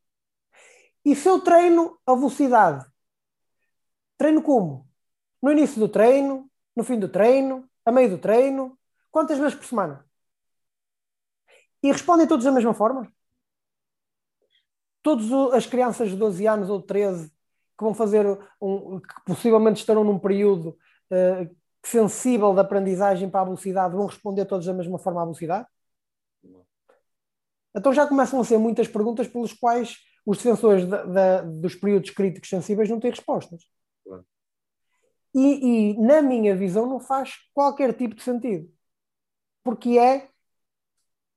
E 1.06 1.16
se 1.16 1.28
eu 1.28 1.41
treino 1.41 1.99
a 2.06 2.16
velocidade? 2.16 2.86
Treino 4.18 4.41
como? 4.41 4.88
No 5.41 5.51
início 5.51 5.80
do 5.80 5.89
treino, 5.89 6.49
no 6.76 6.84
fim 6.84 6.99
do 6.99 7.09
treino, 7.09 7.70
a 7.86 7.91
meio 7.91 8.09
do 8.09 8.18
treino? 8.18 8.78
Quantas 9.11 9.38
vezes 9.38 9.55
por 9.55 9.66
semana? 9.66 10.05
E 11.82 11.91
respondem 11.91 12.28
todos 12.28 12.45
da 12.45 12.51
mesma 12.51 12.74
forma? 12.74 13.11
Todas 15.01 15.32
as 15.53 15.66
crianças 15.66 16.09
de 16.09 16.16
12 16.16 16.47
anos 16.47 16.70
ou 16.70 16.82
13 16.82 17.30
que 17.78 17.84
vão 17.84 17.93
fazer 17.93 18.26
um, 18.61 18.99
que 18.99 19.26
possivelmente 19.26 19.82
estarão 19.82 20.03
num 20.03 20.18
período 20.18 20.78
uh, 21.11 21.55
sensível 21.84 22.53
de 22.53 22.61
aprendizagem 22.61 23.30
para 23.30 23.41
a 23.41 23.45
velocidade 23.45 23.95
vão 23.95 24.05
responder 24.05 24.45
todos 24.45 24.66
da 24.66 24.74
mesma 24.74 24.97
forma 24.97 25.22
à 25.22 25.26
velocidade? 25.26 25.68
Então 27.76 27.91
já 27.91 28.07
começam 28.07 28.39
a 28.39 28.45
ser 28.45 28.57
muitas 28.57 28.88
perguntas 28.88 29.28
pelas 29.28 29.51
quais 29.51 29.97
os 30.26 30.38
defensores 30.38 30.86
de, 30.86 30.89
de, 30.89 31.59
dos 31.59 31.76
períodos 31.76 32.11
críticos 32.11 32.49
sensíveis 32.49 32.89
não 32.89 32.99
têm 32.99 33.11
respostas. 33.11 33.64
E, 35.34 35.94
e, 35.94 36.00
na 36.00 36.22
minha 36.22 36.56
visão, 36.56 36.86
não 36.86 37.00
faz 37.00 37.36
qualquer 37.54 37.94
tipo 37.94 38.16
de 38.16 38.22
sentido. 38.22 38.72
Porque 39.64 39.98
é. 39.98 40.30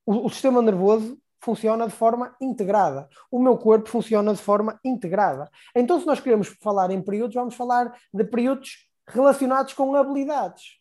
O, 0.05 0.27
o 0.27 0.31
sistema 0.31 0.63
nervoso 0.63 1.19
funciona 1.41 1.87
de 1.87 1.93
forma 1.93 2.37
integrada. 2.41 3.09
O 3.31 3.41
meu 3.41 3.57
corpo 3.57 3.89
funciona 3.89 4.35
de 4.35 4.43
forma 4.43 4.79
integrada. 4.85 5.51
Então, 5.75 6.01
se 6.01 6.07
nós 6.07 6.21
queremos 6.21 6.49
falar 6.61 6.91
em 6.91 7.03
períodos, 7.03 7.35
vamos 7.35 7.55
falar 7.55 7.97
de 8.13 8.25
períodos 8.25 8.89
relacionados 9.07 9.73
com 9.73 9.95
habilidades. 9.95 10.81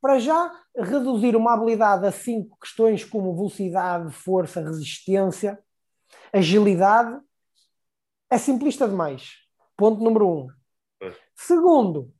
Para 0.00 0.18
já, 0.20 0.52
reduzir 0.76 1.34
uma 1.34 1.54
habilidade 1.54 2.06
a 2.06 2.12
cinco 2.12 2.56
questões 2.60 3.04
como 3.04 3.34
velocidade, 3.34 4.12
força, 4.12 4.60
resistência, 4.60 5.58
agilidade, 6.32 7.20
é 8.30 8.38
simplista 8.38 8.86
demais. 8.86 9.32
Ponto 9.76 10.02
número 10.02 10.28
um. 10.28 10.57
Segundo, 11.38 12.12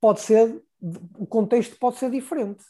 pode 0.00 0.20
ser, 0.20 0.62
o 1.18 1.26
contexto 1.26 1.76
pode 1.76 1.96
ser 1.96 2.08
diferente. 2.08 2.64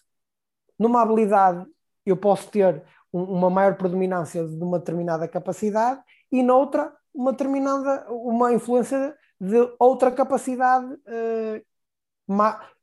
Numa 0.79 1.03
habilidade, 1.03 1.67
eu 2.07 2.17
posso 2.17 2.51
ter 2.51 2.83
um, 3.13 3.23
uma 3.23 3.51
maior 3.51 3.77
predominância 3.77 4.49
de 4.49 4.65
uma 4.65 4.79
determinada 4.79 5.29
capacidade 5.29 6.03
e 6.33 6.43
noutra, 6.43 6.91
uma 7.13 7.33
determinada, 7.33 8.11
uma 8.11 8.55
influência 8.55 9.15
de 9.39 9.57
outra 9.79 10.11
capacidade 10.11 10.87
uh, 10.95 11.65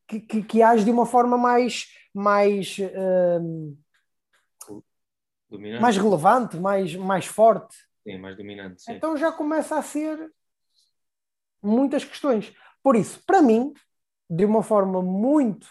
que, 0.08 0.20
que, 0.20 0.44
que, 0.44 0.62
age 0.62 0.86
de 0.86 0.92
uma 0.92 1.08
forma 1.08 1.40
mais, 1.40 1.88
mais, 2.14 2.78
uh, 2.78 3.78
mais 5.82 5.98
relevante, 5.98 6.58
mais, 6.58 6.96
mais 6.96 7.26
forte. 7.26 7.76
Sim, 8.04 8.20
mais 8.20 8.38
dominante. 8.38 8.84
Sim. 8.84 8.94
Então 8.94 9.18
já 9.18 9.32
começa 9.32 9.76
a 9.76 9.82
ser 9.82 10.32
muitas 11.62 12.04
questões. 12.04 12.54
Por 12.84 12.96
isso, 12.96 13.22
para 13.26 13.42
mim, 13.42 13.74
de 14.30 14.46
uma 14.46 14.64
forma 14.64 15.02
muito 15.02 15.66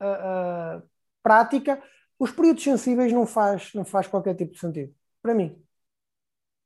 uh, 0.00 0.78
uh, 0.78 0.82
prática, 1.22 1.82
os 2.18 2.30
períodos 2.30 2.62
sensíveis 2.62 3.12
não 3.12 3.26
faz, 3.26 3.72
não 3.74 3.84
faz 3.84 4.06
qualquer 4.06 4.34
tipo 4.34 4.52
de 4.52 4.60
sentido. 4.60 4.94
Para 5.22 5.34
mim. 5.34 5.60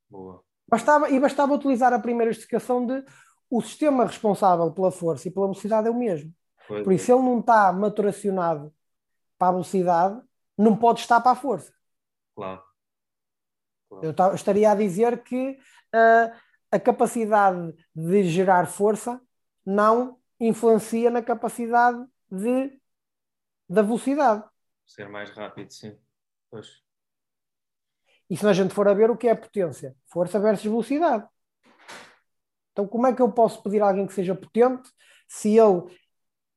Boa. 0.08 0.42
Bastava, 0.68 1.10
e 1.10 1.18
bastava 1.18 1.54
utilizar 1.54 1.92
a 1.92 1.98
primeira 1.98 2.30
explicação 2.30 2.86
de 2.86 3.04
o 3.50 3.60
sistema 3.60 4.04
responsável 4.04 4.70
pela 4.70 4.92
força 4.92 5.26
e 5.26 5.30
pela 5.30 5.46
velocidade 5.46 5.88
é 5.88 5.90
o 5.90 5.98
mesmo. 5.98 6.32
Pois 6.68 6.84
Por 6.84 6.92
isso, 6.92 7.10
é. 7.10 7.14
ele 7.14 7.24
não 7.24 7.40
está 7.40 7.72
maturacionado 7.72 8.72
para 9.36 9.48
a 9.48 9.52
velocidade, 9.52 10.22
não 10.56 10.76
pode 10.76 11.00
estar 11.00 11.20
para 11.20 11.32
a 11.32 11.36
força. 11.36 11.72
Claro. 12.36 12.62
claro. 13.88 14.06
Eu 14.06 14.34
estaria 14.34 14.70
a 14.70 14.74
dizer 14.74 15.22
que 15.24 15.58
uh, 15.94 16.32
a 16.70 16.78
capacidade 16.78 17.74
de 17.94 18.22
gerar 18.24 18.66
força 18.66 19.20
não 19.66 20.18
influencia 20.38 21.10
na 21.10 21.22
capacidade 21.22 22.04
de, 22.30 22.80
da 23.68 23.82
velocidade. 23.82 24.44
Ser 24.86 25.08
mais 25.08 25.30
rápido, 25.30 25.70
sim. 25.72 25.96
Pois. 26.50 26.82
E 28.28 28.36
se 28.36 28.46
a 28.46 28.52
gente 28.52 28.72
for 28.72 28.86
a 28.86 28.94
ver 28.94 29.10
o 29.10 29.16
que 29.16 29.28
é 29.28 29.34
potência? 29.34 29.96
Força 30.06 30.38
versus 30.38 30.64
velocidade. 30.64 31.26
Então, 32.72 32.86
como 32.86 33.06
é 33.06 33.14
que 33.14 33.20
eu 33.20 33.30
posso 33.30 33.62
pedir 33.62 33.82
a 33.82 33.88
alguém 33.88 34.06
que 34.06 34.12
seja 34.12 34.34
potente 34.34 34.88
se 35.28 35.58
ele, 35.58 35.82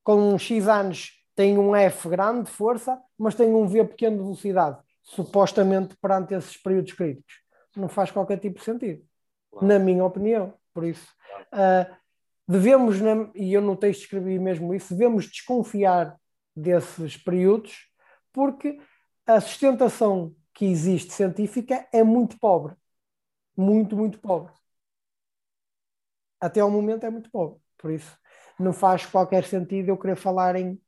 com 0.04 0.38
X 0.38 0.68
anos, 0.68 1.20
tem 1.36 1.58
um 1.58 1.76
F 1.76 2.08
grande 2.08 2.44
de 2.44 2.52
força, 2.52 3.02
mas 3.18 3.34
tem 3.34 3.52
um 3.54 3.68
V 3.68 3.86
pequeno 3.86 4.18
de 4.18 4.24
velocidade? 4.24 4.80
Supostamente 5.02 5.98
perante 5.98 6.36
esses 6.36 6.56
períodos 6.56 6.94
críticos. 6.94 7.42
Não 7.76 7.90
faz 7.90 8.12
qualquer 8.12 8.40
tipo 8.40 8.60
de 8.60 8.66
sentido 8.66 9.04
claro. 9.54 9.68
na 9.68 9.80
minha 9.80 10.04
opinião. 10.04 10.54
Por 10.74 10.84
isso, 10.84 11.08
uh, 11.54 11.96
devemos, 12.48 12.98
e 13.36 13.54
eu 13.54 13.62
no 13.62 13.76
texto 13.76 14.02
escrevi 14.02 14.38
mesmo 14.40 14.74
isso, 14.74 14.94
devemos 14.94 15.28
desconfiar 15.28 16.20
desses 16.56 17.18
períodos, 17.18 17.88
porque 18.32 18.80
a 19.26 19.40
sustentação 19.40 20.36
que 20.54 20.66
existe 20.66 21.14
científica 21.14 21.88
é 21.92 22.04
muito 22.04 22.38
pobre. 22.40 22.76
Muito, 23.56 23.96
muito 23.96 24.20
pobre. 24.20 24.52
Até 26.40 26.60
ao 26.60 26.70
momento 26.70 27.06
é 27.06 27.10
muito 27.10 27.32
pobre. 27.32 27.60
Por 27.78 27.92
isso, 27.92 28.18
não 28.60 28.74
faz 28.74 29.06
qualquer 29.06 29.44
sentido 29.46 29.90
eu 29.90 29.98
querer 29.98 30.16
falar 30.16 30.56
em 30.56 30.80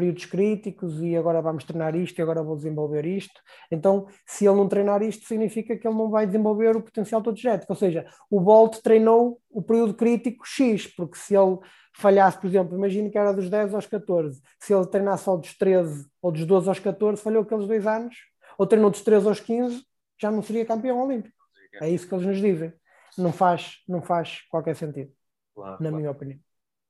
períodos 0.00 0.24
críticos 0.24 1.02
e 1.02 1.14
agora 1.14 1.42
vamos 1.42 1.62
treinar 1.62 1.94
isto 1.94 2.18
e 2.18 2.22
agora 2.22 2.42
vou 2.42 2.56
desenvolver 2.56 3.04
isto. 3.04 3.38
Então, 3.70 4.06
se 4.26 4.46
ele 4.46 4.56
não 4.56 4.66
treinar 4.66 5.02
isto, 5.02 5.26
significa 5.26 5.76
que 5.76 5.86
ele 5.86 5.96
não 5.96 6.08
vai 6.08 6.26
desenvolver 6.26 6.74
o 6.74 6.82
potencial 6.82 7.22
todo 7.22 7.36
genético. 7.36 7.70
Ou 7.70 7.76
seja, 7.76 8.06
o 8.30 8.40
Bolt 8.40 8.78
treinou 8.82 9.38
o 9.50 9.62
período 9.62 9.92
crítico 9.92 10.46
X, 10.46 10.86
porque 10.86 11.18
se 11.18 11.36
ele 11.36 11.58
falhasse, 11.94 12.38
por 12.38 12.46
exemplo, 12.46 12.76
imagine 12.76 13.10
que 13.10 13.18
era 13.18 13.32
dos 13.32 13.50
10 13.50 13.74
aos 13.74 13.86
14, 13.86 14.40
se 14.58 14.72
ele 14.72 14.86
treinasse 14.86 15.24
só 15.24 15.36
dos 15.36 15.56
13 15.56 16.08
ou 16.22 16.32
dos 16.32 16.46
12 16.46 16.68
aos 16.68 16.78
14, 16.78 17.22
falhou 17.22 17.42
aqueles 17.42 17.68
dois 17.68 17.86
anos, 17.86 18.16
ou 18.56 18.66
treinou 18.66 18.90
dos 18.90 19.02
13 19.02 19.28
aos 19.28 19.40
15, 19.40 19.84
já 20.18 20.30
não 20.30 20.42
seria 20.42 20.64
campeão 20.64 21.02
olímpico. 21.02 21.36
É 21.82 21.90
isso 21.90 22.08
que 22.08 22.14
eles 22.14 22.26
nos 22.26 22.40
dizem. 22.40 22.72
Não 23.18 23.32
faz, 23.32 23.82
não 23.86 24.00
faz 24.00 24.42
qualquer 24.48 24.74
sentido, 24.74 25.12
claro, 25.54 25.72
na 25.72 25.76
claro. 25.76 25.96
minha 25.96 26.10
opinião. 26.10 26.40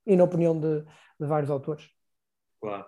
E 0.07 0.17
na 0.17 0.25
opinião 0.25 0.59
de, 0.59 0.83
de 0.83 1.27
vários 1.27 1.51
autores. 1.51 1.89
Claro, 2.61 2.87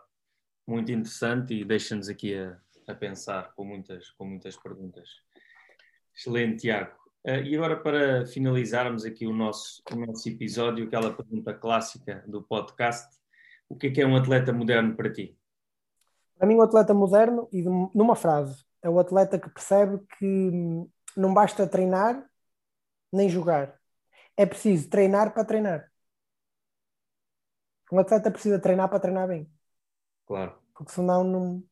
muito 0.73 0.91
interessante 0.91 1.55
e 1.55 1.64
deixa-nos 1.64 2.09
aqui 2.09 2.35
a, 2.35 2.57
a, 2.89 2.95
pensar 2.95 3.53
com 3.55 3.64
muitas, 3.64 4.11
com 4.12 4.25
muitas 4.25 4.57
perguntas. 4.57 5.09
Excelente, 6.16 6.62
Tiago. 6.62 6.93
Uh, 7.25 7.43
e 7.45 7.55
agora, 7.55 7.77
para 7.77 8.27
finalizarmos 8.27 9.05
aqui 9.05 9.27
o 9.27 9.33
nosso, 9.33 9.83
o 9.93 9.97
nosso 9.97 10.29
episódio, 10.29 10.87
aquela 10.87 11.14
pergunta 11.14 11.53
clássica 11.53 12.25
do 12.27 12.43
podcast: 12.43 13.16
o 13.68 13.77
que 13.77 13.89
é 13.89 13.91
que 13.91 14.01
é 14.01 14.07
um 14.07 14.16
atleta 14.16 14.53
moderno 14.53 14.97
para 14.97 15.12
ti? 15.12 15.39
Para 16.39 16.49
mim, 16.49 16.57
o 16.57 16.62
atleta 16.62 16.95
moderno, 16.95 17.49
e 17.53 17.62
numa 17.62 18.16
frase, 18.16 18.64
é 18.83 18.89
o 18.89 18.99
atleta 18.99 19.39
que 19.39 19.51
percebe 19.51 20.05
que 20.18 20.51
não 21.16 21.33
basta 21.35 21.66
treinar 21.66 22.27
nem 23.12 23.29
jogar. 23.29 23.79
É 24.37 24.47
preciso 24.47 24.89
treinar 24.89 25.35
para 25.35 25.45
treinar. 25.45 25.93
Um 27.93 27.99
atleta 27.99 28.31
precisa 28.31 28.59
treinar 28.59 28.89
para 28.89 28.99
treinar 28.99 29.29
bem. 29.29 29.49
Claro. 30.27 30.62
Porque 30.75 30.93
senão 30.93 31.25
não. 31.25 31.64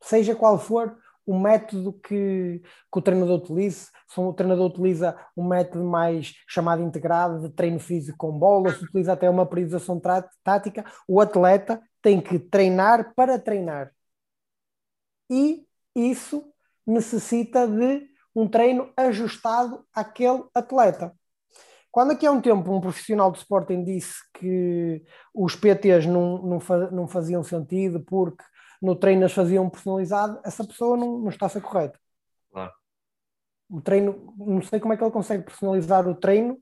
Seja 0.00 0.34
qual 0.34 0.58
for 0.58 0.96
o 1.28 1.38
método 1.38 1.92
que, 1.92 2.62
que 2.90 2.98
o 2.98 3.02
treinador 3.02 3.36
utilize, 3.40 3.90
se 4.08 4.18
o 4.18 4.32
treinador 4.32 4.70
utiliza 4.70 5.14
um 5.36 5.46
método 5.46 5.84
mais 5.84 6.32
chamado 6.48 6.82
integrado 6.82 7.42
de 7.46 7.54
treino 7.54 7.78
físico 7.78 8.16
com 8.16 8.38
bola, 8.38 8.72
se 8.72 8.82
utiliza 8.84 9.12
até 9.12 9.28
uma 9.28 9.44
periodização 9.44 10.00
tática, 10.42 10.86
o 11.06 11.20
atleta 11.20 11.82
tem 12.00 12.18
que 12.20 12.38
treinar 12.38 13.12
para 13.14 13.38
treinar. 13.38 13.92
E 15.30 15.66
isso 15.94 16.50
necessita 16.86 17.68
de 17.68 18.08
um 18.34 18.48
treino 18.48 18.90
ajustado 18.96 19.86
àquele 19.92 20.44
atleta. 20.54 21.17
Quando 21.90 22.12
aqui 22.12 22.26
há 22.26 22.30
um 22.30 22.40
tempo 22.40 22.72
um 22.72 22.80
profissional 22.80 23.32
de 23.32 23.38
Sporting 23.38 23.82
disse 23.82 24.16
que 24.34 25.02
os 25.34 25.56
PTs 25.56 26.06
não, 26.06 26.42
não, 26.42 26.58
não 26.92 27.08
faziam 27.08 27.42
sentido 27.42 28.00
porque 28.00 28.44
no 28.80 28.94
treino 28.94 29.24
as 29.24 29.32
faziam 29.32 29.68
personalizado, 29.68 30.40
essa 30.44 30.64
pessoa 30.64 30.96
não, 30.96 31.18
não 31.18 31.28
está 31.28 31.46
a 31.46 31.48
ser 31.48 31.60
correta. 31.60 31.98
Claro. 32.50 32.72
O 33.68 33.80
treino, 33.80 34.34
não 34.36 34.62
sei 34.62 34.80
como 34.80 34.92
é 34.92 34.96
que 34.96 35.02
ele 35.02 35.10
consegue 35.10 35.44
personalizar 35.44 36.06
o 36.08 36.14
treino 36.14 36.58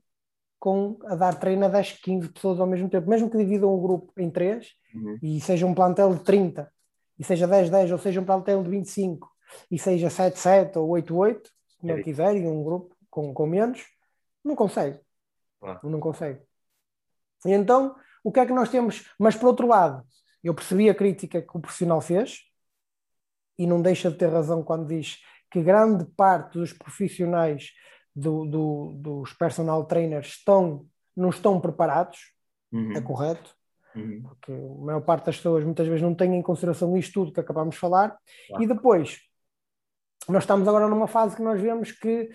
com 0.59 0.97
a 1.05 1.15
dar 1.15 1.35
treino 1.35 1.65
a 1.65 1.69
10, 1.69 1.93
15 2.01 2.29
pessoas 2.29 2.59
ao 2.59 2.67
mesmo 2.67 2.89
tempo, 2.89 3.09
mesmo 3.09 3.29
que 3.29 3.37
dividam 3.37 3.73
o 3.73 3.81
grupo 3.81 4.11
em 4.17 4.29
três 4.29 4.71
uhum. 4.93 5.17
e 5.21 5.39
seja 5.39 5.65
um 5.65 5.73
plantel 5.73 6.13
de 6.15 6.23
30, 6.23 6.71
e 7.19 7.23
seja 7.23 7.47
10, 7.47 7.69
10, 7.69 7.91
ou 7.91 7.97
seja 7.97 8.19
um 8.19 8.25
plantel 8.25 8.63
de 8.63 8.69
25, 8.69 9.29
e 9.69 9.77
seja 9.77 10.09
7, 10.09 10.37
7 10.37 10.79
ou 10.79 10.89
8, 10.89 11.15
8, 11.15 11.51
como 11.79 11.91
ele 11.93 12.03
quiser, 12.03 12.35
e 12.35 12.47
um 12.47 12.63
grupo 12.63 12.95
com, 13.09 13.33
com 13.33 13.45
menos, 13.45 13.85
não 14.43 14.55
consegue. 14.55 14.99
Não 15.83 15.99
consegue. 15.99 16.41
E 17.45 17.51
então, 17.51 17.95
o 18.23 18.31
que 18.31 18.39
é 18.39 18.45
que 18.45 18.53
nós 18.53 18.69
temos? 18.69 19.09
Mas 19.19 19.35
por 19.35 19.47
outro 19.47 19.67
lado, 19.67 20.05
eu 20.43 20.53
percebi 20.53 20.89
a 20.89 20.95
crítica 20.95 21.41
que 21.41 21.57
o 21.57 21.59
profissional 21.59 22.01
fez 22.01 22.41
e 23.57 23.65
não 23.65 23.81
deixa 23.81 24.11
de 24.11 24.17
ter 24.17 24.27
razão 24.27 24.63
quando 24.63 24.87
diz 24.87 25.17
que 25.51 25.61
grande 25.61 26.05
parte 26.05 26.57
dos 26.57 26.73
profissionais 26.73 27.71
do, 28.15 28.45
do, 28.45 28.93
dos 28.95 29.33
personal 29.33 29.85
trainers 29.85 30.27
estão, 30.27 30.85
não 31.15 31.29
estão 31.29 31.59
preparados, 31.59 32.33
uhum. 32.71 32.93
é 32.93 33.01
correto, 33.01 33.55
uhum. 33.95 34.21
porque 34.23 34.51
a 34.51 34.85
maior 34.85 35.01
parte 35.01 35.25
das 35.27 35.37
pessoas 35.37 35.63
muitas 35.63 35.87
vezes 35.87 36.01
não 36.01 36.15
tem 36.15 36.35
em 36.35 36.41
consideração 36.41 36.97
isto 36.97 37.13
tudo 37.13 37.31
que 37.31 37.39
acabamos 37.39 37.75
de 37.75 37.81
falar, 37.81 38.17
claro. 38.47 38.63
e 38.63 38.67
depois 38.67 39.21
nós 40.27 40.43
estamos 40.43 40.67
agora 40.67 40.87
numa 40.87 41.07
fase 41.07 41.35
que 41.35 41.41
nós 41.41 41.61
vemos 41.61 41.91
que 41.91 42.29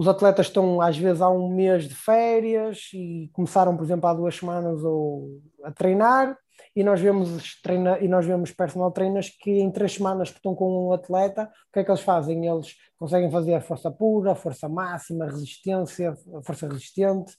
os 0.00 0.08
atletas 0.08 0.46
estão 0.46 0.80
às 0.80 0.96
vezes 0.96 1.20
há 1.20 1.28
um 1.28 1.54
mês 1.54 1.84
de 1.86 1.94
férias 1.94 2.88
e 2.94 3.28
começaram, 3.34 3.76
por 3.76 3.84
exemplo, 3.84 4.08
há 4.08 4.14
duas 4.14 4.34
semanas 4.34 4.82
ou, 4.82 5.42
a 5.62 5.70
treinar 5.70 6.38
e 6.74 6.82
nós 6.82 7.02
vemos 7.02 7.60
treina, 7.60 7.98
e 7.98 8.08
nós 8.08 8.24
vemos 8.24 8.50
personal 8.50 8.90
trainers 8.92 9.28
que 9.28 9.50
em 9.50 9.70
três 9.70 9.92
semanas 9.92 10.30
que 10.30 10.36
estão 10.36 10.54
com 10.54 10.88
um 10.88 10.92
atleta, 10.94 11.44
o 11.68 11.72
que 11.74 11.80
é 11.80 11.84
que 11.84 11.90
eles 11.90 12.00
fazem? 12.00 12.46
Eles 12.46 12.76
conseguem 12.98 13.30
fazer 13.30 13.52
a 13.52 13.60
força 13.60 13.90
pura, 13.90 14.32
a 14.32 14.34
força 14.34 14.70
máxima, 14.70 15.26
a 15.26 15.28
resistência, 15.28 16.16
a 16.34 16.42
força 16.44 16.66
resistente, 16.66 17.36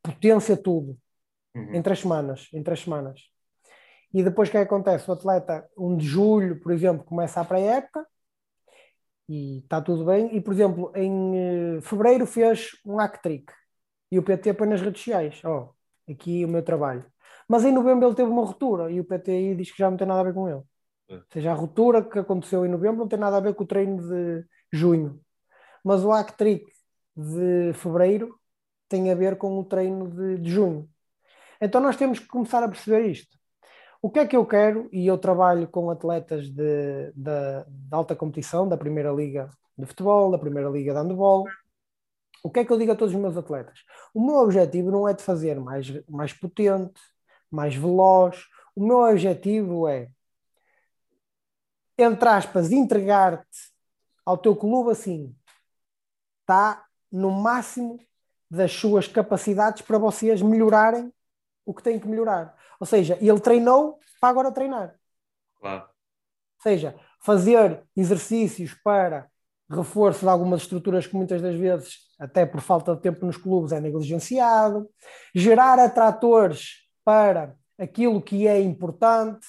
potência, 0.00 0.56
tudo. 0.56 0.96
Uhum. 1.56 1.74
Em 1.74 1.82
três 1.82 1.98
semanas, 1.98 2.48
em 2.52 2.62
três 2.62 2.82
semanas. 2.84 3.20
E 4.14 4.22
depois 4.22 4.48
o 4.48 4.52
que, 4.52 4.58
é 4.58 4.60
que 4.60 4.72
acontece? 4.72 5.10
O 5.10 5.12
atleta, 5.12 5.68
1 5.76 5.96
de 5.96 6.06
julho, 6.06 6.60
por 6.60 6.70
exemplo, 6.70 7.04
começa 7.04 7.40
a 7.40 7.44
pré-época, 7.44 8.06
e 9.28 9.58
está 9.58 9.80
tudo 9.80 10.04
bem. 10.04 10.34
E, 10.36 10.40
por 10.40 10.52
exemplo, 10.52 10.92
em 10.94 11.78
uh, 11.78 11.82
fevereiro 11.82 12.26
fez 12.26 12.70
um 12.84 12.96
hack-trick 12.96 13.52
e 14.10 14.18
o 14.18 14.22
PT 14.22 14.54
põe 14.54 14.68
nas 14.68 14.80
redes 14.80 15.00
sociais: 15.00 15.40
Ó, 15.44 15.68
oh, 16.08 16.12
aqui 16.12 16.44
o 16.44 16.48
meu 16.48 16.62
trabalho. 16.62 17.04
Mas 17.48 17.64
em 17.64 17.72
novembro 17.72 18.06
ele 18.06 18.14
teve 18.14 18.30
uma 18.30 18.44
ruptura 18.44 18.90
e 18.90 19.00
o 19.00 19.04
PT 19.04 19.54
diz 19.56 19.70
que 19.70 19.78
já 19.78 19.90
não 19.90 19.96
tem 19.96 20.06
nada 20.06 20.20
a 20.20 20.24
ver 20.24 20.34
com 20.34 20.48
ele. 20.48 20.62
É. 21.08 21.14
Ou 21.14 21.22
seja, 21.32 21.52
a 21.52 21.54
ruptura 21.54 22.02
que 22.02 22.18
aconteceu 22.18 22.66
em 22.66 22.68
novembro 22.68 22.98
não 22.98 23.08
tem 23.08 23.18
nada 23.18 23.36
a 23.36 23.40
ver 23.40 23.54
com 23.54 23.64
o 23.64 23.66
treino 23.66 24.02
de 24.02 24.44
junho. 24.72 25.20
Mas 25.84 26.04
o 26.04 26.10
hack-trick 26.10 26.66
de 27.16 27.72
fevereiro 27.74 28.38
tem 28.88 29.10
a 29.10 29.14
ver 29.14 29.36
com 29.38 29.58
o 29.58 29.64
treino 29.64 30.10
de, 30.10 30.38
de 30.38 30.50
junho. 30.50 30.88
Então 31.60 31.80
nós 31.80 31.96
temos 31.96 32.18
que 32.18 32.26
começar 32.26 32.62
a 32.62 32.68
perceber 32.68 33.06
isto. 33.10 33.36
O 34.06 34.08
que 34.08 34.20
é 34.20 34.26
que 34.26 34.36
eu 34.36 34.46
quero? 34.46 34.88
E 34.92 35.04
eu 35.04 35.18
trabalho 35.18 35.66
com 35.66 35.90
atletas 35.90 36.48
de, 36.48 37.10
de, 37.12 37.64
de 37.66 37.88
alta 37.90 38.14
competição, 38.14 38.68
da 38.68 38.76
Primeira 38.76 39.10
Liga 39.10 39.50
de 39.76 39.84
Futebol, 39.84 40.30
da 40.30 40.38
Primeira 40.38 40.70
Liga 40.70 40.92
de 40.92 41.00
Handball. 41.00 41.44
O 42.40 42.48
que 42.48 42.60
é 42.60 42.64
que 42.64 42.72
eu 42.72 42.78
digo 42.78 42.92
a 42.92 42.94
todos 42.94 43.12
os 43.12 43.20
meus 43.20 43.36
atletas? 43.36 43.80
O 44.14 44.24
meu 44.24 44.36
objetivo 44.36 44.92
não 44.92 45.08
é 45.08 45.12
de 45.12 45.24
fazer 45.24 45.58
mais, 45.58 45.92
mais 46.08 46.32
potente, 46.32 47.00
mais 47.50 47.74
veloz. 47.74 48.44
O 48.76 48.86
meu 48.86 48.98
objetivo 48.98 49.88
é, 49.88 50.08
entre 51.98 52.28
aspas, 52.28 52.70
entregar-te 52.70 53.58
ao 54.24 54.38
teu 54.38 54.54
clube 54.54 54.92
assim. 54.92 55.34
Está 56.42 56.86
no 57.10 57.32
máximo 57.32 57.98
das 58.48 58.70
suas 58.70 59.08
capacidades 59.08 59.82
para 59.82 59.98
vocês 59.98 60.40
melhorarem 60.42 61.12
o 61.64 61.74
que 61.74 61.82
têm 61.82 61.98
que 61.98 62.06
melhorar. 62.06 62.55
Ou 62.80 62.86
seja, 62.86 63.18
ele 63.20 63.40
treinou 63.40 63.98
para 64.20 64.30
agora 64.30 64.52
treinar. 64.52 64.94
Claro. 65.60 65.82
Ou 65.84 66.62
seja, 66.62 66.94
fazer 67.20 67.82
exercícios 67.96 68.74
para 68.84 69.28
reforço 69.68 70.20
de 70.20 70.28
algumas 70.28 70.62
estruturas 70.62 71.06
que 71.06 71.16
muitas 71.16 71.42
das 71.42 71.56
vezes, 71.56 71.98
até 72.18 72.46
por 72.46 72.60
falta 72.60 72.94
de 72.94 73.02
tempo 73.02 73.26
nos 73.26 73.36
clubes, 73.36 73.72
é 73.72 73.80
negligenciado, 73.80 74.88
gerar 75.34 75.78
atratores 75.78 76.86
para 77.04 77.54
aquilo 77.78 78.22
que 78.22 78.46
é 78.46 78.60
importante, 78.60 79.46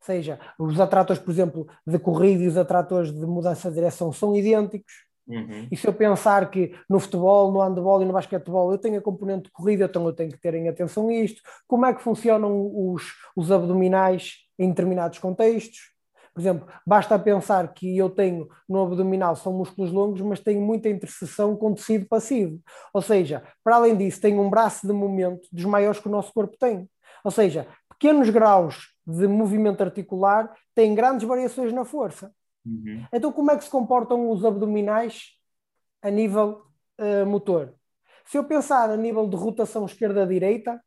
ou 0.00 0.06
seja, 0.06 0.38
os 0.58 0.78
atratores, 0.78 1.20
por 1.20 1.30
exemplo, 1.30 1.66
de 1.86 1.98
corrida 1.98 2.42
e 2.42 2.48
os 2.48 2.56
atratores 2.56 3.12
de 3.12 3.26
mudança 3.26 3.68
de 3.68 3.74
direção 3.74 4.12
são 4.12 4.36
idênticos. 4.36 5.05
Uhum. 5.26 5.66
E 5.70 5.76
se 5.76 5.86
eu 5.86 5.92
pensar 5.92 6.50
que 6.50 6.72
no 6.88 7.00
futebol, 7.00 7.50
no 7.50 7.60
handball 7.60 8.00
e 8.00 8.04
no 8.04 8.12
basquetebol 8.12 8.70
eu 8.70 8.78
tenho 8.78 8.98
a 8.98 9.02
componente 9.02 9.44
de 9.44 9.50
corrida, 9.50 9.86
então 9.86 10.06
eu 10.06 10.12
tenho 10.12 10.30
que 10.30 10.40
ter 10.40 10.54
em 10.54 10.68
atenção 10.68 11.10
isto. 11.10 11.42
Como 11.66 11.84
é 11.84 11.92
que 11.92 12.02
funcionam 12.02 12.70
os, 12.72 13.12
os 13.34 13.50
abdominais 13.50 14.34
em 14.58 14.68
determinados 14.68 15.18
contextos? 15.18 15.96
Por 16.32 16.40
exemplo, 16.40 16.68
basta 16.86 17.18
pensar 17.18 17.72
que 17.72 17.96
eu 17.96 18.10
tenho 18.10 18.46
no 18.68 18.82
abdominal 18.82 19.34
são 19.34 19.54
músculos 19.54 19.90
longos, 19.90 20.20
mas 20.20 20.38
tenho 20.38 20.60
muita 20.60 20.86
interseção 20.86 21.56
com 21.56 21.72
tecido 21.72 22.06
passivo. 22.06 22.60
Ou 22.92 23.00
seja, 23.00 23.42
para 23.64 23.76
além 23.76 23.96
disso, 23.96 24.20
tenho 24.20 24.42
um 24.42 24.50
braço 24.50 24.86
de 24.86 24.92
movimento 24.92 25.48
dos 25.50 25.64
maiores 25.64 25.98
que 25.98 26.08
o 26.08 26.10
nosso 26.10 26.34
corpo 26.34 26.54
tem. 26.58 26.86
Ou 27.24 27.30
seja, 27.30 27.66
pequenos 27.88 28.28
graus 28.28 28.92
de 29.06 29.26
movimento 29.26 29.82
articular 29.82 30.52
têm 30.74 30.94
grandes 30.94 31.26
variações 31.26 31.72
na 31.72 31.86
força. 31.86 32.30
Uhum. 32.66 33.06
Então, 33.12 33.32
como 33.32 33.50
é 33.52 33.56
que 33.56 33.64
se 33.64 33.70
comportam 33.70 34.28
os 34.30 34.44
abdominais 34.44 35.38
a 36.02 36.10
nível 36.10 36.66
uh, 36.98 37.24
motor? 37.24 37.72
Se 38.24 38.36
eu 38.36 38.44
pensar 38.44 38.90
a 38.90 38.96
nível 38.96 39.28
de 39.28 39.36
rotação 39.36 39.86
esquerda-direita, 39.86 40.82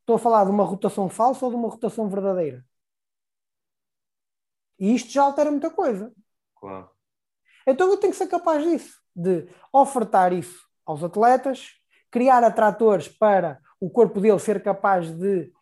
estou 0.00 0.16
a 0.16 0.18
falar 0.18 0.44
de 0.44 0.50
uma 0.50 0.64
rotação 0.64 1.08
falsa 1.08 1.44
ou 1.46 1.50
de 1.50 1.56
uma 1.56 1.68
rotação 1.68 2.08
verdadeira? 2.08 2.64
E 4.78 4.94
isto 4.94 5.10
já 5.10 5.22
altera 5.22 5.50
muita 5.50 5.70
coisa. 5.70 6.12
Claro. 6.56 6.90
Então 7.66 7.88
eu 7.88 7.96
tenho 7.96 8.12
que 8.12 8.18
ser 8.18 8.26
capaz 8.26 8.62
disso, 8.62 9.00
de 9.14 9.48
ofertar 9.72 10.32
isso 10.32 10.68
aos 10.84 11.02
atletas, 11.02 11.74
criar 12.10 12.42
atratores 12.44 13.08
para 13.08 13.60
o 13.78 13.88
corpo 13.88 14.20
dele 14.20 14.38
ser 14.38 14.62
capaz 14.62 15.10
de 15.10 15.52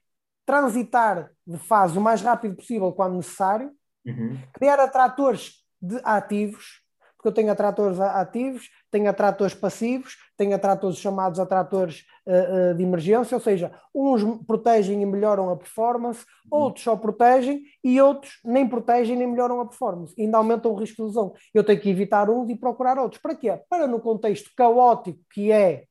transitar 0.45 1.30
de 1.47 1.59
fase 1.59 1.99
o 1.99 2.01
mais 2.01 2.22
rápido 2.22 2.57
possível 2.57 2.93
quando 2.93 3.16
necessário 3.16 3.72
Uhum. 4.09 4.39
Criar 4.55 4.81
atratores 4.81 5.65
de 5.81 6.01
ativos, 6.03 6.83
porque 7.17 7.29
eu 7.29 7.33
tenho 7.33 7.51
atratores 7.51 7.99
ativos, 7.99 8.71
tenho 8.93 9.11
atratores 9.11 9.53
passivos, 9.53 10.17
tenho 10.37 10.55
atratores 10.55 10.99
chamados 10.99 11.41
atratores 11.41 12.05
uh, 12.25 12.71
uh, 12.71 12.75
de 12.77 12.83
emergência, 12.85 13.35
ou 13.35 13.41
seja, 13.41 13.73
uns 13.93 14.23
protegem 14.47 15.03
e 15.03 15.07
melhoram 15.07 15.51
a 15.51 15.57
performance, 15.57 16.25
uhum. 16.51 16.61
outros 16.61 16.85
só 16.85 16.97
protegem 16.97 17.65
e 17.83 18.01
outros 18.01 18.39
nem 18.45 18.69
protegem 18.69 19.17
nem 19.17 19.27
melhoram 19.27 19.61
a 19.61 19.67
performance, 19.67 20.15
ainda 20.19 20.39
aumentam 20.39 20.73
o 20.73 20.77
risco 20.77 20.97
de 20.97 21.09
lesão. 21.09 21.35
Eu 21.53 21.65
tenho 21.65 21.81
que 21.81 21.91
evitar 21.91 22.31
uns 22.31 22.49
e 22.51 22.55
procurar 22.55 22.99
outros. 22.99 23.21
Para 23.21 23.35
quê? 23.35 23.61
Para 23.69 23.89
no 23.89 24.01
contexto 24.01 24.51
caótico 24.57 25.19
que 25.33 25.51
é 25.51 25.87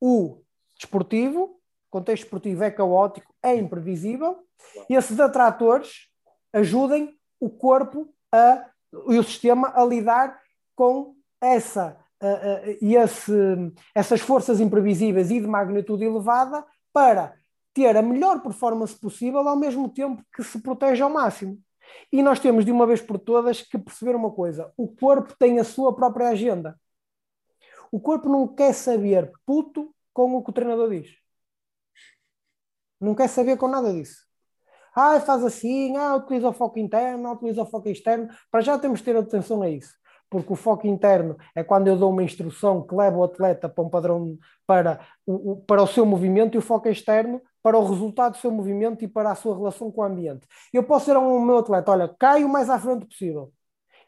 o 0.00 0.42
desportivo, 0.76 1.44
o 1.44 1.90
contexto 1.90 2.24
esportivo 2.24 2.64
é 2.64 2.70
caótico, 2.70 3.32
é 3.40 3.54
imprevisível, 3.54 4.38
e 4.90 4.94
esses 4.96 5.20
atratores 5.20 6.08
ajudem 6.52 7.16
o 7.44 7.50
corpo 7.50 8.08
a, 8.32 8.66
e 9.08 9.18
o 9.18 9.22
sistema 9.22 9.72
a 9.74 9.84
lidar 9.84 10.40
com 10.74 11.14
essa, 11.40 11.98
esse, 12.80 13.32
essas 13.94 14.20
forças 14.20 14.60
imprevisíveis 14.60 15.30
e 15.30 15.40
de 15.40 15.46
magnitude 15.46 16.04
elevada 16.04 16.64
para 16.92 17.34
ter 17.74 17.96
a 17.96 18.02
melhor 18.02 18.40
performance 18.40 18.94
possível 18.94 19.46
ao 19.46 19.56
mesmo 19.56 19.88
tempo 19.88 20.24
que 20.34 20.42
se 20.42 20.60
protege 20.60 21.02
ao 21.02 21.10
máximo. 21.10 21.60
E 22.10 22.22
nós 22.22 22.40
temos 22.40 22.64
de 22.64 22.72
uma 22.72 22.86
vez 22.86 23.02
por 23.02 23.18
todas 23.18 23.60
que 23.60 23.76
perceber 23.76 24.16
uma 24.16 24.30
coisa: 24.30 24.72
o 24.76 24.88
corpo 24.88 25.34
tem 25.38 25.58
a 25.58 25.64
sua 25.64 25.94
própria 25.94 26.28
agenda. 26.28 26.80
O 27.92 28.00
corpo 28.00 28.28
não 28.28 28.48
quer 28.48 28.72
saber 28.72 29.30
puto 29.44 29.94
com 30.12 30.34
o 30.34 30.42
que 30.42 30.50
o 30.50 30.52
treinador 30.52 30.88
diz. 30.88 31.14
Não 33.00 33.14
quer 33.14 33.28
saber 33.28 33.58
com 33.58 33.68
nada 33.68 33.92
disso. 33.92 34.24
Ah, 34.94 35.20
faz 35.20 35.44
assim, 35.44 35.96
ah, 35.96 36.16
utiliza 36.16 36.48
o 36.48 36.52
foco 36.52 36.78
interno, 36.78 37.28
ah, 37.28 37.32
utiliza 37.32 37.62
o 37.62 37.66
foco 37.66 37.88
externo. 37.88 38.28
Para 38.50 38.60
já 38.60 38.78
temos 38.78 39.00
de 39.00 39.04
ter 39.04 39.16
atenção 39.16 39.62
a 39.62 39.68
isso 39.68 39.94
porque 40.34 40.52
o 40.52 40.56
foco 40.56 40.84
interno 40.88 41.36
é 41.54 41.62
quando 41.62 41.86
eu 41.86 41.96
dou 41.96 42.10
uma 42.10 42.22
instrução 42.24 42.82
que 42.82 42.92
leva 42.92 43.16
o 43.16 43.22
atleta 43.22 43.68
para 43.68 43.84
um 43.84 43.88
padrão 43.88 44.36
para 44.66 44.98
o, 45.24 45.56
para 45.58 45.80
o 45.80 45.86
seu 45.86 46.04
movimento 46.04 46.56
e 46.56 46.58
o 46.58 46.62
foco 46.62 46.88
externo 46.88 47.40
para 47.62 47.78
o 47.78 47.88
resultado 47.88 48.32
do 48.32 48.38
seu 48.38 48.50
movimento 48.50 49.04
e 49.04 49.08
para 49.08 49.30
a 49.30 49.34
sua 49.36 49.56
relação 49.56 49.92
com 49.92 50.00
o 50.00 50.04
ambiente. 50.04 50.46
Eu 50.72 50.82
posso 50.82 51.06
ser 51.06 51.16
um 51.16 51.40
meu 51.40 51.58
atleta, 51.58 51.92
olha, 51.92 52.08
cai 52.18 52.42
o 52.42 52.48
mais 52.48 52.68
à 52.68 52.78
frente 52.80 53.06
possível. 53.06 53.52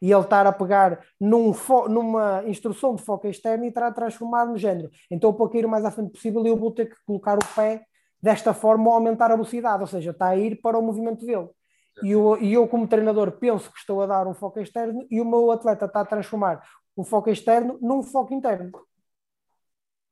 E 0.03 0.13
ele 0.13 0.21
estar 0.21 0.47
a 0.47 0.53
pegar 0.53 1.01
num 1.19 1.53
numa 1.89 2.43
instrução 2.47 2.95
de 2.97 3.03
foco 3.03 3.29
externo 3.29 3.65
e 3.65 3.69
estar 3.69 3.87
a 3.87 3.93
transformar 3.93 4.45
no 4.45 4.59
género. 4.59 4.91
Então, 5.11 5.33
para 5.33 5.49
cair 5.49 5.65
o 5.65 5.69
mais 5.69 5.85
à 5.85 5.91
frente 5.91 6.11
possível, 6.11 6.45
eu 6.45 6.57
vou 6.57 6.71
ter 6.71 6.87
que 6.87 6.97
colocar 7.07 7.39
o 7.39 7.55
pé 7.55 7.87
desta 8.21 8.55
forma 8.55 8.93
aumentar 8.93 9.31
a 9.31 9.37
velocidade, 9.37 9.83
ou 9.83 9.87
seja, 9.87 10.11
está 10.11 10.29
a 10.29 10.37
ir 10.37 10.61
para 10.61 10.79
o 10.79 10.83
movimento 10.83 11.25
dele 11.25 11.49
e 12.03 12.11
eu, 12.11 12.37
e 12.43 12.53
eu, 12.53 12.69
como 12.69 12.87
treinador, 12.87 13.33
penso 13.33 13.73
que 13.73 13.79
estou 13.79 14.03
a 14.03 14.07
dar 14.07 14.27
um 14.27 14.35
foco 14.35 14.61
externo 14.61 15.07
e 15.11 15.21
o 15.21 15.25
meu 15.25 15.51
atleta 15.51 15.87
está 15.87 16.01
a 16.01 16.05
transformar 16.05 16.63
o 16.95 17.05
foco 17.05 17.31
externo 17.31 17.79
num 17.81 18.03
foco 18.03 18.35
interno. 18.35 18.71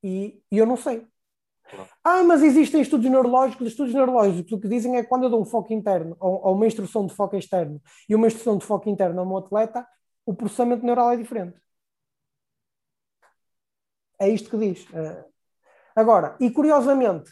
E, 0.02 0.42
e 0.50 0.58
eu 0.58 0.66
não 0.66 0.76
sei. 0.76 1.06
Ah, 2.02 2.22
mas 2.22 2.42
existem 2.42 2.80
estudos 2.80 3.10
neurológicos. 3.10 3.66
Estudos 3.68 3.94
neurológicos 3.94 4.52
o 4.52 4.60
que 4.60 4.68
dizem 4.68 4.96
é 4.96 5.02
que 5.02 5.08
quando 5.08 5.24
eu 5.24 5.30
dou 5.30 5.40
um 5.40 5.44
foco 5.44 5.72
interno 5.72 6.16
ou, 6.20 6.46
ou 6.46 6.54
uma 6.54 6.66
instrução 6.66 7.06
de 7.06 7.14
foco 7.14 7.36
externo 7.36 7.80
e 8.08 8.14
uma 8.14 8.26
instrução 8.26 8.58
de 8.58 8.64
foco 8.64 8.88
interno 8.88 9.20
ao 9.20 9.26
meu 9.26 9.38
atleta, 9.38 9.86
o 10.26 10.34
processamento 10.34 10.84
neural 10.84 11.10
é 11.10 11.16
diferente. 11.16 11.58
É 14.18 14.28
isto 14.28 14.50
que 14.50 14.56
diz. 14.58 14.86
Eh, 14.94 15.24
agora, 15.96 16.36
e 16.40 16.50
curiosamente, 16.50 17.30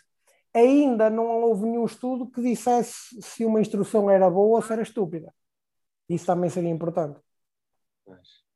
ainda 0.54 1.08
não 1.08 1.42
houve 1.42 1.64
nenhum 1.64 1.84
estudo 1.84 2.30
que 2.30 2.42
dissesse 2.42 3.20
se 3.22 3.44
uma 3.44 3.60
instrução 3.60 4.10
era 4.10 4.28
boa 4.28 4.56
ou 4.56 4.62
se 4.62 4.72
era 4.72 4.82
estúpida. 4.82 5.32
Isso 6.08 6.26
também 6.26 6.50
seria 6.50 6.70
importante. 6.70 7.18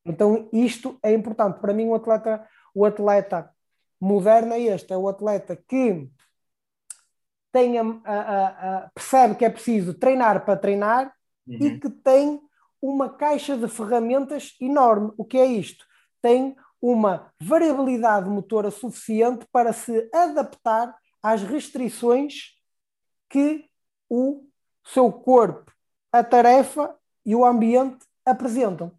Então, 0.05 0.49
isto 0.53 0.99
é 1.03 1.12
importante. 1.12 1.61
Para 1.61 1.72
mim, 1.72 1.86
o 1.86 1.94
atleta, 1.94 2.47
o 2.74 2.84
atleta 2.84 3.51
moderno 4.01 4.53
é 4.53 4.61
este: 4.61 4.92
é 4.92 4.97
o 4.97 5.09
atleta 5.09 5.57
que 5.57 6.09
tem 7.51 7.78
a, 7.78 7.82
a, 8.05 8.49
a, 8.84 8.90
percebe 8.90 9.34
que 9.34 9.44
é 9.44 9.51
preciso 9.51 9.94
treinar 9.94 10.44
para 10.44 10.59
treinar 10.59 11.12
uhum. 11.47 11.55
e 11.55 11.80
que 11.80 11.88
tem 11.88 12.40
uma 12.80 13.09
caixa 13.09 13.57
de 13.57 13.66
ferramentas 13.66 14.55
enorme. 14.61 15.12
O 15.16 15.24
que 15.24 15.38
é 15.38 15.47
isto? 15.47 15.84
Tem 16.20 16.55
uma 16.80 17.32
variabilidade 17.40 18.28
motora 18.28 18.70
suficiente 18.70 19.47
para 19.51 19.72
se 19.72 20.09
adaptar 20.12 20.94
às 21.23 21.43
restrições 21.43 22.57
que 23.29 23.64
o 24.09 24.45
seu 24.85 25.11
corpo, 25.12 25.73
a 26.12 26.23
tarefa 26.23 26.95
e 27.25 27.35
o 27.35 27.45
ambiente 27.45 28.07
apresentam. 28.25 28.93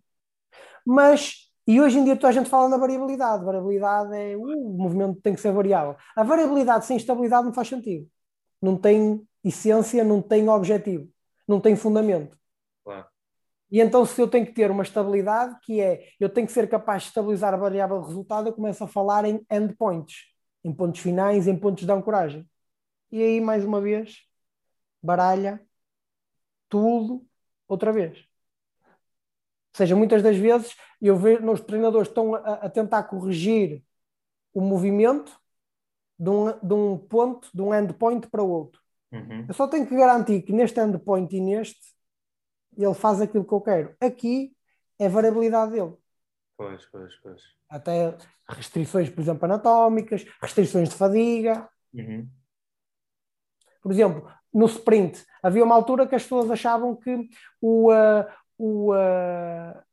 Mas, 0.86 1.51
e 1.65 1.82
hoje 1.82 1.99
em 1.99 2.03
dia 2.03 2.15
toda 2.15 2.30
a 2.30 2.32
gente 2.32 2.49
fala 2.49 2.70
na 2.70 2.78
variabilidade. 2.78 3.43
Variabilidade 3.43 4.15
é 4.15 4.36
uh, 4.36 4.41
o 4.41 4.78
movimento 4.78 5.22
tem 5.22 5.34
que 5.34 5.41
ser 5.41 5.51
variável. 5.51 5.95
A 6.15 6.24
variabilidade 6.24 6.86
sem 6.86 6.97
estabilidade 6.97 7.45
não 7.45 7.53
faz 7.53 7.68
sentido. 7.68 8.07
Não 8.61 8.78
tem 8.78 9.26
essência, 9.43 10.03
não 10.03 10.22
tem 10.22 10.49
objetivo, 10.49 11.09
não 11.47 11.59
tem 11.59 11.76
fundamento. 11.76 12.38
Claro. 12.84 13.05
E 13.70 13.82
então, 13.82 14.05
se 14.05 14.20
eu 14.22 14.30
tenho 14.30 14.45
que 14.45 14.53
ter 14.53 14.72
uma 14.72 14.84
estabilidade, 14.84 15.57
que 15.61 15.82
é 15.82 16.09
eu 16.20 16.30
tenho 16.30 16.47
que 16.47 16.53
ser 16.53 16.70
capaz 16.70 17.03
de 17.03 17.09
estabilizar 17.09 17.53
a 17.53 17.57
variável 17.57 18.01
resultado, 18.01 18.47
eu 18.47 18.53
começo 18.53 18.84
a 18.84 18.88
falar 18.88 19.26
em 19.26 19.45
endpoints 19.51 20.36
em 20.68 20.74
pontos 20.74 20.99
finais, 20.99 21.47
em 21.47 21.57
pontos 21.57 21.86
de 21.86 21.91
ancoragem. 21.91 22.47
E 23.11 23.24
aí, 23.24 23.39
mais 23.39 23.63
uma 23.63 23.80
vez, 23.80 24.26
baralha 25.01 25.65
tudo 26.68 27.26
outra 27.68 27.93
vez. 27.93 28.18
Ou 28.20 29.78
seja, 29.78 29.95
muitas 29.95 30.22
das 30.22 30.36
vezes 30.36 30.76
eu 31.01 31.15
vejo 31.15 31.49
os 31.49 31.61
treinadores 31.61 32.09
estão 32.09 32.36
a, 32.36 32.53
a, 32.55 32.70
tentar 32.70 33.03
corrigir 33.03 33.84
o 34.53 34.59
movimento 34.59 35.39
de 36.20 36.30
um, 36.30 36.59
de 36.59 36.74
um 36.74 36.97
ponto, 36.97 37.49
de 37.53 37.61
um 37.61 37.74
endpoint 37.74 38.28
para 38.28 38.43
o 38.43 38.49
outro. 38.49 38.82
Uhum. 39.11 39.45
Eu 39.47 39.53
só 39.53 39.68
tenho 39.68 39.88
que 39.88 39.95
garantir 39.95 40.41
que 40.41 40.51
neste 40.51 40.80
endpoint 40.80 41.34
e 41.34 41.39
neste 41.39 41.95
ele 42.76 42.93
faz 42.93 43.22
aquilo 43.22 43.45
que 43.45 43.53
eu 43.53 43.61
quero. 43.61 43.95
Aqui 44.01 44.53
é 44.99 45.07
variabilidade 45.07 45.72
dele. 45.72 45.95
Pois, 46.58 46.86
pois, 46.88 47.16
pois. 47.18 47.41
Até 47.70 48.18
restrições, 48.49 49.10
por 49.10 49.22
exemplo, 49.22 49.45
anatómicas, 49.45 50.26
restrições 50.41 50.89
de 50.89 50.95
fadiga. 50.95 51.70
Uhum. 51.93 52.28
Por 53.82 53.91
exemplo, 53.91 54.30
no 54.51 54.66
sprint, 54.66 55.24
havia 55.41 55.64
uma 55.64 55.76
altura 55.76 56.08
que 56.08 56.16
as 56.16 56.24
pessoas 56.24 56.49
achavam 56.49 56.95
que 56.95 57.30
o, 57.62 57.91
uh, 57.91 58.26
o, 58.58 58.93
uh, 58.93 59.84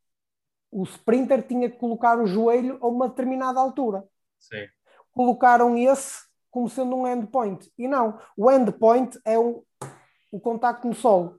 o 0.71 0.85
sprinter 0.85 1.47
tinha 1.47 1.69
que 1.69 1.77
colocar 1.77 2.19
o 2.19 2.27
joelho 2.27 2.79
a 2.81 2.89
uma 2.89 3.09
determinada 3.09 3.61
altura. 3.61 4.03
Sim. 4.39 4.67
Colocaram 5.13 5.77
esse 5.77 6.25
como 6.51 6.69
sendo 6.69 6.97
um 6.97 7.07
endpoint. 7.07 7.71
E 7.77 7.87
não, 7.87 8.19
o 8.37 8.51
endpoint 8.51 9.21
é 9.25 9.39
o, 9.39 9.65
o 10.31 10.41
contacto 10.41 10.87
no 10.87 10.95
solo. 10.95 11.39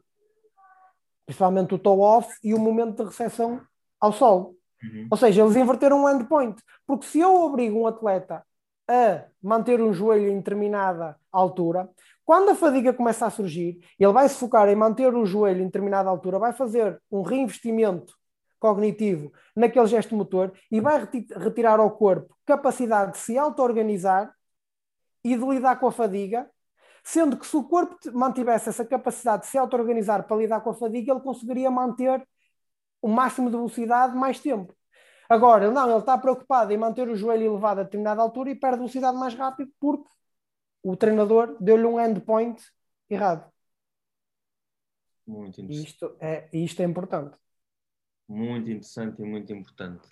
Principalmente 1.25 1.73
o 1.73 1.79
toe 1.79 1.99
off 1.99 2.37
e 2.43 2.53
o 2.53 2.59
momento 2.59 2.97
de 2.97 3.09
recepção 3.09 3.65
ao 3.99 4.13
solo. 4.13 4.55
Uhum. 4.85 5.07
Ou 5.09 5.17
seja, 5.17 5.41
eles 5.41 5.55
inverteram 5.55 6.03
um 6.03 6.09
endpoint. 6.09 6.61
Porque 6.85 7.05
se 7.05 7.19
eu 7.19 7.33
obrigo 7.35 7.79
um 7.79 7.87
atleta 7.87 8.45
a 8.87 9.25
manter 9.41 9.81
um 9.81 9.93
joelho 9.93 10.29
em 10.29 10.37
determinada 10.37 11.17
altura, 11.31 11.89
quando 12.23 12.49
a 12.49 12.55
fadiga 12.55 12.93
começa 12.93 13.25
a 13.25 13.29
surgir, 13.29 13.79
ele 13.99 14.11
vai 14.11 14.27
se 14.27 14.37
focar 14.37 14.67
em 14.67 14.75
manter 14.75 15.13
o 15.13 15.25
joelho 15.25 15.61
em 15.61 15.65
determinada 15.65 16.09
altura, 16.09 16.39
vai 16.39 16.53
fazer 16.53 16.99
um 17.11 17.21
reinvestimento 17.21 18.15
cognitivo 18.59 19.31
naquele 19.55 19.85
gesto 19.85 20.15
motor 20.15 20.51
e 20.71 20.79
vai 20.81 21.07
retirar 21.37 21.79
ao 21.79 21.91
corpo 21.91 22.35
capacidade 22.45 23.13
de 23.13 23.17
se 23.19 23.37
auto-organizar 23.37 24.33
e 25.23 25.35
de 25.35 25.45
lidar 25.45 25.79
com 25.79 25.87
a 25.87 25.91
fadiga, 25.91 26.49
sendo 27.03 27.37
que 27.37 27.45
se 27.45 27.55
o 27.55 27.63
corpo 27.63 27.95
mantivesse 28.13 28.69
essa 28.69 28.85
capacidade 28.85 29.43
de 29.43 29.49
se 29.49 29.57
auto-organizar 29.57 30.23
para 30.23 30.37
lidar 30.37 30.61
com 30.61 30.71
a 30.71 30.73
fadiga, 30.73 31.11
ele 31.11 31.21
conseguiria 31.21 31.69
manter 31.69 32.25
o 33.05 33.07
máximo 33.07 33.51
de 33.51 33.55
velocidade 33.55 34.17
mais 34.17 34.39
tempo. 34.39 34.75
Agora, 35.29 35.69
não, 35.69 35.87
ele 35.87 35.99
está 35.99 36.17
preocupado 36.17 36.73
em 36.73 36.77
manter 36.77 37.07
o 37.07 37.15
joelho 37.15 37.45
elevado 37.45 37.81
a 37.81 37.83
determinada 37.83 38.19
altura 38.19 38.49
e 38.49 38.55
perde 38.55 38.77
velocidade 38.77 39.15
mais 39.15 39.35
rápido 39.35 39.71
porque 39.79 40.09
o 40.81 40.95
treinador 40.95 41.55
deu-lhe 41.61 41.85
um 41.85 41.99
endpoint 41.99 42.59
errado. 43.07 43.47
Muito 45.27 45.61
interessante. 45.61 45.87
Isto 45.87 46.17
é, 46.19 46.49
isto 46.51 46.81
é 46.81 46.85
importante. 46.85 47.37
Muito 48.27 48.71
interessante 48.71 49.21
e 49.21 49.25
muito 49.25 49.53
importante. 49.53 50.07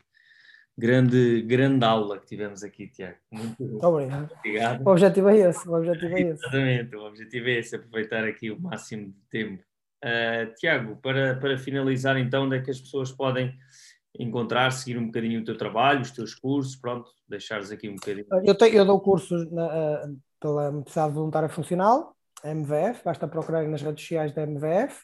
Grande, 0.78 1.42
grande 1.42 1.84
aula 1.84 2.20
que 2.20 2.28
tivemos 2.28 2.64
aqui, 2.64 2.88
Tiago. 2.90 3.18
Muito 3.32 3.84
obrigado. 3.84 4.32
obrigado. 4.38 4.86
O 4.86 4.92
objetivo 4.92 5.30
é 5.30 5.38
esse. 5.38 5.68
O 5.68 5.74
objetivo 5.74 6.14
é 6.16 6.22
esse. 6.22 6.44
Exatamente, 6.44 6.96
o 6.96 7.06
objetivo 7.08 7.48
é 7.48 7.54
esse, 7.54 7.76
aproveitar 7.76 8.24
aqui 8.24 8.52
o 8.52 8.62
máximo 8.62 9.08
de 9.08 9.22
tempo. 9.32 9.64
Uh, 10.04 10.54
Tiago, 10.56 10.98
para, 10.98 11.36
para 11.36 11.58
finalizar 11.58 12.18
então, 12.18 12.44
onde 12.44 12.58
é 12.58 12.62
que 12.62 12.70
as 12.70 12.80
pessoas 12.80 13.10
podem 13.10 13.58
encontrar, 14.20 14.70
seguir 14.72 14.98
um 14.98 15.06
bocadinho 15.06 15.42
o 15.42 15.46
teu 15.46 15.58
trabalho, 15.58 16.02
os 16.02 16.12
teus 16.12 16.36
cursos, 16.36 16.76
pronto, 16.76 17.10
deixares 17.28 17.72
aqui 17.72 17.90
um 17.90 17.96
bocadinho. 17.96 18.26
Eu, 18.44 18.56
tenho, 18.56 18.76
eu 18.76 18.86
dou 18.86 19.00
cursos 19.00 19.50
na, 19.50 19.66
uh, 19.66 20.18
pela 20.40 20.70
Universidade 20.70 21.14
Voluntária 21.14 21.50
Funcional, 21.50 22.16
MVF, 22.44 23.02
basta 23.04 23.28
procurar 23.28 23.64
nas 23.64 23.82
redes 23.82 24.04
sociais 24.04 24.34
da 24.34 24.44
MVF. 24.44 25.02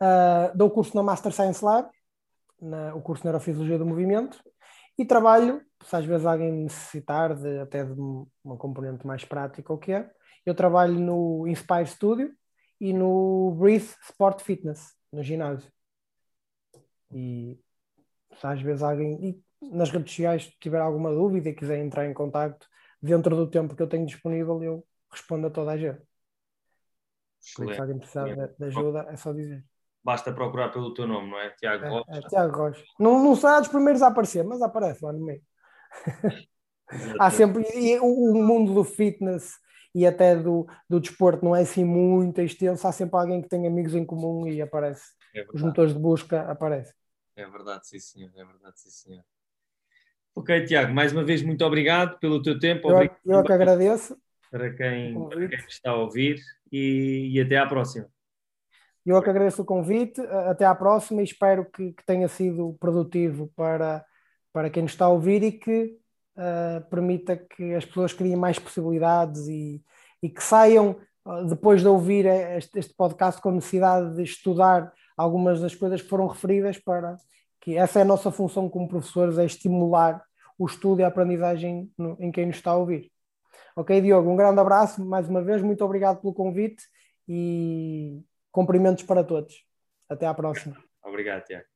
Uh, 0.00 0.56
dou 0.56 0.70
curso 0.70 0.96
na 0.96 1.02
Master 1.02 1.32
Science 1.32 1.62
Lab, 1.62 1.88
na, 2.60 2.94
o 2.94 3.02
curso 3.02 3.22
de 3.22 3.26
Neurofisiologia 3.26 3.78
do 3.78 3.86
Movimento, 3.86 4.42
e 4.98 5.04
trabalho, 5.04 5.60
se 5.84 5.94
às 5.94 6.04
vezes 6.04 6.26
alguém 6.26 6.50
necessitar 6.50 7.34
de, 7.34 7.58
até 7.58 7.84
de 7.84 8.00
uma 8.42 8.56
componente 8.56 9.06
mais 9.06 9.24
prática, 9.24 9.72
o 9.72 9.78
que 9.78 9.92
é, 9.92 10.10
eu 10.44 10.54
trabalho 10.54 10.94
no 10.94 11.46
Inspire 11.46 11.86
Studio, 11.86 12.32
e 12.80 12.92
no 12.92 13.54
Breathe 13.58 13.94
Sport 14.02 14.40
Fitness, 14.42 14.94
no 15.12 15.22
ginásio. 15.22 15.70
E 17.12 17.60
se 18.34 18.46
às 18.46 18.62
vezes 18.62 18.82
alguém, 18.82 19.44
nas 19.60 19.90
redes 19.90 20.12
sociais, 20.12 20.46
tiver 20.60 20.80
alguma 20.80 21.12
dúvida 21.12 21.50
e 21.50 21.54
quiser 21.54 21.78
entrar 21.78 22.06
em 22.06 22.14
contato 22.14 22.66
dentro 23.02 23.36
do 23.36 23.48
tempo 23.48 23.76
que 23.76 23.82
eu 23.82 23.88
tenho 23.88 24.06
disponível, 24.06 24.62
eu 24.62 24.86
respondo 25.10 25.46
a 25.46 25.50
toda 25.50 25.72
a 25.72 25.76
gente. 25.76 26.00
se 27.38 27.62
alguém 27.80 27.98
precisar 27.98 28.34
de, 28.34 28.56
de, 28.56 28.64
ajuda, 28.64 29.06
é 29.10 29.16
só 29.16 29.32
dizer. 29.32 29.64
Basta 30.02 30.32
procurar 30.32 30.70
pelo 30.70 30.94
teu 30.94 31.06
nome, 31.06 31.30
não 31.30 31.38
é? 31.38 31.50
Tiago 31.50 31.84
é, 31.84 31.88
Rocha. 31.88 32.04
É, 32.08 32.20
Tiago 32.22 32.56
Rocha. 32.56 32.84
Não, 32.98 33.22
não 33.22 33.36
será 33.36 33.60
dos 33.60 33.68
primeiros 33.68 34.00
a 34.00 34.08
aparecer, 34.08 34.42
mas 34.44 34.62
aparece 34.62 35.04
lá 35.04 35.12
no 35.12 35.24
meio. 35.24 35.42
Há 37.20 37.30
sempre. 37.30 37.64
E 37.74 37.98
o, 37.98 38.32
o 38.32 38.42
mundo 38.42 38.72
do 38.72 38.84
fitness 38.84 39.58
e 39.94 40.06
até 40.06 40.36
do, 40.36 40.66
do 40.88 41.00
desporto 41.00 41.44
não 41.44 41.54
é 41.54 41.62
assim 41.62 41.84
muito 41.84 42.40
extenso, 42.40 42.86
há 42.86 42.92
sempre 42.92 43.16
alguém 43.16 43.42
que 43.42 43.48
tem 43.48 43.66
amigos 43.66 43.94
em 43.94 44.04
comum 44.04 44.46
e 44.46 44.62
aparece. 44.62 45.12
É 45.34 45.44
Os 45.52 45.62
motores 45.62 45.92
de 45.92 45.98
busca 45.98 46.42
aparecem. 46.50 46.94
É 47.36 47.46
verdade, 47.46 47.86
sim 47.86 47.98
senhor, 47.98 48.30
é 48.34 48.44
verdade, 48.44 48.80
sim 48.80 48.90
senhor. 48.90 49.24
Ok, 50.34 50.64
Tiago, 50.64 50.92
mais 50.92 51.12
uma 51.12 51.24
vez 51.24 51.42
muito 51.42 51.64
obrigado 51.64 52.18
pelo 52.18 52.42
teu 52.42 52.58
tempo. 52.58 52.88
Eu, 52.88 52.94
obrigado 52.94 53.18
eu 53.24 53.44
que 53.44 53.52
agradeço. 53.52 54.16
Para 54.50 54.72
quem, 54.74 55.28
para 55.28 55.48
quem 55.48 55.58
está 55.68 55.90
a 55.90 55.96
ouvir 55.96 56.40
e, 56.72 57.30
e 57.32 57.40
até 57.40 57.56
à 57.56 57.66
próxima. 57.66 58.08
Eu 59.04 59.16
é 59.16 59.22
que 59.22 59.30
agradeço 59.30 59.62
o 59.62 59.64
convite, 59.64 60.20
até 60.20 60.64
à 60.64 60.74
próxima 60.74 61.20
e 61.20 61.24
espero 61.24 61.64
que, 61.64 61.92
que 61.92 62.04
tenha 62.04 62.28
sido 62.28 62.76
produtivo 62.78 63.50
para, 63.56 64.04
para 64.52 64.70
quem 64.70 64.82
nos 64.82 64.92
está 64.92 65.06
a 65.06 65.08
ouvir 65.10 65.42
e 65.42 65.52
que 65.52 65.98
uh, 66.40 66.88
permita 66.88 67.36
que 67.36 67.74
as 67.74 67.84
pessoas 67.84 68.12
criem 68.12 68.36
mais 68.36 68.58
possibilidades 68.58 69.46
e, 69.46 69.82
e 70.22 70.28
que 70.28 70.42
saiam, 70.42 70.96
uh, 71.26 71.44
depois 71.46 71.82
de 71.82 71.88
ouvir 71.88 72.24
este, 72.26 72.78
este, 72.78 72.94
podcast, 72.94 73.40
com 73.40 73.50
necessidade 73.50 74.16
de 74.16 74.22
estudar 74.22 74.92
algumas 75.16 75.60
das 75.60 75.74
coisas 75.74 76.00
que 76.00 76.08
foram 76.08 76.26
referidas 76.26 76.78
para 76.78 77.16
que 77.60 77.76
essa 77.76 77.98
é 77.98 78.02
a 78.02 78.06
nossa 78.06 78.30
função 78.30 78.70
como 78.70 78.88
professores, 78.88 79.36
é 79.36 79.44
estimular 79.44 80.22
o 80.58 80.66
estudo 80.66 81.00
e 81.00 81.04
a 81.04 81.08
aprendizagem 81.08 81.92
no, 81.96 82.16
em 82.18 82.32
quem 82.32 82.46
nos 82.46 82.56
está 82.56 82.70
a 82.70 82.76
ouvir. 82.76 83.10
Ok, 83.76 84.00
Diogo, 84.00 84.30
um 84.30 84.36
grande 84.36 84.60
abraço 84.60 85.04
mais 85.04 85.28
uma 85.28 85.42
vez, 85.42 85.62
muito 85.62 85.84
obrigado 85.84 86.20
pelo 86.20 86.32
convite 86.32 86.82
e 87.28 88.22
Cumprimentos 88.50 89.04
para 89.04 89.22
todos. 89.22 89.64
Até 90.08 90.26
à 90.26 90.34
próxima. 90.34 90.76
Obrigado, 91.04 91.44
Tiago. 91.44 91.69